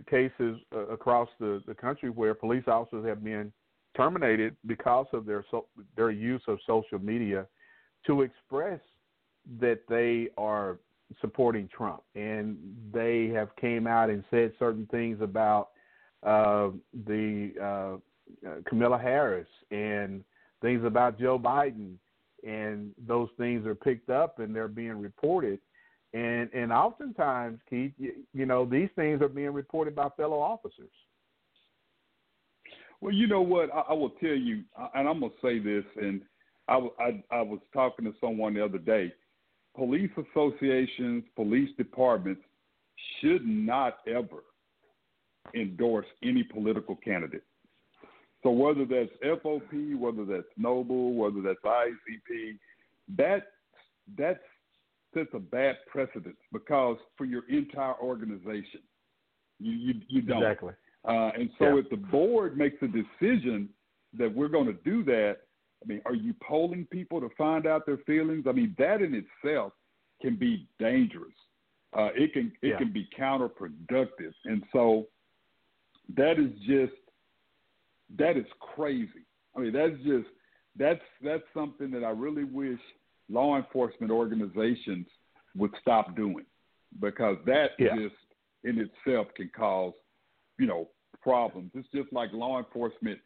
[0.10, 3.52] cases uh, across the, the country where police officers have been
[3.96, 5.66] terminated because of their so,
[5.96, 7.46] their use of social media
[8.06, 8.80] to express
[9.60, 10.80] that they are
[11.22, 12.58] supporting Trump, and
[12.94, 15.70] they have came out and said certain things about
[16.24, 16.70] uh,
[17.06, 20.24] the uh, uh, Kamala Harris and
[20.62, 21.96] things about Joe Biden,
[22.46, 25.60] and those things are picked up and they're being reported.
[26.14, 30.90] And and oftentimes, Keith, you, you know, these things are being reported by fellow officers.
[33.02, 33.74] Well, you know what?
[33.74, 34.64] I, I will tell you,
[34.96, 36.22] and I'm gonna say this, and
[36.68, 39.14] I, I I was talking to someone the other day.
[39.76, 42.42] Police associations, police departments
[43.20, 44.44] should not ever
[45.56, 47.44] endorse any political candidate.
[48.44, 52.58] So whether that's FOP, whether that's Noble, whether that's ICP,
[53.18, 53.48] that
[54.18, 54.42] that
[55.14, 58.82] sets a bad precedent because for your entire organization,
[59.60, 60.42] you you, you don't.
[60.44, 60.74] Exactly.
[61.06, 61.80] Uh, and so yeah.
[61.80, 63.70] if the board makes a decision
[64.18, 65.38] that we're going to do that,
[65.84, 68.46] I mean, are you polling people to find out their feelings?
[68.48, 69.74] I mean, that in itself
[70.22, 71.34] can be dangerous.
[71.98, 72.78] Uh, it can it yeah.
[72.78, 75.08] can be counterproductive, and so
[76.16, 76.94] that is just
[78.18, 78.46] that is
[78.76, 79.26] crazy.
[79.56, 80.28] I mean, that's just
[80.78, 82.80] that's that's something that I really wish
[83.30, 85.08] law enforcement organizations
[85.56, 86.46] would stop doing
[87.00, 87.96] because that yeah.
[87.96, 88.16] just
[88.64, 89.94] in itself can cause
[90.60, 90.90] you know
[91.24, 91.72] problems.
[91.74, 93.20] It's just like law enforcement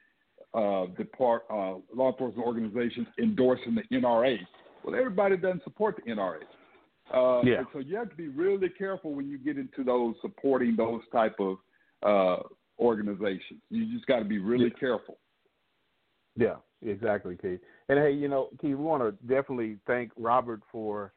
[0.54, 4.38] uh, depart uh, law enforcement organizations endorsing the NRA.
[4.84, 6.42] Well, everybody doesn't support the NRA.
[7.14, 7.64] Uh, yeah.
[7.74, 11.36] So you have to be really careful when you get into those supporting those type
[11.40, 11.58] of
[12.04, 12.44] uh,
[12.80, 13.62] organizations.
[13.70, 14.80] You just got to be really yeah.
[14.80, 15.18] careful.
[16.36, 17.60] Yeah, exactly, Keith.
[17.90, 21.14] And hey, you know, Keith, we want to definitely thank Robert for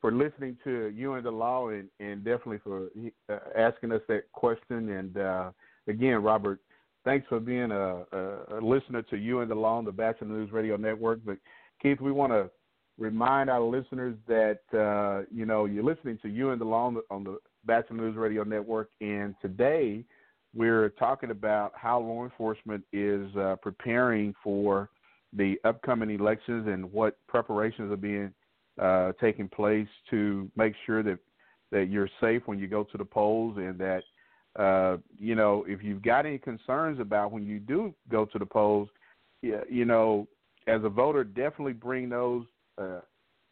[0.00, 2.88] for listening to you and the law, and and definitely for
[3.30, 4.90] uh, asking us that question.
[4.90, 5.50] And uh,
[5.88, 6.60] again, Robert,
[7.04, 10.28] thanks for being a, a, a listener to you and the law on the Batchelor
[10.28, 11.20] News Radio Network.
[11.24, 11.38] But
[11.82, 12.50] Keith, we want to
[12.98, 16.94] remind our listeners that uh, you know you're listening to you and the law on
[16.94, 20.04] the, on the Batchelor News Radio Network, and today
[20.54, 24.90] we're talking about how law enforcement is uh, preparing for
[25.32, 28.32] the upcoming elections and what preparations are being
[28.80, 31.18] uh, taking place to make sure that
[31.70, 34.02] that you're safe when you go to the polls and that
[34.58, 38.46] uh, you know if you've got any concerns about when you do go to the
[38.46, 38.88] polls,
[39.42, 40.26] you know
[40.66, 42.44] as a voter definitely bring those
[42.76, 43.00] uh,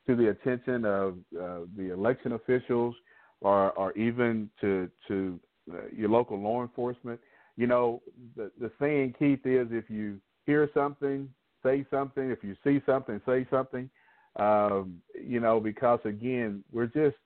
[0.07, 2.95] to the attention of uh, the election officials
[3.41, 5.41] or or even to to
[5.73, 7.19] uh, your local law enforcement.
[7.57, 8.03] You know,
[8.37, 11.29] the the saying, Keith, is if you hear something,
[11.65, 12.31] say something.
[12.31, 13.91] If you see something, say something.
[14.37, 17.17] Um, you know, because again, we're just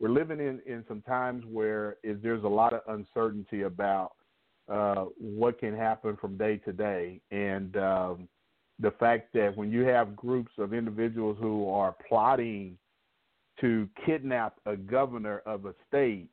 [0.00, 4.12] we're living in in some times where is there's a lot of uncertainty about
[4.68, 8.28] uh, what can happen from day to day, and um,
[8.78, 12.76] the fact that when you have groups of individuals who are plotting
[13.60, 16.28] to kidnap a governor of a state,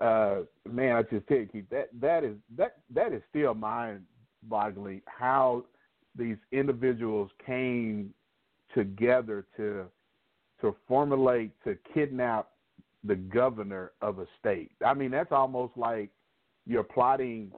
[0.00, 0.40] uh,
[0.70, 5.64] man, I just tell you, that that is that that is still mind-boggling how
[6.16, 8.12] these individuals came
[8.74, 9.86] together to
[10.60, 12.49] to formulate to kidnap
[13.04, 14.72] the governor of a state.
[14.84, 16.10] I mean, that's almost like
[16.66, 17.50] you're plotting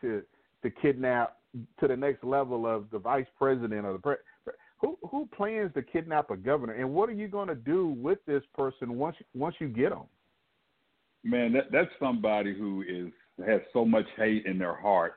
[0.00, 0.22] to
[0.62, 1.36] to kidnap
[1.80, 5.82] to the next level of the vice president or the pre- who who plans to
[5.82, 9.54] kidnap a governor, and what are you going to do with this person once once
[9.58, 10.04] you get them?
[11.22, 13.12] Man, that that's somebody who is
[13.46, 15.14] has so much hate in their heart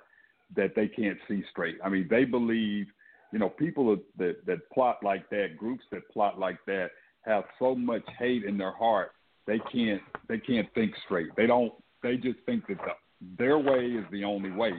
[0.56, 1.78] that they can't see straight.
[1.84, 2.88] I mean, they believe,
[3.32, 6.90] you know, people that that plot like that, groups that plot like that,
[7.22, 9.12] have so much hate in their heart
[9.48, 11.30] they can't they can't think straight.
[11.36, 11.74] They don't.
[12.02, 12.94] They just think that the,
[13.38, 14.72] their way is the only way.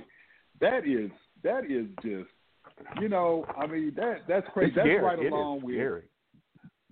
[0.61, 1.11] That is
[1.43, 2.29] that is just
[3.01, 4.69] you know, I mean that that's crazy.
[4.69, 5.03] It's that's scary.
[5.03, 6.03] right It along with scary.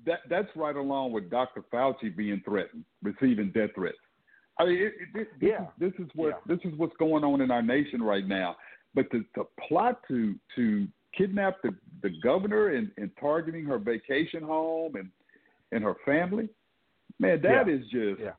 [0.06, 0.20] that.
[0.28, 1.62] That's right along with Dr.
[1.72, 3.96] Fauci being threatened, receiving death threats.
[4.58, 5.62] I mean, it, it, this, Yeah.
[5.62, 8.56] is, this is what this is what's going on in our nation right now.
[8.94, 10.86] But to, to plot to to
[11.16, 15.08] kidnap the, the governor and, and targeting her vacation home and
[15.72, 16.48] and her family,
[17.18, 17.74] man, that Yeah.
[17.74, 18.32] is just Yeah.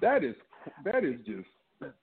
[0.00, 0.36] that is
[0.84, 1.48] that is just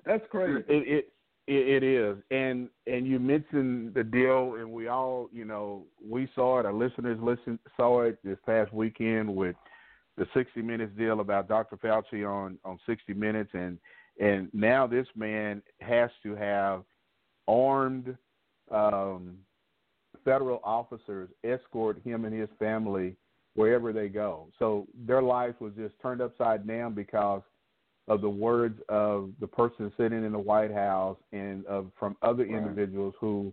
[0.06, 0.64] that's crazy.
[0.68, 1.14] It, it
[1.48, 6.28] it it is, and and you mentioned the deal, and we all, you know, we
[6.34, 6.66] saw it.
[6.66, 9.56] Our listeners listened saw it this past weekend with
[10.18, 11.78] the 60 Minutes deal about Dr.
[11.78, 13.78] Fauci on on 60 Minutes, and
[14.20, 16.84] and now this man has to have
[17.48, 18.18] armed
[18.72, 19.38] um,
[20.24, 23.16] federal officers escort him and his family
[23.56, 24.48] wherever they go.
[24.60, 27.42] So their life was just turned upside down because
[28.08, 32.44] of the words of the person sitting in the White House and of from other
[32.44, 32.56] Right.
[32.56, 33.52] individuals who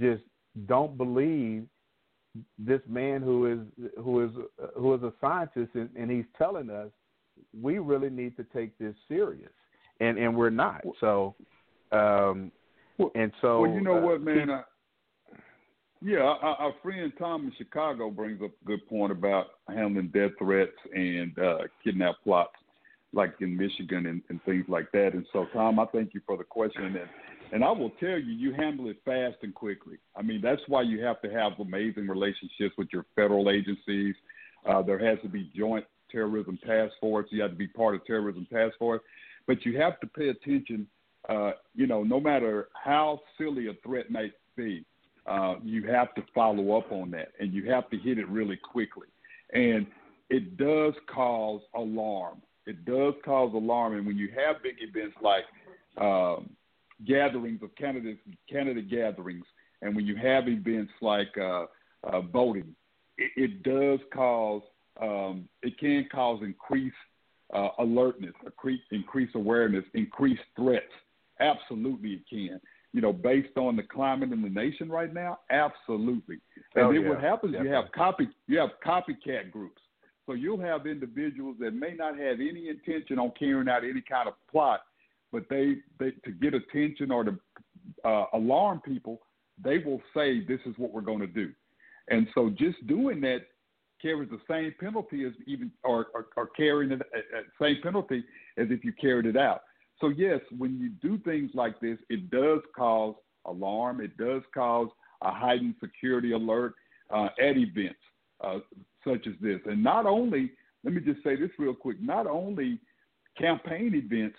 [0.00, 0.22] just
[0.66, 1.66] don't believe
[2.58, 4.30] this man who is who is
[4.76, 6.88] who is a scientist and, and he's telling us
[7.60, 9.52] we really need to take this serious
[10.00, 11.34] and and we're not so
[11.92, 12.50] um
[13.14, 14.50] and so well, you know uh, what, man?
[14.50, 14.62] I,
[16.02, 20.32] yeah, our, our friend Tom in Chicago brings up a good point about handling death
[20.38, 22.54] threats and uh, kidnap plots,
[23.12, 25.12] like in Michigan and, and things like that.
[25.14, 27.08] And so, Tom, I thank you for the question, and
[27.52, 29.98] and I will tell you, you handle it fast and quickly.
[30.16, 34.14] I mean, that's why you have to have amazing relationships with your federal agencies.
[34.66, 37.26] Uh, there has to be joint terrorism task force.
[37.30, 39.02] You have to be part of terrorism task force,
[39.46, 40.86] but you have to pay attention.
[41.28, 44.84] Uh, you know, no matter how silly a threat might be,
[45.26, 48.56] uh, you have to follow up on that, and you have to hit it really
[48.56, 49.06] quickly.
[49.52, 49.86] And
[50.30, 52.42] it does cause alarm.
[52.66, 55.44] It does cause alarm, and when you have big events like
[56.00, 56.50] um,
[57.06, 58.20] gatherings of candidates,
[58.50, 59.44] candidate gatherings,
[59.82, 61.66] and when you have events like uh,
[62.04, 62.74] uh, voting,
[63.18, 64.62] it, it does cause
[65.00, 66.94] um, it can cause increased
[67.52, 70.84] uh, alertness, increase, increased awareness, increased threats.
[71.40, 72.60] Absolutely, it can.
[72.92, 76.36] You know, based on the climate in the nation right now, absolutely.
[76.74, 77.56] And Oh, then yeah, what happens?
[77.58, 79.80] You have copy, you have copycat groups.
[80.26, 84.28] So you'll have individuals that may not have any intention on carrying out any kind
[84.28, 84.80] of plot,
[85.32, 87.38] but they, they to get attention or to
[88.04, 89.22] uh, alarm people,
[89.62, 91.50] they will say this is what we're going to do.
[92.08, 93.40] And so just doing that
[94.00, 98.24] carries the same penalty as even or, or, or carrying the uh, uh, same penalty
[98.58, 99.62] as if you carried it out.
[100.02, 103.14] So yes, when you do things like this, it does cause
[103.46, 104.00] alarm.
[104.00, 104.88] It does cause
[105.22, 106.74] a heightened security alert
[107.08, 108.00] uh, at events
[108.42, 108.58] uh,
[109.06, 109.60] such as this.
[109.64, 110.50] And not only,
[110.84, 112.02] let me just say this real quick.
[112.02, 112.80] Not only
[113.38, 114.36] campaign events,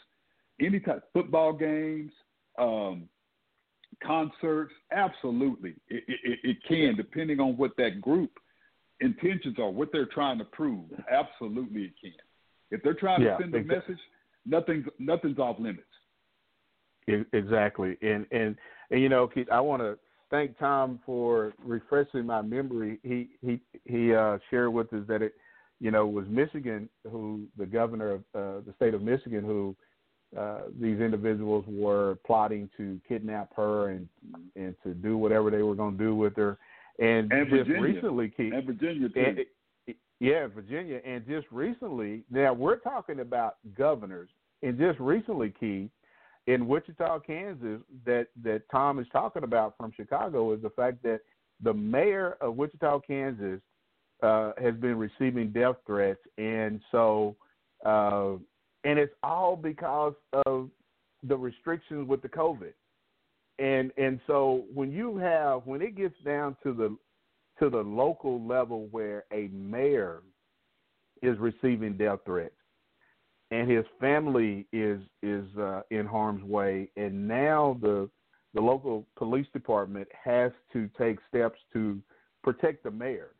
[0.59, 2.11] any type football games,
[2.59, 3.07] um,
[4.05, 8.31] concerts, absolutely, it, it, it can, depending on what that group
[8.99, 10.85] intentions are, what they're trying to prove.
[11.09, 12.11] Absolutely, it can.
[12.71, 13.99] If they're trying Yeah, to send a message,
[14.45, 15.87] nothing's nothing's off limits.
[17.33, 18.55] Exactly, and and
[18.91, 19.97] and you know, Keith, I want to
[20.31, 22.99] thank Tom for refreshing my memory.
[23.03, 25.33] He he he uh, shared with us that it,
[25.79, 29.75] you know, was Michigan who the governor of uh, the state of Michigan who
[30.37, 34.07] uh, these individuals were plotting to kidnap her and
[34.55, 36.57] and to do whatever they were going to do with her.
[36.99, 37.81] And, And just Virginia.
[37.81, 39.45] recently, Keith, And Virginia too.
[40.23, 44.29] Yeah, Virginia, and just recently, now we're talking about governors,
[44.61, 45.89] and just recently, Keith,
[46.47, 51.19] in Wichita, Kansas, that that Tom is talking about from Chicago is the fact that
[51.61, 53.59] the mayor of Wichita, Kansas,
[54.21, 57.35] uh, has been receiving death threats, and so
[57.85, 58.35] uh,
[58.85, 60.13] and it's all because
[60.45, 60.69] of
[61.23, 62.71] the restrictions with the COVID.
[63.59, 66.95] And and so when you have when it gets down to the
[67.59, 70.21] to the local level where a mayor
[71.21, 72.53] is receiving death threats.
[73.51, 76.89] And his family is is uh, in harm's way.
[76.97, 78.09] And now the
[78.53, 81.99] the local police department has to take steps to
[82.43, 83.31] protect the mayor.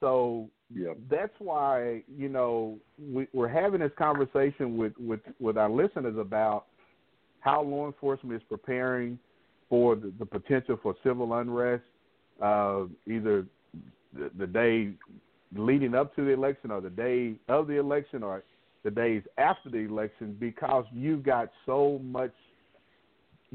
[0.00, 0.98] So yep.
[1.10, 6.66] that's why you know we, we're having this conversation with, with with our listeners about
[7.40, 9.18] how law enforcement is preparing
[9.68, 11.84] for the, the potential for civil unrest,
[12.42, 13.46] uh, either
[14.12, 14.92] the, the day
[15.56, 18.42] leading up to the election or the day of the election or
[18.82, 22.32] the days after the election, because you've got so much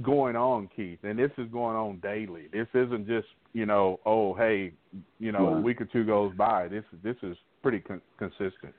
[0.01, 2.47] going on, Keith, and this is going on daily.
[2.51, 4.73] This isn't just you know, oh hey,
[5.19, 6.68] you know, a week or two goes by.
[6.68, 8.73] This this is pretty con- consistent.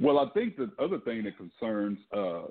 [0.00, 2.44] Well, I think the other thing that concerns, uh,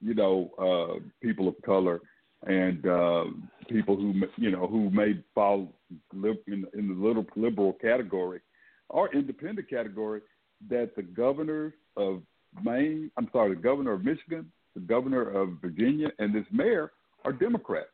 [0.00, 2.00] you know, uh, people of color
[2.46, 3.24] and uh,
[3.68, 5.72] people who you know who may fall
[6.12, 8.40] in, in the little liberal category
[8.88, 10.20] or independent category,
[10.68, 12.22] that the governor of
[12.62, 16.92] Maine, I'm sorry, the governor of Michigan, the governor of Virginia, and this mayor
[17.24, 17.88] are Democrats,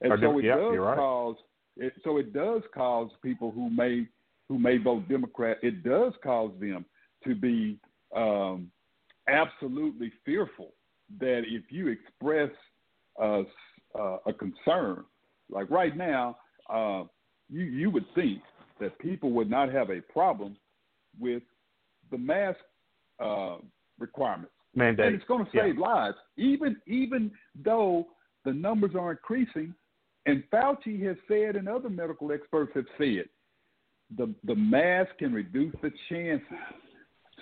[0.00, 0.96] and are so it yeah, does right.
[0.96, 1.36] cause
[1.76, 4.06] it, so it does cause people who may
[4.48, 5.58] who may vote Democrat.
[5.62, 6.84] It does cause them
[7.24, 7.78] to be
[8.14, 8.70] um,
[9.28, 10.72] absolutely fearful
[11.18, 12.50] that if you express
[13.20, 13.42] uh,
[13.98, 15.04] uh, a concern,
[15.50, 16.36] like right now,
[16.68, 17.04] uh,
[17.48, 18.40] you you would think
[18.80, 20.56] that people would not have a problem
[21.18, 21.42] with
[22.10, 22.58] the mask
[23.18, 23.56] uh,
[23.98, 24.52] requirements.
[24.74, 25.06] Mandate.
[25.06, 25.64] And it's going to Yeah.
[25.64, 28.06] save lives, even even though
[28.44, 29.74] the numbers are increasing.
[30.26, 33.28] And Fauci has said, and other medical experts have said,
[34.16, 36.46] the the mask can reduce the chances.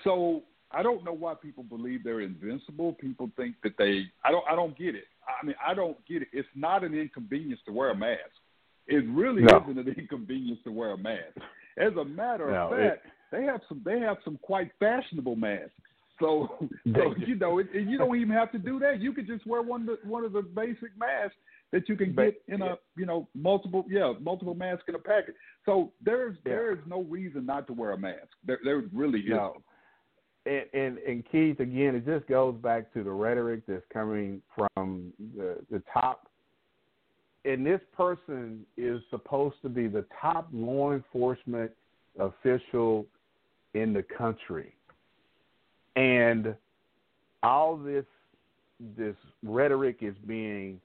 [0.04, 2.92] So I don't know why people believe they're invincible.
[2.94, 4.04] People think that they.
[4.24, 4.44] I don't.
[4.50, 5.04] I don't get it.
[5.28, 6.28] I mean, I don't get it.
[6.32, 8.20] It's not an inconvenience to wear a mask.
[8.86, 9.60] It really No.
[9.62, 11.36] isn't an inconvenience to wear a mask.
[11.76, 13.82] As a matter of No, it- fact, they have some.
[13.84, 15.72] They have some quite fashionable masks.
[16.18, 19.00] So, so you know, it, you don't even have to do that.
[19.00, 21.36] You could just wear one of the, one of the basic masks
[21.70, 25.34] that you can get in a you know multiple yeah multiple masks in a package.
[25.66, 26.52] So there's Yeah.
[26.55, 28.26] there is no reason not to wear a mask.
[28.44, 29.28] There there really is.
[29.30, 29.62] No.
[30.47, 35.12] And, and and Keith, again, it just goes back to the rhetoric that's coming from
[35.36, 36.28] the the top.
[37.44, 41.70] And this person is supposed to be the top law enforcement
[42.19, 43.06] official
[43.74, 44.74] in the country,
[45.97, 46.55] and
[47.43, 48.05] all this
[48.97, 50.81] this rhetoric is being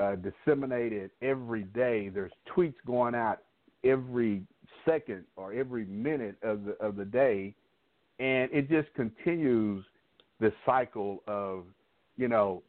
[0.00, 2.08] uh, disseminated every day.
[2.08, 3.40] There's tweets going out
[3.84, 4.42] every
[4.84, 7.54] second or every minute of the of the day,
[8.22, 9.84] and it just continues
[10.38, 11.64] the cycle of,
[12.16, 12.62] you know,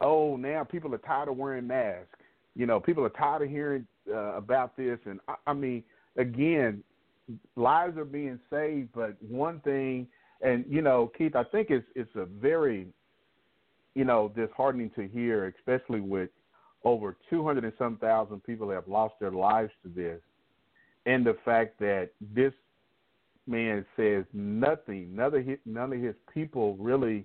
[0.00, 2.18] oh now people are tired of wearing masks.
[2.56, 5.84] You know, people are tired of hearing uh, about this, and I, I mean,
[6.16, 6.82] again,
[7.54, 10.08] lives are being saved, but one thing,
[10.42, 12.88] and you know, Keith, I think it's it's a very,
[13.94, 16.30] you know, disheartening to hear, especially with
[16.84, 20.20] over 200 and some thousand people have lost their lives to this,
[21.06, 22.52] and the fact that this
[23.46, 27.24] man says nothing, none of his, none of his people really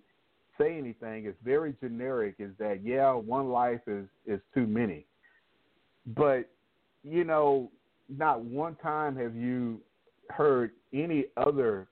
[0.60, 1.26] say anything.
[1.26, 2.36] It's very generic.
[2.40, 5.06] Is that yeah, one life is is too many,
[6.16, 6.50] but
[7.04, 7.72] you know,
[8.10, 9.80] not one time have you
[10.30, 11.88] heard any other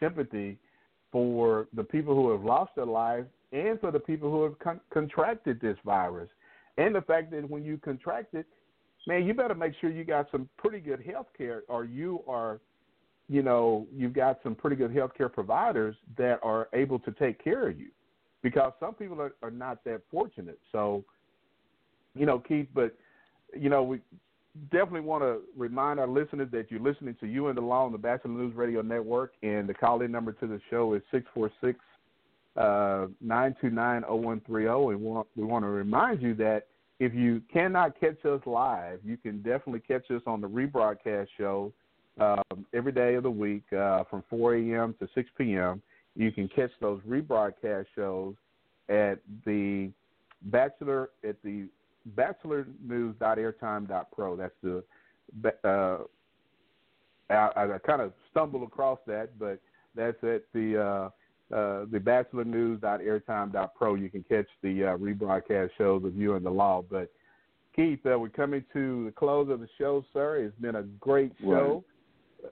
[0.00, 0.58] sympathy
[1.12, 4.80] for the people who have lost their lives and for the people who have con-
[4.92, 6.28] contracted this virus.
[6.78, 8.46] And the fact that when you contract it,
[9.06, 12.60] man, you better make sure you got some pretty good health care or you are,
[13.28, 17.42] you know, you've got some pretty good health care providers that are able to take
[17.42, 17.88] care of you
[18.42, 20.58] because some people are, are not that fortunate.
[20.70, 21.04] So,
[22.14, 22.94] you know, Keith, but,
[23.54, 24.00] you know, we
[24.70, 27.92] definitely want to remind our listeners that you're listening to You and the Law on
[27.92, 31.50] the Batchelor News Radio Network, and the call-in number to the show is six four
[31.60, 31.78] six
[32.56, 34.90] uh, nine two nine zero one three zero.
[34.90, 36.68] And we want, we want to remind you that
[37.00, 41.72] if you cannot catch us live, you can definitely catch us on the rebroadcast show
[42.18, 44.94] um, every day of the week uh, from 4 a.m.
[45.00, 45.82] to 6 p.m.
[46.14, 48.36] You can catch those rebroadcast shows
[48.88, 49.90] at the
[50.42, 51.66] Batchelor at the
[52.16, 54.36] batchelornews.airtime.pro.
[54.36, 54.84] That's the
[55.64, 55.98] uh,
[57.28, 59.58] I, I kind of stumbled across that, but
[59.94, 61.10] that's at the uh,
[61.54, 63.94] uh, the batchelornews.airtime.pro.
[63.94, 66.82] You can catch the uh, rebroadcast shows of You and the Law.
[66.88, 67.10] But
[67.74, 70.36] Keith, uh, we're coming to the close of the show, sir.
[70.36, 71.84] It's been a great show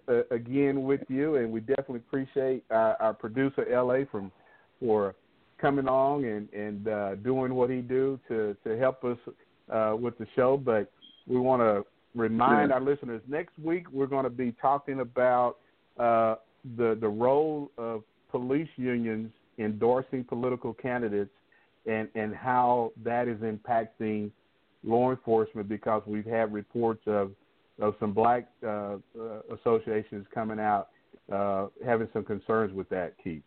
[0.08, 4.30] uh, again with you, and we definitely appreciate our, our producer La from
[4.80, 5.14] for
[5.60, 9.18] coming along and and uh, doing what he do to to help us
[9.72, 10.56] uh, with the show.
[10.56, 10.90] But
[11.26, 11.84] we want to
[12.14, 12.76] remind Yeah.
[12.76, 15.56] our listeners next week we're going to be talking about
[15.98, 16.36] uh,
[16.76, 21.30] the the role of police unions endorsing political candidates
[21.86, 24.30] and and how that is impacting
[24.82, 27.30] law enforcement because we've had reports of
[27.80, 30.88] of some black uh, uh, associations coming out
[31.32, 33.14] uh, having some concerns with that.
[33.22, 33.42] Keith.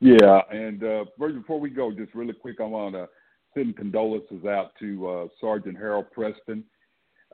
[0.00, 3.08] Yeah, and uh, first, before we go, just really quick, I want to
[3.54, 6.64] send condolences out to uh, Sergeant Harold Preston,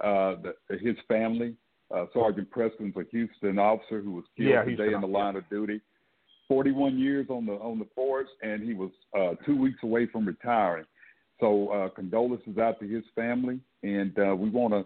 [0.00, 1.54] uh, the, his family.
[1.94, 5.48] Uh, Sergeant Preston's a Houston officer who was killed Yeah, today in the line of
[5.48, 5.80] duty.
[6.48, 10.26] 41 years on the on the force, and he was uh, two weeks away from
[10.26, 10.84] retiring.
[11.38, 14.84] So uh, condolences out to his family, and uh, we want to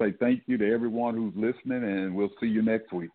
[0.00, 3.10] say thank you to everyone who's listening, and we'll see you next week.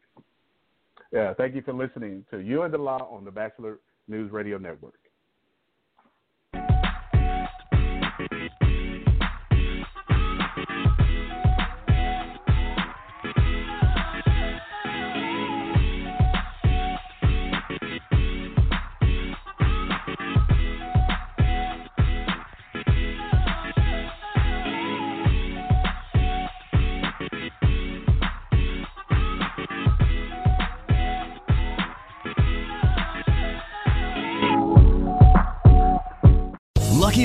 [1.12, 4.58] Yeah, thank you for listening to You and the Law on the Batchelor News Radio
[4.58, 5.00] Network.